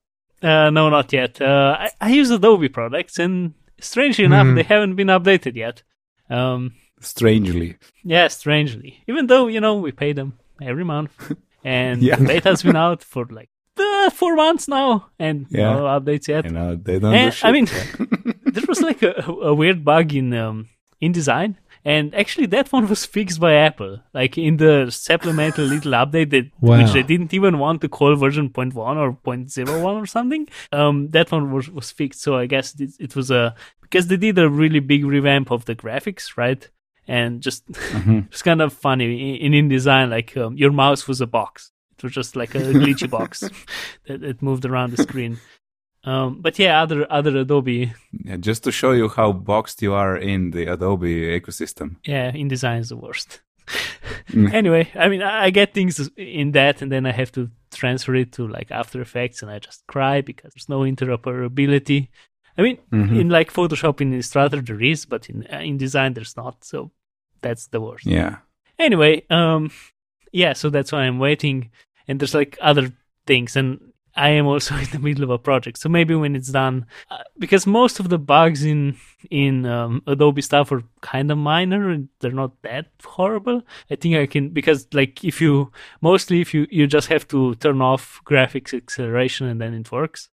Uh, 0.42 0.70
no, 0.70 0.90
not 0.90 1.12
yet. 1.14 1.42
Uh, 1.42 1.78
I, 1.80 1.92
I, 2.02 2.10
use 2.10 2.30
Adobe 2.30 2.70
products, 2.70 3.18
and 3.20 3.54
strangely 3.80 4.26
enough, 4.26 4.48
mm. 4.48 4.56
they 4.56 4.64
haven't 4.64 4.96
been 4.96 5.08
updated 5.08 5.56
yet. 5.56 5.82
Um, 6.30 6.74
strangely. 7.00 7.78
Yeah, 8.04 8.28
strangely. 8.28 9.04
Even 9.08 9.28
though 9.28 9.48
you 9.48 9.62
know 9.62 9.76
we 9.76 9.92
pay 9.92 10.14
them 10.14 10.38
every 10.62 10.84
month, 10.84 11.12
and 11.64 12.02
yeah. 12.02 12.18
the 12.18 12.26
beta's 12.26 12.64
been 12.64 12.76
out 12.76 13.04
for 13.04 13.26
like 13.26 13.50
uh, 13.78 14.10
four 14.10 14.36
months 14.36 14.68
now, 14.68 15.08
and 15.20 15.48
yeah. 15.50 15.74
no 15.74 15.84
updates 15.84 16.28
yet. 16.28 16.46
You 16.46 16.52
know, 16.52 16.76
they 16.76 17.00
don't. 17.00 17.14
And, 17.14 17.34
do 17.34 17.40
I 17.44 17.52
mean, 17.52 17.66
there 18.46 18.64
was 18.68 18.82
like 18.82 19.02
a, 19.04 19.14
a 19.28 19.54
weird 19.54 19.84
bug 19.84 20.14
in 20.14 20.34
um, 20.34 20.70
InDesign. 21.02 21.56
And 21.86 22.16
actually, 22.16 22.48
that 22.48 22.72
one 22.74 22.88
was 22.88 23.06
fixed 23.06 23.40
by 23.40 23.54
Apple, 23.54 24.00
like 24.12 24.40
in 24.40 24.58
the 24.58 24.88
supplemental 24.90 25.66
little 25.66 25.92
update 25.92 26.32
that 26.32 26.50
wow. 26.60 26.80
which 26.80 26.94
they 26.94 27.04
didn't 27.04 27.32
even 27.32 27.60
want 27.60 27.82
to 27.82 27.90
call 27.90 28.16
version 28.16 28.50
0.1 28.50 28.76
or 28.76 29.14
0.01 29.14 29.84
or 29.84 30.06
something. 30.08 30.48
Um, 30.72 31.10
that 31.12 31.32
one 31.32 31.52
was 31.52 31.70
was 31.70 31.92
fixed. 31.92 32.22
So 32.22 32.38
I 32.38 32.48
guess 32.48 32.74
it, 32.80 32.90
it 33.00 33.16
was 33.16 33.30
a 33.30 33.54
because 33.82 34.08
they 34.08 34.18
did 34.18 34.40
a 34.40 34.50
really 34.50 34.80
big 34.80 35.06
revamp 35.06 35.52
of 35.52 35.66
the 35.66 35.76
graphics, 35.76 36.36
right? 36.36 36.68
And 37.08 37.42
just 37.42 37.68
mm-hmm. 37.72 38.20
it's 38.32 38.42
kind 38.42 38.64
of 38.64 38.74
funny 38.74 39.36
in 39.36 39.52
InDesign, 39.52 40.10
like 40.10 40.36
um, 40.36 40.58
your 40.58 40.72
mouse 40.72 41.08
was 41.08 41.22
a 41.22 41.28
box. 41.28 41.72
It 41.98 42.04
was 42.04 42.14
just 42.14 42.36
like 42.36 42.56
a 42.56 42.60
glitchy 42.60 43.10
box 43.10 43.40
that 44.08 44.24
it 44.24 44.42
moved 44.42 44.66
around 44.66 44.92
the 44.92 45.04
screen. 45.04 45.40
Um, 46.06 46.42
but 46.42 46.60
yeah, 46.60 46.82
other 46.82 47.12
other 47.12 47.36
Adobe. 47.38 47.92
Yeah, 48.12 48.38
just 48.38 48.64
to 48.64 48.72
show 48.72 48.92
you 48.92 49.10
how 49.10 49.32
boxed 49.34 49.82
you 49.82 49.94
are 49.94 50.16
in 50.16 50.52
the 50.52 50.72
Adobe 50.72 51.40
ecosystem. 51.40 51.96
Yeah, 52.06 52.32
InDesign 52.32 52.80
is 52.82 52.90
the 52.90 52.98
worst. 52.98 53.42
Mm. 54.30 54.54
anyway, 54.54 54.92
I 54.96 55.10
mean, 55.10 55.24
I 55.24 55.50
get 55.50 55.74
things 55.74 56.10
in 56.16 56.52
that, 56.52 56.84
and 56.84 56.92
then 56.92 57.08
I 57.08 57.12
have 57.12 57.32
to 57.34 57.50
transfer 57.74 58.14
it 58.16 58.34
to 58.34 58.48
like 58.48 58.70
After 58.70 59.02
Effects, 59.02 59.42
and 59.42 59.50
I 59.50 59.58
just 59.58 59.86
cry 59.88 60.22
because 60.22 60.54
there's 60.54 60.70
no 60.70 60.82
interoperability. 60.82 62.10
I 62.58 62.62
mean, 62.62 62.78
mm-hmm. 62.92 63.20
in 63.20 63.30
like 63.30 63.52
Photoshop 63.52 64.00
in 64.00 64.14
Illustrator 64.14 64.62
there 64.62 64.82
is, 64.82 65.06
but 65.06 65.28
in 65.30 65.48
uh, 65.48 65.58
InDesign 65.58 66.14
there's 66.14 66.38
not. 66.38 66.64
So 66.64 66.92
that's 67.42 67.68
the 67.68 67.82
worst. 67.82 68.06
Yeah. 68.06 68.38
Anyway, 68.78 69.24
um, 69.32 69.72
yeah, 70.32 70.54
so 70.54 70.70
that's 70.70 70.92
why 70.92 71.00
I'm 71.00 71.18
waiting. 71.18 71.72
And 72.08 72.20
there's 72.20 72.36
like 72.36 72.60
other 72.62 72.92
things, 73.26 73.56
and 73.56 73.92
I 74.16 74.30
am 74.30 74.48
also 74.48 74.76
in 74.84 74.90
the 74.92 75.00
middle 75.00 75.24
of 75.24 75.30
a 75.30 75.38
project. 75.38 75.78
So 75.78 75.90
maybe 75.90 76.16
when 76.16 76.36
it's 76.36 76.50
done, 76.50 76.86
uh, 77.12 77.24
because 77.38 77.68
most 77.68 78.00
of 78.00 78.10
the 78.10 78.18
bugs 78.18 78.64
in 78.64 78.98
in 79.30 79.66
um, 79.66 80.02
Adobe 80.08 80.42
stuff 80.42 80.72
are 80.72 80.84
kind 81.02 81.32
of 81.32 81.38
minor 81.38 81.90
and 81.90 82.10
they're 82.20 82.32
not 82.32 82.62
that 82.62 82.88
horrible. 83.04 83.64
I 83.90 83.96
think 83.96 84.16
I 84.16 84.26
can 84.26 84.50
because 84.50 84.88
like 84.94 85.24
if 85.24 85.42
you 85.42 85.72
mostly 86.02 86.42
if 86.42 86.54
you 86.54 86.68
you 86.70 86.88
just 86.88 87.08
have 87.10 87.28
to 87.30 87.56
turn 87.56 87.82
off 87.82 88.22
graphics 88.26 88.74
acceleration 88.74 89.48
and 89.48 89.60
then 89.60 89.74
it 89.74 89.92
works. 89.92 90.30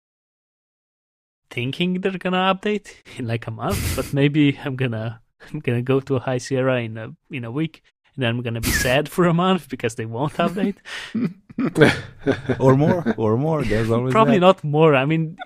Thinking 1.50 2.00
they're 2.00 2.18
gonna 2.18 2.54
update 2.54 2.90
in 3.16 3.26
like 3.26 3.46
a 3.46 3.50
month, 3.50 3.96
but 3.96 4.12
maybe 4.12 4.58
I'm 4.64 4.76
gonna 4.76 5.22
I'm 5.52 5.60
gonna 5.60 5.82
go 5.82 6.00
to 6.00 6.16
a 6.16 6.20
High 6.20 6.38
Sierra 6.38 6.80
in 6.80 6.98
a 6.98 7.14
in 7.30 7.44
a 7.44 7.50
week 7.50 7.82
and 8.14 8.22
then 8.22 8.30
I'm 8.30 8.42
gonna 8.42 8.60
be 8.60 8.70
sad 8.70 9.08
for 9.08 9.26
a 9.26 9.34
month 9.34 9.68
because 9.68 9.94
they 9.94 10.04
won't 10.04 10.34
update. 10.34 10.76
or 12.60 12.76
more, 12.76 13.14
or 13.16 13.36
more. 13.36 13.64
There's 13.64 13.90
always 13.90 14.12
probably 14.12 14.38
that. 14.38 14.46
not 14.46 14.64
more. 14.64 14.94
I 14.94 15.04
mean, 15.04 15.36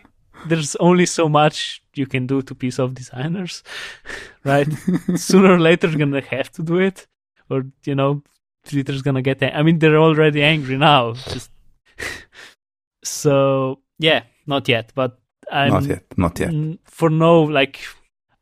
there's 0.47 0.77
only 0.77 1.07
so 1.07 1.29
much 1.29 1.83
you 1.95 2.07
can 2.07 2.27
do 2.27 2.43
to 2.43 2.55
piss 2.55 2.79
off 2.79 2.95
designers, 2.95 3.63
right? 4.45 4.69
Sooner 5.17 5.55
or 5.55 5.61
later, 5.61 5.89
you're 5.89 5.99
gonna 5.99 6.21
have 6.21 6.51
to 6.53 6.63
do 6.63 6.79
it, 6.79 7.07
or 7.49 7.65
you 7.85 7.95
know, 7.95 8.23
Twitter's 8.67 9.03
gonna 9.03 9.23
get. 9.23 9.43
I 9.43 9.63
mean, 9.63 9.79
they're 9.79 9.99
already 9.99 10.43
angry 10.43 10.77
now. 10.77 11.15
Just 11.15 11.51
so 13.05 13.81
yeah, 13.99 14.23
not 14.47 14.69
yet, 14.69 14.93
but 14.95 15.19
I'm 15.51 15.73
not 15.73 15.85
yet, 15.85 16.05
not 16.17 16.39
yet. 16.39 16.53
For 16.85 17.11
no, 17.11 17.43
like, 17.43 17.81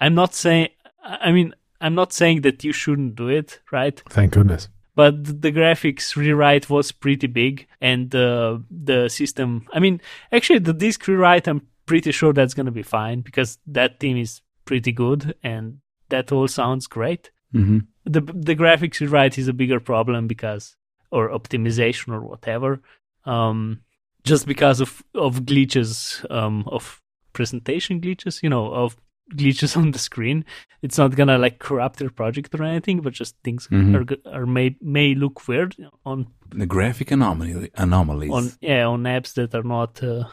I'm 0.01 0.15
not 0.15 0.35
saying. 0.35 0.69
I 1.03 1.33
mean, 1.33 1.55
I'm 1.81 1.95
not 1.95 2.13
saying 2.13 2.43
that 2.43 2.63
you 2.63 2.73
shouldn't 2.73 3.17
do 3.17 3.29
it, 3.29 3.61
right? 3.73 4.01
Thank 4.11 4.33
goodness. 4.33 4.69
But 4.95 5.43
the 5.43 5.53
graphics 5.53 6.17
rewrite 6.17 6.69
was 6.69 6.93
pretty 6.93 7.27
big, 7.27 7.67
and 7.81 8.15
uh, 8.15 8.59
the 8.71 9.09
system. 9.09 9.67
I 9.73 9.79
mean, 9.79 10.01
actually, 10.33 10.59
the 10.59 10.73
disk 10.73 11.07
rewrite, 11.07 11.49
I'm 11.49 11.67
pretty 11.87 12.13
sure 12.13 12.33
that's 12.33 12.55
gonna 12.55 12.71
be 12.71 12.83
fine 12.83 13.21
because 13.21 13.59
that 13.67 14.01
team 14.01 14.17
is 14.17 14.43
pretty 14.65 14.93
good, 14.93 15.35
and 15.43 15.79
that 16.09 16.33
all 16.33 16.49
sounds 16.49 16.87
great. 16.87 17.31
Mm-hmm. 17.55 17.79
The 18.05 18.21
the 18.21 18.57
graphics 18.57 19.01
rewrite 19.01 19.39
is 19.39 19.49
a 19.49 19.53
bigger 19.53 19.81
problem 19.81 20.27
because, 20.27 20.77
or 21.11 21.31
optimization 21.31 22.13
or 22.13 22.21
whatever, 22.21 22.81
um, 23.25 23.81
just 24.25 24.47
because 24.47 24.81
of 24.81 25.03
of 25.15 25.43
glitches, 25.43 26.25
um, 26.31 26.65
of 26.67 27.01
presentation 27.33 28.01
glitches, 28.01 28.43
you 28.43 28.49
know, 28.49 28.73
of 28.73 28.97
glitches 29.35 29.77
on 29.81 29.91
the 29.93 29.99
screen. 29.99 30.45
It's 30.83 30.99
not 30.99 31.17
gonna 31.17 31.39
like 31.39 31.59
corrupt 31.59 32.01
your 32.01 32.11
project 32.11 32.55
or 32.55 32.63
anything, 32.63 33.01
but 33.01 33.13
just 33.13 33.37
things 33.45 33.69
mm-hmm. 33.69 33.97
are, 33.97 34.35
are 34.35 34.47
may 34.47 34.77
may 34.81 35.15
look 35.15 35.47
weird 35.49 35.77
on 36.05 36.27
the 36.51 36.67
graphic 36.67 37.11
anomaly 37.11 37.71
anomalies 37.75 38.33
on 38.33 38.53
yeah 38.61 38.85
on 38.87 39.03
apps 39.05 39.35
that 39.35 39.55
are 39.55 39.63
not 39.63 40.03
uh, 40.03 40.25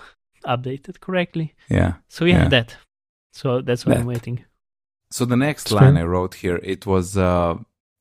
updated 0.46 1.00
correctly. 1.00 1.56
Yeah. 1.70 1.94
So 2.10 2.26
yeah, 2.26 2.44
Yeah. 2.44 2.50
that. 2.50 2.78
So 3.34 3.62
that's 3.62 3.86
what 3.86 3.96
That. 3.96 4.02
I'm 4.02 4.08
waiting. 4.08 4.46
So 5.12 5.26
the 5.26 5.38
next 5.38 5.72
line. 5.72 5.98
I 5.98 6.04
wrote 6.04 6.36
here, 6.36 6.60
it 6.64 6.86
was 6.86 7.18
uh 7.18 7.56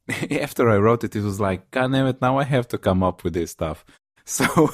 after 0.31 0.71
I 0.71 0.79
wrote 0.79 1.05
it, 1.05 1.17
it 1.17 1.23
was 1.23 1.41
like, 1.41 1.71
God 1.71 1.93
damn 1.93 2.07
it, 2.07 2.23
now 2.23 2.39
I 2.39 2.45
have 2.45 2.69
to 2.69 2.79
come 2.79 3.03
up 3.03 3.25
with 3.25 3.35
this 3.35 3.51
stuff. 3.51 3.85
So 4.29 4.71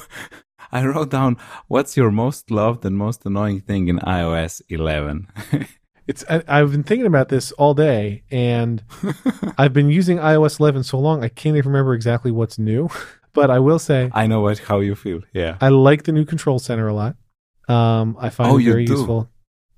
I 0.71 0.83
wrote 0.83 1.11
down, 1.11 1.37
what's 1.67 1.95
your 1.95 2.09
most 2.09 2.49
loved 2.49 2.83
and 2.85 2.97
most 2.97 3.23
annoying 3.23 3.61
thing 3.61 3.87
in 3.87 3.99
iOS 3.99 4.63
11? 4.67 5.27
It's 6.07 6.23
I, 6.29 6.43
I've 6.47 6.71
been 6.71 6.83
thinking 6.83 7.05
about 7.07 7.29
this 7.29 7.51
all 7.53 7.73
day, 7.73 8.23
and 8.31 8.83
I've 9.57 9.73
been 9.73 9.89
using 9.89 10.17
iOS 10.17 10.59
11 10.59 10.83
so 10.83 10.99
long 10.99 11.23
I 11.23 11.29
can't 11.29 11.55
even 11.57 11.71
remember 11.71 11.93
exactly 11.93 12.31
what's 12.31 12.57
new. 12.59 12.89
But 13.35 13.49
I 13.49 13.57
will 13.57 13.79
say 13.79 14.11
I 14.13 14.27
know 14.27 14.41
what 14.41 14.59
how 14.59 14.79
you 14.79 14.93
feel. 14.93 15.21
Yeah. 15.33 15.57
I 15.59 15.69
like 15.69 16.03
the 16.03 16.11
new 16.11 16.23
control 16.23 16.59
center 16.59 16.87
a 16.87 16.93
lot. 16.93 17.15
Um, 17.67 18.15
I 18.19 18.29
find 18.29 18.51
Oh, 18.51 18.57
it 18.59 18.61
you 18.61 18.71
very 18.71 18.85
do? 18.85 18.93
useful. 18.93 19.27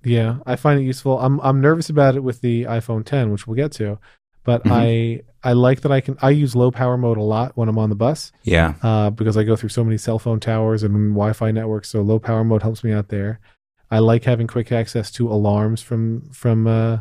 Yeah, 0.03 0.39
I 0.45 0.57
find 0.57 0.77
it 0.77 0.83
useful. 0.83 1.17
I'm 1.21 1.39
I'm 1.39 1.61
nervous 1.61 1.89
about 1.89 2.17
it 2.17 2.19
with 2.19 2.41
the 2.41 2.63
iPhone 2.63 3.05
10, 3.05 3.31
which 3.31 3.47
we'll 3.47 3.55
get 3.55 3.71
to, 3.79 3.97
but 4.43 4.61
Mhm. 4.65 4.71
I 4.73 5.21
I 5.49 5.53
like 5.53 5.79
that 5.81 5.91
I 5.93 6.01
can 6.01 6.17
I 6.21 6.31
use 6.31 6.53
low 6.53 6.69
power 6.69 6.97
mode 6.97 7.15
a 7.17 7.21
lot 7.23 7.53
when 7.55 7.69
I'm 7.69 7.77
on 7.77 7.89
the 7.89 7.95
bus 7.95 8.33
Yeah. 8.43 8.73
uh, 8.83 9.09
because 9.11 9.37
I 9.37 9.43
go 9.45 9.55
through 9.55 9.69
so 9.69 9.85
many 9.85 9.97
cell 9.97 10.19
phone 10.19 10.41
towers 10.41 10.83
and 10.83 11.13
Wi-Fi 11.13 11.51
networks. 11.51 11.87
So 11.89 12.01
low 12.01 12.19
power 12.19 12.43
mode 12.43 12.61
helps 12.61 12.83
me 12.83 12.91
out 12.91 13.07
there. 13.07 13.39
I 13.91 13.99
like 13.99 14.23
having 14.23 14.47
quick 14.47 14.71
access 14.71 15.11
to 15.11 15.29
alarms 15.29 15.81
from 15.81 16.29
from 16.31 16.67
uh, 16.67 16.99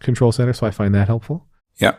control 0.00 0.32
center, 0.32 0.52
so 0.52 0.66
I 0.66 0.70
find 0.70 0.94
that 0.94 1.08
helpful. 1.08 1.46
Yeah. 1.78 1.96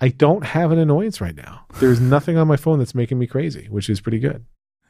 I 0.00 0.08
don't 0.08 0.44
have 0.44 0.72
an 0.72 0.78
annoyance 0.78 1.20
right 1.20 1.36
now. 1.36 1.66
There's 1.80 2.00
nothing 2.00 2.36
on 2.36 2.48
my 2.48 2.56
phone 2.56 2.78
that's 2.78 2.94
making 2.94 3.18
me 3.18 3.26
crazy, 3.26 3.68
which 3.70 3.88
is 3.88 4.00
pretty 4.00 4.18
good. 4.18 4.44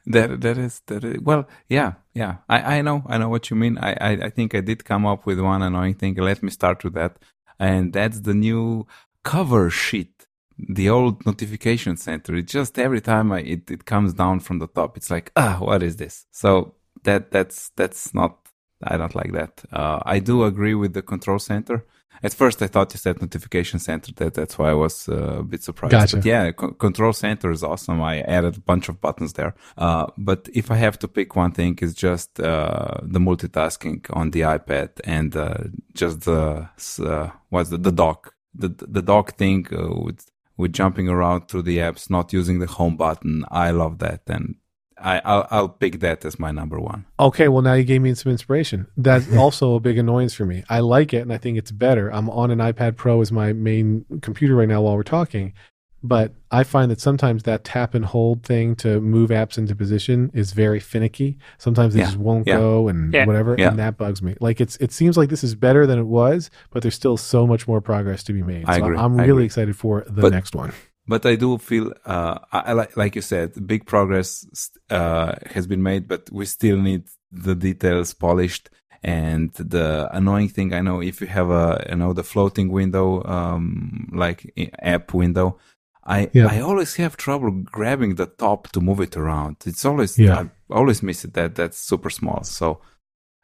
That 0.07 0.41
that 0.41 0.57
is 0.57 0.81
that 0.87 1.03
is 1.03 1.19
well, 1.21 1.47
yeah, 1.69 1.93
yeah. 2.13 2.37
I, 2.49 2.77
I 2.77 2.81
know 2.81 3.03
I 3.07 3.17
know 3.17 3.29
what 3.29 3.49
you 3.49 3.55
mean. 3.55 3.77
I, 3.77 3.93
I 3.93 4.11
I 4.27 4.29
think 4.29 4.53
I 4.53 4.61
did 4.61 4.85
come 4.85 5.05
up 5.05 5.25
with 5.25 5.39
one 5.39 5.61
annoying 5.61 5.95
thing. 5.95 6.15
Let 6.15 6.43
me 6.43 6.51
start 6.51 6.83
with 6.83 6.93
that, 6.93 7.17
and 7.59 7.93
that's 7.93 8.21
the 8.21 8.33
new 8.33 8.85
cover 9.23 9.69
sheet. 9.69 10.27
The 10.57 10.89
old 10.89 11.25
notification 11.25 11.97
center. 11.97 12.35
It 12.35 12.47
just 12.47 12.77
every 12.77 13.01
time 13.01 13.31
I 13.31 13.39
it, 13.39 13.71
it 13.71 13.85
comes 13.85 14.13
down 14.13 14.41
from 14.41 14.59
the 14.59 14.67
top, 14.67 14.95
it's 14.97 15.09
like 15.09 15.31
ah, 15.35 15.57
what 15.59 15.81
is 15.81 15.95
this? 15.95 16.25
So 16.31 16.75
that 17.03 17.31
that's 17.31 17.69
that's 17.75 18.13
not. 18.13 18.37
I 18.83 18.97
don't 18.97 19.15
like 19.15 19.31
that. 19.33 19.63
Uh, 19.71 19.99
I 20.05 20.19
do 20.19 20.43
agree 20.43 20.75
with 20.75 20.93
the 20.93 21.01
control 21.01 21.39
center. 21.39 21.85
At 22.23 22.33
first, 22.33 22.61
I 22.61 22.67
thought 22.67 22.93
you 22.93 22.97
said 22.97 23.21
notification 23.21 23.79
center. 23.79 24.11
That 24.13 24.33
that's 24.33 24.57
why 24.57 24.69
I 24.69 24.73
was 24.73 25.09
uh, 25.09 25.39
a 25.39 25.43
bit 25.43 25.63
surprised. 25.63 25.91
Gotcha. 25.91 26.17
But 26.17 26.25
yeah, 26.25 26.51
co- 26.51 26.71
control 26.71 27.13
center 27.13 27.51
is 27.51 27.63
awesome. 27.63 28.01
I 28.01 28.21
added 28.21 28.57
a 28.57 28.61
bunch 28.61 28.89
of 28.89 29.01
buttons 29.01 29.33
there. 29.33 29.53
Uh, 29.77 30.07
but 30.17 30.49
if 30.53 30.71
I 30.71 30.75
have 30.75 30.97
to 30.99 31.07
pick 31.07 31.35
one 31.35 31.51
thing, 31.51 31.77
it's 31.81 31.93
just 31.93 32.39
uh, 32.39 32.99
the 33.03 33.19
multitasking 33.19 34.05
on 34.15 34.31
the 34.31 34.41
iPad 34.41 34.89
and 35.03 35.35
uh, 35.35 35.55
just 35.93 36.21
the 36.21 36.69
uh, 36.99 37.29
what's 37.49 37.69
the, 37.69 37.77
the 37.77 37.91
dock, 37.91 38.33
the 38.53 38.69
the 38.69 39.01
dock 39.01 39.35
thing 39.35 39.67
uh, 39.71 39.93
with 40.05 40.29
with 40.57 40.73
jumping 40.73 41.09
around 41.09 41.47
through 41.47 41.63
the 41.63 41.79
apps, 41.79 42.09
not 42.09 42.31
using 42.31 42.59
the 42.59 42.67
home 42.67 42.95
button. 42.95 43.43
I 43.51 43.71
love 43.71 43.99
that, 43.99 44.21
and 44.27 44.55
I 44.97 45.21
I'll, 45.25 45.47
I'll 45.51 45.69
pick 45.69 45.99
that 45.99 46.23
as 46.25 46.39
my 46.39 46.51
number 46.51 46.79
one. 46.79 47.05
Okay, 47.19 47.47
well 47.47 47.61
now 47.61 47.73
you 47.73 47.83
gave 47.83 48.01
me 48.01 48.13
some 48.13 48.31
inspiration. 48.31 48.87
That's 48.95 49.33
also 49.43 49.75
a 49.75 49.79
big 49.79 49.97
annoyance 49.97 50.33
for 50.33 50.45
me. 50.45 50.63
I 50.69 50.79
like 50.79 51.13
it 51.13 51.19
and 51.19 51.33
I 51.33 51.37
think 51.37 51.57
it's 51.57 51.71
better. 51.71 52.09
I'm 52.13 52.29
on 52.29 52.51
an 52.51 52.59
iPad 52.59 52.95
Pro 52.95 53.21
as 53.21 53.31
my 53.31 53.53
main 53.53 54.05
computer 54.21 54.55
right 54.55 54.67
now 54.69 54.81
while 54.81 54.95
we're 54.95 55.03
talking, 55.03 55.53
but 56.01 56.33
I 56.51 56.63
find 56.63 56.89
that 56.91 57.01
sometimes 57.01 57.43
that 57.43 57.63
tap 57.65 57.93
and 57.93 58.05
hold 58.05 58.43
thing 58.43 58.75
to 58.77 59.01
move 59.01 59.31
apps 59.31 59.57
into 59.57 59.75
position 59.75 60.31
is 60.33 60.53
very 60.53 60.79
finicky. 60.79 61.37
Sometimes 61.57 61.93
they 61.93 61.99
Yeah, 61.99 62.05
just 62.05 62.17
won't 62.17 62.47
yeah. 62.47 62.57
go 62.57 62.87
and 62.87 63.13
Yeah. 63.13 63.25
whatever, 63.25 63.55
Yeah. 63.59 63.69
and 63.69 63.79
that 63.79 63.97
bugs 63.97 64.21
me. 64.21 64.35
Like 64.39 64.61
it's 64.61 64.77
it 64.77 64.91
seems 64.93 65.17
like 65.17 65.29
this 65.29 65.43
is 65.43 65.55
better 65.55 65.85
than 65.85 65.99
it 65.99 66.07
was, 66.07 66.49
but 66.69 66.83
there's 66.83 66.95
still 66.95 67.17
so 67.17 67.45
much 67.45 67.67
more 67.67 67.81
progress 67.81 68.23
to 68.23 68.33
be 68.33 68.43
made. 68.43 68.63
I 68.65 68.77
so 68.77 68.85
agree, 68.85 68.97
I'm 68.97 69.13
I 69.19 69.23
really 69.23 69.31
agree. 69.31 69.45
excited 69.45 69.75
for 69.75 70.05
the 70.07 70.21
But- 70.21 70.31
next 70.31 70.55
one. 70.55 70.71
But 71.07 71.25
I 71.25 71.35
do 71.35 71.57
feel, 71.57 71.93
uh, 72.05 72.39
I, 72.51 72.73
like 72.95 73.15
you 73.15 73.21
said, 73.21 73.67
big 73.67 73.85
progress 73.85 74.69
uh, 74.89 75.33
has 75.47 75.67
been 75.67 75.83
made, 75.83 76.07
but 76.07 76.29
we 76.31 76.45
still 76.45 76.77
need 76.77 77.03
the 77.31 77.55
details 77.55 78.13
polished. 78.13 78.69
And 79.03 79.53
the 79.53 80.09
annoying 80.11 80.49
thing, 80.49 80.73
I 80.73 80.81
know, 80.81 80.99
if 81.01 81.21
you 81.21 81.27
have 81.27 81.51
a, 81.51 81.85
you 81.89 81.95
know, 81.95 82.13
the 82.13 82.23
floating 82.23 82.69
window, 82.71 83.23
um, 83.23 84.09
like 84.13 84.51
app 84.79 85.13
window, 85.13 85.59
I 86.03 86.29
Yeah. 86.33 86.47
I 86.47 86.61
always 86.61 86.95
have 86.95 87.15
trouble 87.15 87.51
grabbing 87.51 88.15
the 88.15 88.25
top 88.25 88.69
to 88.71 88.81
move 88.81 89.01
it 89.01 89.15
around. 89.15 89.57
It's 89.65 89.85
always, 89.85 90.17
Yeah. 90.17 90.39
I 90.39 90.73
always 90.73 91.03
miss 91.03 91.23
it. 91.25 91.33
That 91.33 91.53
that's 91.55 91.77
super 91.77 92.09
small. 92.09 92.43
So, 92.43 92.81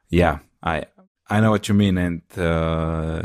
yeah, 0.10 0.40
I 0.64 0.86
I 1.30 1.40
know 1.42 1.52
what 1.52 1.68
you 1.70 1.76
mean, 1.76 1.98
and 1.98 2.22
uh, 2.38 3.22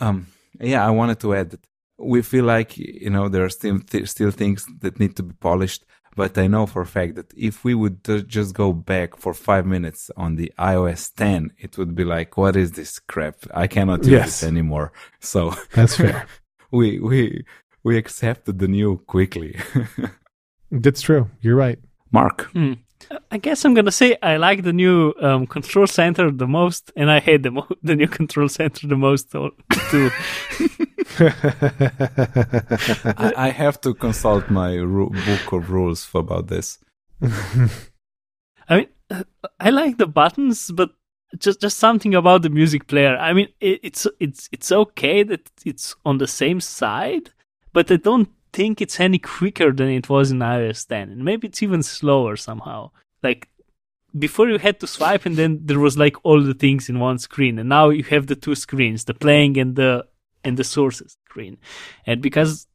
um, 0.00 0.26
yeah, 0.60 0.86
I 0.86 0.90
wanted 0.90 1.20
to 1.20 1.34
add 1.34 1.50
that 1.50 1.66
we 2.12 2.22
feel 2.22 2.44
like 2.44 2.70
you 3.04 3.10
know 3.10 3.28
there 3.28 3.44
are 3.44 3.54
still 3.60 3.78
th- 3.90 4.08
still 4.08 4.30
things 4.30 4.66
that 4.82 4.98
need 5.00 5.14
to 5.16 5.22
be 5.22 5.34
polished 5.50 5.82
but 6.16 6.36
i 6.38 6.46
know 6.46 6.64
for 6.66 6.82
a 6.82 6.86
fact 6.98 7.12
that 7.16 7.30
if 7.36 7.64
we 7.66 7.74
would 7.74 7.98
uh, 8.08 8.18
just 8.36 8.54
go 8.54 8.72
back 8.72 9.16
for 9.22 9.32
five 9.34 9.64
minutes 9.66 10.10
on 10.16 10.36
the 10.36 10.48
ios 10.58 11.12
10 11.16 11.50
it 11.58 11.76
would 11.78 11.94
be 11.94 12.04
like 12.04 12.36
what 12.36 12.54
is 12.56 12.72
this 12.72 12.98
crap 13.12 13.36
i 13.54 13.66
cannot 13.66 14.00
use 14.04 14.12
Yes. 14.12 14.42
it 14.42 14.46
anymore 14.48 14.92
so 15.20 15.40
That's 15.76 15.96
fair. 15.96 16.26
we 16.78 16.86
we 17.00 17.44
we 17.86 17.96
accepted 17.96 18.58
the 18.58 18.68
new 18.68 18.98
quickly 19.06 19.56
That's 20.70 21.02
true. 21.02 21.24
You're 21.40 21.56
right. 21.66 21.78
mark 22.10 22.38
Hmm. 22.52 22.74
I 23.30 23.36
guess 23.38 23.64
I'm 23.64 23.74
gonna 23.74 23.92
say 24.02 24.16
I 24.22 24.36
like 24.38 24.62
the 24.62 24.72
new 24.72 25.12
um, 25.20 25.46
control 25.46 25.86
center 25.86 26.30
the 26.30 26.46
most, 26.46 26.90
and 26.96 27.10
I 27.10 27.20
hate 27.20 27.42
the 27.42 27.50
mo- 27.50 27.68
the 27.88 27.94
new 28.00 28.08
control 28.08 28.48
center 28.48 28.86
the 28.88 28.96
most 28.96 29.30
too. 29.30 29.50
I, 33.16 33.32
I 33.36 33.50
have 33.50 33.80
to 33.82 33.94
consult 33.94 34.50
my 34.50 34.74
ru- 34.74 35.10
book 35.10 35.52
of 35.52 35.70
rules 35.70 36.04
for 36.04 36.20
about 36.20 36.48
this 36.48 36.78
I 38.68 38.76
mean, 38.76 38.88
uh, 39.10 39.24
I 39.60 39.70
like 39.70 39.98
the 39.98 40.06
buttons, 40.06 40.70
but 40.70 40.90
just 41.38 41.60
just 41.60 41.78
something 41.78 42.14
about 42.14 42.42
the 42.42 42.50
music 42.50 42.86
player. 42.86 43.16
I 43.16 43.32
mean, 43.32 43.48
it, 43.60 43.80
it's 43.82 44.06
it's 44.20 44.48
it's 44.52 44.72
okay 44.72 45.22
that 45.22 45.50
it's 45.64 45.94
on 46.04 46.18
the 46.18 46.26
same 46.26 46.60
side, 46.60 47.30
but 47.72 47.90
I 47.90 47.96
don't 47.96 48.28
think 48.52 48.80
it's 48.80 49.00
any 49.00 49.18
quicker 49.18 49.72
than 49.72 49.88
it 49.88 50.08
was 50.08 50.30
in 50.30 50.38
iOS 50.38 50.86
10, 50.86 51.10
and 51.10 51.24
maybe 51.24 51.48
it's 51.48 51.62
even 51.62 51.82
slower 51.82 52.36
somehow. 52.36 52.90
Like 53.22 53.48
before, 54.16 54.48
you 54.48 54.58
had 54.58 54.80
to 54.80 54.86
swipe, 54.86 55.26
and 55.26 55.36
then 55.36 55.60
there 55.64 55.80
was 55.80 55.98
like 55.98 56.16
all 56.24 56.40
the 56.40 56.54
things 56.54 56.88
in 56.88 57.00
one 57.00 57.18
screen, 57.18 57.58
and 57.58 57.68
now 57.68 57.90
you 57.90 58.04
have 58.04 58.26
the 58.26 58.36
two 58.36 58.54
screens, 58.54 59.04
the 59.04 59.14
playing 59.14 59.58
and 59.58 59.76
the 59.76 60.06
and 60.44 60.56
the 60.56 60.64
sources 60.64 61.16
screen, 61.28 61.58
and 62.06 62.20
because 62.20 62.66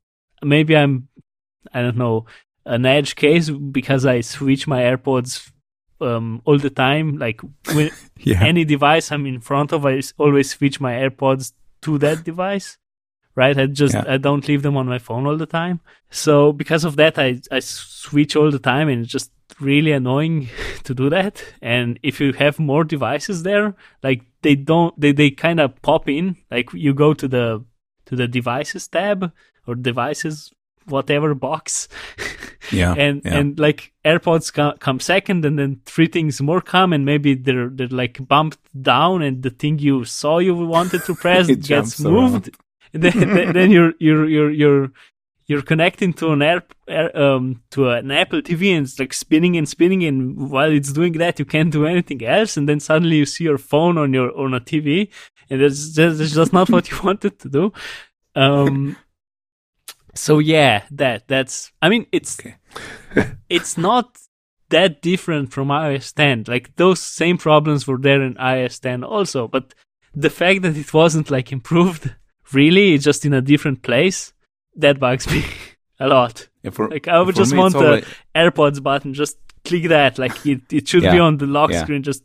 maybe 0.43 0.75
I'm 0.75 1.07
I 1.73 1.81
don't 1.81 1.97
know 1.97 2.25
an 2.65 2.85
edge 2.85 3.15
case 3.15 3.49
because 3.49 4.05
I 4.05 4.21
switch 4.21 4.67
my 4.67 4.81
AirPods 4.81 5.51
um, 6.01 6.41
all 6.45 6.57
the 6.57 6.69
time. 6.69 7.17
Like 7.17 7.41
when 7.73 7.91
yeah 8.17 8.43
any 8.43 8.65
device 8.65 9.11
I'm 9.11 9.25
in 9.25 9.41
front 9.41 9.71
of, 9.71 9.85
I 9.85 10.01
always 10.17 10.51
switch 10.51 10.79
my 10.79 10.93
AirPods 10.93 11.53
to 11.81 11.97
that 11.99 12.23
device. 12.23 12.77
Right, 13.35 13.57
I 13.57 13.67
just 13.67 13.93
Yeah. 13.93 14.03
I 14.07 14.17
don't 14.17 14.47
leave 14.47 14.63
them 14.63 14.75
on 14.75 14.87
my 14.87 14.99
phone 14.99 15.25
all 15.25 15.37
the 15.37 15.45
time. 15.45 15.79
So 16.09 16.51
because 16.51 16.83
of 16.83 16.95
that, 16.97 17.17
I 17.17 17.39
I 17.51 17.59
switch 17.59 18.35
all 18.35 18.51
the 18.51 18.59
time, 18.59 18.89
and 18.89 19.03
it's 19.03 19.11
just 19.11 19.31
really 19.61 19.91
annoying 19.93 20.49
to 20.83 20.93
do 20.93 21.09
that. 21.09 21.43
And 21.61 21.99
if 22.03 22.19
you 22.19 22.33
have 22.33 22.59
more 22.59 22.83
devices 22.83 23.43
there, 23.43 23.75
like 24.03 24.23
they 24.41 24.55
don't, 24.55 24.99
they 24.99 25.11
they 25.11 25.31
kind 25.31 25.59
of 25.59 25.81
pop 25.81 26.09
in. 26.09 26.37
Like 26.51 26.71
you 26.73 26.93
go 26.93 27.13
to 27.13 27.27
the 27.27 27.65
to 28.05 28.15
the 28.15 28.27
devices 28.27 28.87
tab 28.87 29.31
or 29.67 29.75
devices 29.75 30.51
whatever 30.85 31.35
box 31.35 31.87
yeah 32.71 32.95
and 32.97 33.21
yeah. 33.23 33.37
and 33.37 33.59
like 33.59 33.93
AirPods 34.05 34.53
co- 34.53 34.75
come 34.79 34.99
second, 34.99 35.45
and 35.45 35.57
then 35.59 35.81
three 35.85 36.07
things 36.07 36.41
more 36.41 36.61
come, 36.61 36.93
and 36.93 37.05
maybe 37.05 37.35
they're 37.35 37.69
they're 37.69 37.87
like 37.87 38.25
bumped 38.27 38.59
down, 38.81 39.21
and 39.21 39.43
the 39.43 39.49
thing 39.49 39.79
you 39.79 40.05
saw 40.05 40.39
you 40.39 40.55
wanted 40.55 41.03
to 41.05 41.15
press 41.23 41.47
gets 41.47 41.99
moved. 41.99 42.57
then, 42.91 43.19
then 43.19 43.53
then 43.53 43.71
you're 43.71 43.93
you're 43.99 44.27
you're 44.27 44.51
you're 44.51 44.91
you're 45.49 45.63
connecting 45.63 46.13
to 46.13 46.31
an 46.31 46.41
air, 46.43 46.63
air 46.87 47.09
um 47.19 47.61
to 47.71 47.89
an 47.89 48.11
Apple 48.11 48.41
TV 48.41 48.71
and 48.75 48.85
it's 48.85 48.99
like 48.99 49.13
spinning 49.13 49.57
and 49.57 49.67
spinning 49.67 50.03
and 50.05 50.49
while 50.49 50.71
it's 50.71 50.93
doing 50.93 51.13
that 51.13 51.39
you 51.39 51.45
can't 51.45 51.71
do 51.71 51.85
anything 51.85 52.23
else 52.23 52.55
and 52.55 52.69
then 52.69 52.79
suddenly 52.79 53.17
you 53.17 53.25
see 53.25 53.43
your 53.45 53.57
phone 53.57 53.97
on 53.97 54.13
your 54.13 54.29
on 54.39 54.53
a 54.53 54.61
TV 54.61 55.09
and 55.49 55.59
that's 55.59 55.89
just, 55.89 56.19
that's 56.19 56.35
just 56.35 56.53
not 56.53 56.69
what 56.69 56.89
you 56.89 56.97
wanted 57.03 57.37
to 57.39 57.49
do. 57.49 57.73
Um 58.35 58.95
so 60.13 60.37
yeah, 60.37 60.83
that 60.91 61.27
that's 61.27 61.71
I 61.81 61.89
mean 61.89 62.05
it's 62.11 62.39
Okay. 62.39 62.55
it's 63.49 63.77
not 63.77 64.17
that 64.69 65.01
different 65.01 65.51
from 65.51 65.69
iOS 65.69 66.13
10. 66.13 66.45
Like 66.47 66.75
those 66.75 67.01
same 67.01 67.39
problems 67.39 67.87
were 67.87 67.97
there 67.97 68.21
in 68.21 68.35
iOS 68.35 68.79
10 68.79 69.03
also, 69.03 69.47
but 69.47 69.73
the 70.13 70.29
fact 70.29 70.61
that 70.61 70.77
it 70.77 70.93
wasn't 70.93 71.31
like 71.31 71.51
improved 71.51 72.13
really, 72.53 72.93
it's 72.93 73.03
just 73.03 73.25
in 73.25 73.33
a 73.33 73.41
different 73.41 73.81
place, 73.81 74.31
that 74.75 74.99
bugs 74.99 75.29
me 75.29 75.43
a 75.99 76.07
lot. 76.07 76.47
Yeah, 76.63 76.71
for- 76.71 76.89
Like 76.89 77.07
I 77.07 77.21
would 77.21 77.35
just 77.35 77.51
me, 77.51 77.57
want 77.57 77.73
the 77.73 77.85
always- 77.85 78.05
AirPods 78.35 78.81
button 78.83 79.13
just 79.13 79.37
click 79.65 79.89
that. 79.89 80.17
Like 80.17 80.45
it, 80.45 80.61
it 80.71 80.87
should 80.87 81.03
yeah. 81.03 81.13
be 81.13 81.19
on 81.19 81.37
the 81.37 81.47
lock 81.47 81.71
yeah. 81.71 81.83
screen. 81.83 82.03
Just 82.03 82.23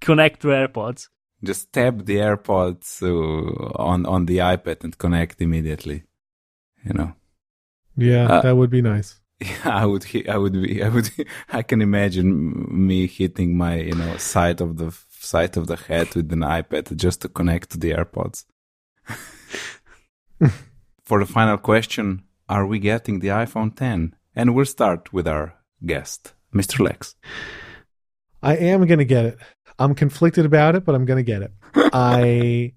connect 0.00 0.42
to 0.42 0.48
AirPods. 0.48 1.08
Just 1.42 1.72
tap 1.72 1.94
the 2.04 2.16
AirPods 2.16 3.02
uh, 3.02 3.72
on 3.82 4.04
on 4.06 4.26
the 4.26 4.38
iPad 4.38 4.84
and 4.84 4.96
connect 4.98 5.40
immediately. 5.40 6.04
You 6.84 6.92
know. 6.94 7.14
Yeah, 7.96 8.26
uh, 8.26 8.40
that 8.42 8.56
would 8.56 8.70
be 8.70 8.82
nice. 8.82 9.16
Yeah, 9.42 9.70
I 9.82 9.86
would. 9.86 10.04
I 10.28 10.36
would 10.36 10.52
be. 10.52 10.82
I 10.82 10.88
would. 10.90 11.10
I 11.48 11.62
can 11.62 11.80
imagine 11.80 12.26
me 12.86 13.06
hitting 13.06 13.56
my, 13.56 13.76
you 13.76 13.94
know, 13.94 14.18
side 14.18 14.60
of 14.60 14.76
the 14.76 14.94
side 15.08 15.56
of 15.56 15.66
the 15.66 15.76
head 15.76 16.14
with 16.14 16.30
an 16.30 16.40
iPad 16.40 16.94
just 16.94 17.22
to 17.22 17.28
connect 17.30 17.70
to 17.70 17.78
the 17.78 17.92
AirPods. 17.92 18.44
For 21.10 21.18
the 21.18 21.26
final 21.26 21.58
question, 21.58 22.22
are 22.48 22.64
we 22.64 22.78
getting 22.78 23.18
the 23.18 23.30
iPhone 23.30 23.74
10? 23.74 24.14
And 24.36 24.54
we'll 24.54 24.64
start 24.64 25.12
with 25.12 25.26
our 25.26 25.56
guest, 25.84 26.34
Mr. 26.54 26.78
Lex. 26.78 27.16
I 28.44 28.54
am 28.54 28.86
going 28.86 29.00
to 29.00 29.04
get 29.04 29.24
it. 29.24 29.38
I'm 29.80 29.96
conflicted 29.96 30.46
about 30.46 30.76
it, 30.76 30.84
but 30.84 30.94
I'm 30.94 31.06
going 31.06 31.16
to 31.16 31.24
get 31.24 31.42
it. 31.42 31.50
I 31.92 32.74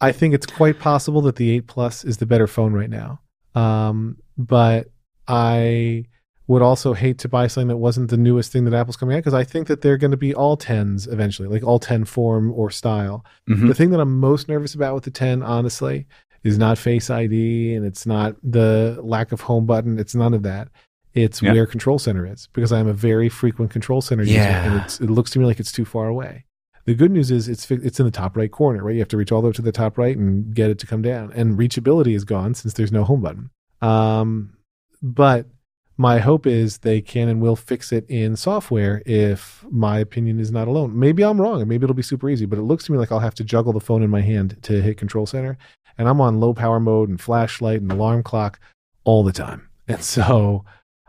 I 0.00 0.12
think 0.12 0.32
it's 0.32 0.46
quite 0.46 0.78
possible 0.78 1.22
that 1.22 1.34
the 1.34 1.50
8 1.50 1.66
Plus 1.66 2.04
is 2.04 2.18
the 2.18 2.24
better 2.24 2.46
phone 2.46 2.72
right 2.72 2.88
now. 2.88 3.20
Um, 3.56 4.18
but 4.38 4.86
I 5.26 6.04
would 6.46 6.62
also 6.62 6.92
hate 6.94 7.18
to 7.18 7.28
buy 7.28 7.48
something 7.48 7.66
that 7.66 7.78
wasn't 7.78 8.10
the 8.10 8.16
newest 8.16 8.52
thing 8.52 8.64
that 8.66 8.74
Apple's 8.74 8.96
coming 8.96 9.16
out 9.16 9.24
because 9.24 9.34
I 9.34 9.42
think 9.42 9.66
that 9.66 9.80
they're 9.80 9.98
going 9.98 10.12
to 10.12 10.16
be 10.16 10.36
all 10.36 10.56
10s 10.56 11.12
eventually, 11.12 11.48
like 11.48 11.64
all 11.64 11.80
10 11.80 12.04
form 12.04 12.52
or 12.52 12.70
style. 12.70 13.24
Mm-hmm. 13.50 13.66
The 13.66 13.74
thing 13.74 13.90
that 13.90 13.98
I'm 13.98 14.20
most 14.20 14.46
nervous 14.46 14.72
about 14.72 14.94
with 14.94 15.02
the 15.02 15.10
10, 15.10 15.42
honestly, 15.42 16.06
is 16.44 16.58
not 16.58 16.78
Face 16.78 17.10
ID 17.10 17.74
and 17.74 17.84
it's 17.86 18.06
not 18.06 18.36
the 18.42 18.98
lack 19.02 19.32
of 19.32 19.42
home 19.42 19.66
button. 19.66 19.98
It's 19.98 20.14
none 20.14 20.34
of 20.34 20.42
that. 20.42 20.68
It's 21.14 21.42
where 21.52 21.66
Control 21.66 21.98
Center 21.98 22.26
is 22.26 22.48
because 22.52 22.72
I'm 22.72 22.88
a 22.88 22.92
very 22.92 23.28
frequent 23.28 23.70
Control 23.70 24.00
Center 24.00 24.24
user 24.24 24.38
and 24.40 24.80
it 25.00 25.12
looks 25.12 25.30
to 25.32 25.38
me 25.38 25.44
like 25.44 25.60
it's 25.60 25.72
too 25.72 25.84
far 25.84 26.08
away. 26.08 26.44
The 26.84 26.94
good 26.94 27.12
news 27.12 27.30
is 27.30 27.48
it's 27.48 27.70
it's 27.70 28.00
in 28.00 28.06
the 28.06 28.12
top 28.12 28.36
right 28.36 28.50
corner, 28.50 28.82
right? 28.82 28.94
You 28.94 29.00
have 29.00 29.08
to 29.08 29.16
reach 29.16 29.30
all 29.30 29.40
the 29.40 29.48
way 29.48 29.52
to 29.52 29.62
the 29.62 29.72
top 29.72 29.98
right 29.98 30.16
and 30.16 30.54
get 30.54 30.70
it 30.70 30.78
to 30.80 30.86
come 30.86 31.02
down. 31.02 31.30
And 31.32 31.56
reachability 31.58 32.16
is 32.16 32.24
gone 32.24 32.54
since 32.54 32.74
there's 32.74 32.90
no 32.90 33.04
home 33.04 33.20
button. 33.20 33.50
Um, 33.80 34.56
but 35.00 35.46
my 35.98 36.18
hope 36.18 36.46
is 36.46 36.78
they 36.78 37.00
can 37.00 37.28
and 37.28 37.40
will 37.40 37.54
fix 37.54 37.92
it 37.92 38.04
in 38.08 38.34
software 38.34 39.02
if 39.04 39.64
my 39.70 39.98
opinion 39.98 40.40
is 40.40 40.50
not 40.50 40.66
alone. 40.66 40.98
Maybe 40.98 41.22
I'm 41.22 41.40
wrong 41.40 41.60
and 41.60 41.68
maybe 41.68 41.84
it'll 41.84 41.94
be 41.94 42.02
super 42.02 42.28
easy, 42.28 42.46
but 42.46 42.58
it 42.58 42.62
looks 42.62 42.84
to 42.86 42.92
me 42.92 42.98
like 42.98 43.12
I'll 43.12 43.20
have 43.20 43.34
to 43.36 43.44
juggle 43.44 43.72
the 43.72 43.80
phone 43.80 44.02
in 44.02 44.10
my 44.10 44.22
hand 44.22 44.56
to 44.62 44.80
hit 44.80 44.96
control 44.96 45.26
center. 45.26 45.58
And 45.98 46.08
I'm 46.08 46.20
on 46.20 46.40
low 46.40 46.54
power 46.54 46.80
mode 46.80 47.08
and 47.08 47.20
flashlight 47.20 47.80
and 47.80 47.90
alarm 47.90 48.22
clock 48.22 48.58
all 49.04 49.22
the 49.22 49.32
time. 49.32 49.68
And 49.88 50.02
so 50.02 50.64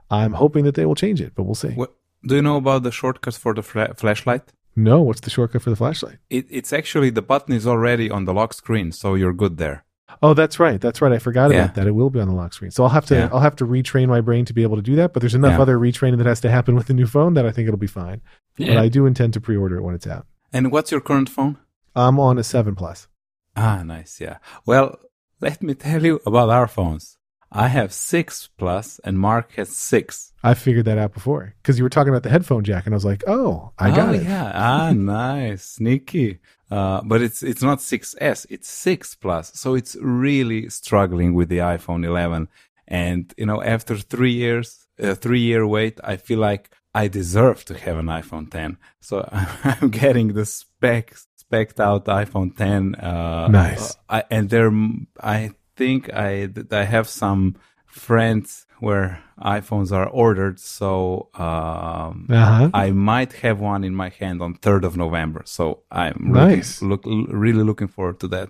I'm 0.09 0.33
hoping 0.33 0.65
that 0.65 0.73
they 0.73 0.85
will 0.85 0.95
change 0.95 1.21
it, 1.21 1.33
but 1.35 1.43
we'll 1.43 1.55
see. 1.55 1.69
What, 1.69 1.93
do 2.25 2.35
you 2.35 2.41
know 2.41 2.57
about 2.57 2.81
the 2.83 2.91
shortcuts 2.91 3.37
for 3.37 3.53
the 3.53 3.61
fla- 3.61 3.93
flashlight? 3.93 4.51
No, 4.75 5.01
what's 5.01 5.21
the 5.21 5.29
shortcut 5.29 5.61
for 5.61 5.69
the 5.69 5.75
flashlight? 5.75 6.17
It, 6.29 6.47
it's 6.49 6.73
actually 6.73 7.11
the 7.11 7.21
button 7.21 7.53
is 7.53 7.67
already 7.67 8.09
on 8.09 8.25
the 8.25 8.33
lock 8.33 8.53
screen, 8.53 8.91
so 8.91 9.13
you're 9.13 9.31
good 9.31 9.57
there. 9.57 9.85
Oh, 10.21 10.33
that's 10.33 10.59
right. 10.59 10.79
That's 10.79 11.01
right. 11.01 11.11
I 11.11 11.19
forgot 11.19 11.51
yeah. 11.51 11.65
about 11.65 11.75
that. 11.75 11.87
It 11.87 11.91
will 11.91 12.09
be 12.09 12.19
on 12.19 12.27
the 12.27 12.33
lock 12.33 12.53
screen. 12.53 12.71
So 12.71 12.83
I'll 12.83 12.89
have 12.89 13.05
to 13.07 13.15
yeah. 13.15 13.29
I'll 13.31 13.39
have 13.39 13.55
to 13.57 13.65
retrain 13.65 14.07
my 14.07 14.21
brain 14.21 14.45
to 14.45 14.53
be 14.53 14.63
able 14.63 14.75
to 14.75 14.81
do 14.81 14.95
that. 14.95 15.13
But 15.13 15.21
there's 15.21 15.35
enough 15.35 15.53
yeah. 15.53 15.61
other 15.61 15.77
retraining 15.77 16.17
that 16.17 16.27
has 16.27 16.41
to 16.41 16.51
happen 16.51 16.75
with 16.75 16.87
the 16.87 16.93
new 16.93 17.07
phone 17.07 17.33
that 17.33 17.45
I 17.45 17.51
think 17.51 17.67
it'll 17.67 17.79
be 17.79 17.87
fine. 17.87 18.21
But 18.57 18.77
I 18.77 18.89
do 18.89 19.05
intend 19.05 19.33
to 19.33 19.41
pre-order 19.41 19.77
it 19.77 19.81
when 19.81 19.95
it's 19.95 20.05
out. 20.05 20.27
And 20.51 20.71
what's 20.71 20.91
your 20.91 21.01
current 21.01 21.29
phone? 21.29 21.57
I'm 21.95 22.19
on 22.19 22.37
a 22.37 22.43
seven 22.43 22.75
plus. 22.75 23.07
Ah, 23.55 23.83
nice. 23.83 24.19
Yeah. 24.19 24.37
Well, 24.65 24.99
let 25.39 25.61
me 25.61 25.73
tell 25.75 26.03
you 26.03 26.21
about 26.25 26.49
our 26.49 26.67
phones. 26.67 27.17
I 27.55 27.67
have 27.67 27.93
six 27.93 28.49
plus, 28.57 28.99
and 29.03 29.19
Mark 29.19 29.53
has 29.53 29.69
six. 29.77 30.33
I 30.43 30.55
figured 30.55 30.85
that 30.85 30.97
out 30.97 31.13
before 31.13 31.53
because 31.61 31.77
you 31.77 31.83
were 31.83 31.89
talking 31.89 32.09
about 32.09 32.23
the 32.23 32.31
headphone 32.31 32.63
jack, 32.63 32.87
and 32.87 32.95
I 32.95 32.97
was 32.97 33.05
like, 33.05 33.23
"Oh, 33.27 33.73
I 33.77 33.91
got 33.91 34.09
oh, 34.09 34.13
it." 34.13 34.23
Yeah, 34.23 34.51
ah, 34.55 34.91
nice, 34.95 35.63
sneaky. 35.63 36.39
Uh, 36.71 37.01
but 37.03 37.21
it's 37.21 37.43
it's 37.43 37.61
not 37.61 37.77
6s, 37.77 38.45
it's 38.49 38.67
six 38.67 39.13
plus. 39.13 39.53
So 39.53 39.75
it's 39.75 39.95
really 40.01 40.69
struggling 40.69 41.35
with 41.35 41.49
the 41.49 41.59
iPhone 41.59 42.03
11. 42.03 42.47
And 42.87 43.31
you 43.37 43.45
know, 43.45 43.61
after 43.61 43.95
three 43.95 44.31
years, 44.31 44.87
a 44.97 45.13
three 45.13 45.41
year 45.41 45.67
wait, 45.67 45.99
I 46.03 46.17
feel 46.17 46.39
like 46.39 46.71
I 46.95 47.07
deserve 47.07 47.63
to 47.65 47.77
have 47.77 47.97
an 47.97 48.07
iPhone 48.07 48.49
10. 48.49 48.77
So 49.01 49.29
I'm 49.63 49.89
getting 49.89 50.33
the 50.33 50.47
spec 50.47 51.15
spec'd 51.53 51.79
out 51.79 52.05
iPhone 52.05 52.55
10. 52.55 52.95
Uh, 52.95 53.47
nice. 53.47 53.95
I, 54.09 54.23
and 54.31 54.49
there, 54.49 54.71
I 55.19 55.51
think 55.75 56.11
I 56.13 56.49
I 56.71 56.83
have 56.83 57.07
some 57.07 57.55
friends 57.85 58.65
where 58.79 59.23
iPhones 59.39 59.91
are 59.91 60.07
ordered, 60.07 60.59
so 60.59 61.29
um, 61.35 62.27
uh-huh. 62.29 62.69
I 62.73 62.91
might 62.91 63.33
have 63.33 63.59
one 63.59 63.83
in 63.83 63.95
my 63.95 64.09
hand 64.09 64.41
on 64.41 64.55
third 64.55 64.83
of 64.83 64.97
November. 64.97 65.43
So 65.45 65.83
I'm 65.91 66.31
nice. 66.33 66.81
looking, 66.81 67.11
look, 67.11 67.29
really 67.33 67.63
looking 67.63 67.87
forward 67.87 68.19
to 68.21 68.27
that. 68.29 68.49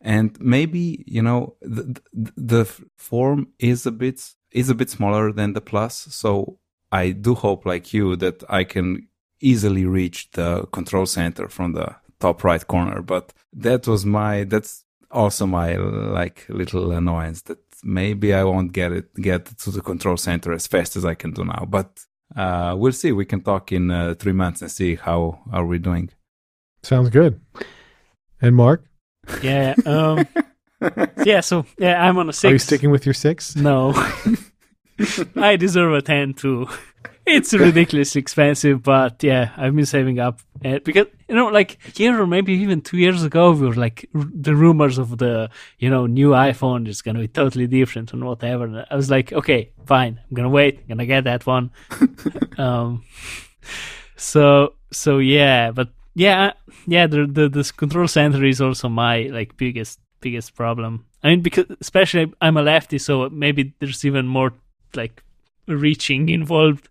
And 0.00 0.38
maybe 0.40 1.04
you 1.06 1.22
know 1.22 1.56
the, 1.62 2.00
the, 2.12 2.32
the 2.36 2.64
form 2.96 3.48
is 3.58 3.86
a 3.86 3.92
bit 3.92 4.20
is 4.50 4.68
a 4.68 4.74
bit 4.74 4.90
smaller 4.90 5.32
than 5.32 5.54
the 5.54 5.60
Plus, 5.60 5.94
so 6.10 6.58
I 6.90 7.12
do 7.12 7.34
hope, 7.34 7.64
like 7.64 7.94
you, 7.94 8.16
that 8.16 8.42
I 8.48 8.64
can 8.64 9.08
easily 9.40 9.84
reach 9.84 10.30
the 10.32 10.66
control 10.72 11.06
center 11.06 11.48
from 11.48 11.72
the 11.72 11.96
top 12.22 12.44
right 12.44 12.64
corner. 12.66 13.02
But 13.02 13.32
that 13.66 13.86
was 13.86 14.06
my 14.06 14.44
that's 14.44 14.84
also 15.10 15.46
my 15.46 15.76
like 15.76 16.46
little 16.48 16.92
annoyance 16.92 17.42
that 17.42 17.58
maybe 17.82 18.32
I 18.32 18.44
won't 18.44 18.72
get 18.72 18.92
it 18.92 19.14
get 19.14 19.40
to 19.62 19.70
the 19.70 19.82
control 19.82 20.16
center 20.16 20.52
as 20.52 20.66
fast 20.66 20.96
as 20.96 21.04
I 21.04 21.14
can 21.14 21.32
do 21.32 21.44
now. 21.44 21.66
But 21.68 21.90
uh, 22.36 22.74
we'll 22.78 22.98
see. 23.02 23.12
We 23.12 23.26
can 23.26 23.40
talk 23.42 23.72
in 23.72 23.90
uh, 23.90 24.14
three 24.18 24.32
months 24.32 24.62
and 24.62 24.70
see 24.70 24.94
how 24.94 25.40
are 25.52 25.66
we 25.66 25.78
doing. 25.78 26.10
Sounds 26.82 27.10
good. 27.10 27.40
And 28.40 28.56
Mark? 28.56 28.84
Yeah. 29.42 29.74
Um, 29.86 30.26
yeah. 31.24 31.40
So 31.40 31.66
yeah, 31.78 32.02
I'm 32.04 32.18
on 32.18 32.28
a 32.28 32.32
six. 32.32 32.50
Are 32.50 32.54
you 32.54 32.58
sticking 32.58 32.90
with 32.90 33.04
your 33.06 33.14
six? 33.14 33.54
No. 33.56 33.92
I 35.36 35.56
deserve 35.56 35.92
a 35.94 36.02
ten 36.02 36.34
too 36.34 36.68
it's 37.26 37.52
ridiculously 37.52 38.20
expensive, 38.20 38.82
but 38.82 39.22
yeah, 39.22 39.52
I've 39.56 39.74
been 39.74 39.86
saving 39.86 40.18
up 40.18 40.40
uh, 40.64 40.78
because 40.84 41.06
you 41.28 41.34
know, 41.34 41.46
like 41.48 41.78
a 41.86 42.02
year 42.02 42.20
or 42.20 42.26
maybe 42.26 42.52
even 42.54 42.80
two 42.80 42.98
years 42.98 43.22
ago, 43.22 43.52
we 43.52 43.66
were 43.66 43.74
like 43.74 44.08
r- 44.14 44.28
the 44.34 44.54
rumors 44.54 44.98
of 44.98 45.18
the 45.18 45.50
you 45.78 45.88
know 45.88 46.06
new 46.06 46.30
iPhone 46.30 46.88
is 46.88 47.02
gonna 47.02 47.20
be 47.20 47.28
totally 47.28 47.66
different 47.66 48.12
and 48.12 48.24
whatever. 48.24 48.64
And 48.64 48.86
I 48.90 48.96
was 48.96 49.10
like, 49.10 49.32
okay, 49.32 49.70
fine, 49.86 50.20
I'm 50.28 50.34
gonna 50.34 50.48
wait, 50.48 50.80
I'm 50.80 50.88
gonna 50.88 51.06
get 51.06 51.24
that 51.24 51.46
one. 51.46 51.70
um, 52.58 53.04
so 54.16 54.74
so 54.90 55.18
yeah, 55.18 55.70
but 55.70 55.88
yeah, 56.14 56.52
yeah, 56.86 57.06
the 57.06 57.26
the 57.26 57.48
this 57.48 57.70
control 57.72 58.08
center 58.08 58.44
is 58.44 58.60
also 58.60 58.88
my 58.88 59.22
like 59.24 59.56
biggest 59.56 60.00
biggest 60.20 60.54
problem. 60.54 61.06
I 61.22 61.28
mean, 61.28 61.40
because 61.42 61.66
especially 61.80 62.32
I'm 62.40 62.56
a 62.56 62.62
lefty, 62.62 62.98
so 62.98 63.28
maybe 63.30 63.74
there's 63.78 64.04
even 64.04 64.26
more 64.26 64.52
like 64.94 65.22
reaching 65.68 66.28
involved 66.28 66.88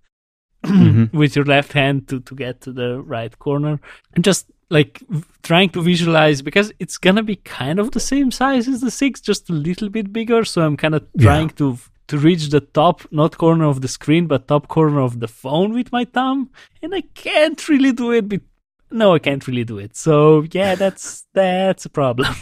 mm-hmm. 0.64 1.18
with 1.18 1.36
your 1.36 1.46
left 1.46 1.74
hand 1.74 2.08
to, 2.10 2.20
to 2.22 2.36
get 2.36 2.62
to 2.62 2.72
the 2.72 3.02
right 3.02 3.38
corner. 3.40 3.80
And 4.14 4.24
just 4.24 4.48
like 4.70 5.04
trying 5.44 5.70
to 5.70 5.82
visualize 5.82 6.42
because 6.42 6.72
it's 6.80 6.98
gonna 6.98 7.24
be 7.24 7.36
kind 7.36 7.78
of 7.78 7.92
the 7.92 8.00
same 8.00 8.32
size 8.32 8.68
as 8.68 8.82
the 8.82 8.90
six 8.90 9.20
just 9.20 9.50
a 9.50 9.54
little 9.54 9.90
bit 9.90 10.12
bigger. 10.14 10.46
So 10.46 10.62
i'm 10.62 10.78
kind 10.78 10.96
of 10.96 11.06
trying 11.20 11.50
yeah. 11.50 11.56
to 11.58 11.78
to 12.08 12.18
reach 12.18 12.50
the 12.50 12.62
top 12.62 13.02
not 13.12 13.38
corner 13.38 13.66
of 13.66 13.82
the 13.82 13.88
screen 13.88 14.28
but 14.28 14.48
top 14.48 14.68
corner 14.68 15.02
of 15.02 15.20
the 15.20 15.28
phone 15.28 15.74
with 15.74 15.92
my 15.92 16.06
thumb. 16.06 16.50
And 16.82 16.96
i 16.96 17.02
can't 17.14 17.68
really 17.68 17.92
do 17.92 18.12
it 18.12 18.30
but 18.30 18.42
no 18.90 19.14
i 19.14 19.20
can't 19.20 19.46
really 19.46 19.66
do 19.66 19.78
it. 19.78 19.96
So 19.96 20.46
yeah 20.52 20.76
that's 20.76 21.28
that's 21.34 21.86
a 21.86 21.90
problem. 21.90 22.34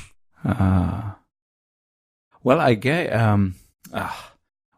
Uh, 0.45 1.13
well 2.43 2.61
i 2.61 2.74
guess 2.74 3.13
um 3.13 3.55
uh, 3.91 4.15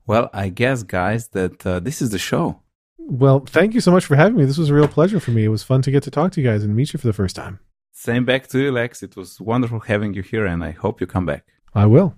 well 0.07 0.29
i 0.33 0.49
guess 0.49 0.81
guys 0.81 1.27
that 1.29 1.65
uh, 1.67 1.79
this 1.79 2.01
is 2.01 2.09
the 2.09 2.17
show 2.17 2.60
well, 3.07 3.39
thank 3.39 3.73
you 3.73 3.81
so 3.81 3.91
much 3.91 4.05
for 4.05 4.15
having 4.15 4.37
me. 4.37 4.45
This 4.45 4.57
was 4.57 4.69
a 4.69 4.73
real 4.73 4.87
pleasure 4.87 5.19
for 5.19 5.31
me. 5.31 5.43
It 5.43 5.49
was 5.49 5.63
fun 5.63 5.81
to 5.83 5.91
get 5.91 6.03
to 6.03 6.11
talk 6.11 6.31
to 6.33 6.41
you 6.41 6.47
guys 6.47 6.63
and 6.63 6.75
meet 6.75 6.93
you 6.93 6.99
for 6.99 7.07
the 7.07 7.13
first 7.13 7.35
time. 7.35 7.59
Same 7.91 8.25
back 8.25 8.47
to 8.47 8.59
you, 8.59 8.71
Lex. 8.71 9.03
It 9.03 9.15
was 9.15 9.39
wonderful 9.39 9.81
having 9.81 10.13
you 10.13 10.21
here, 10.21 10.45
and 10.45 10.63
I 10.63 10.71
hope 10.71 11.01
you 11.01 11.07
come 11.07 11.25
back. 11.25 11.45
I 11.73 11.85
will. 11.85 12.15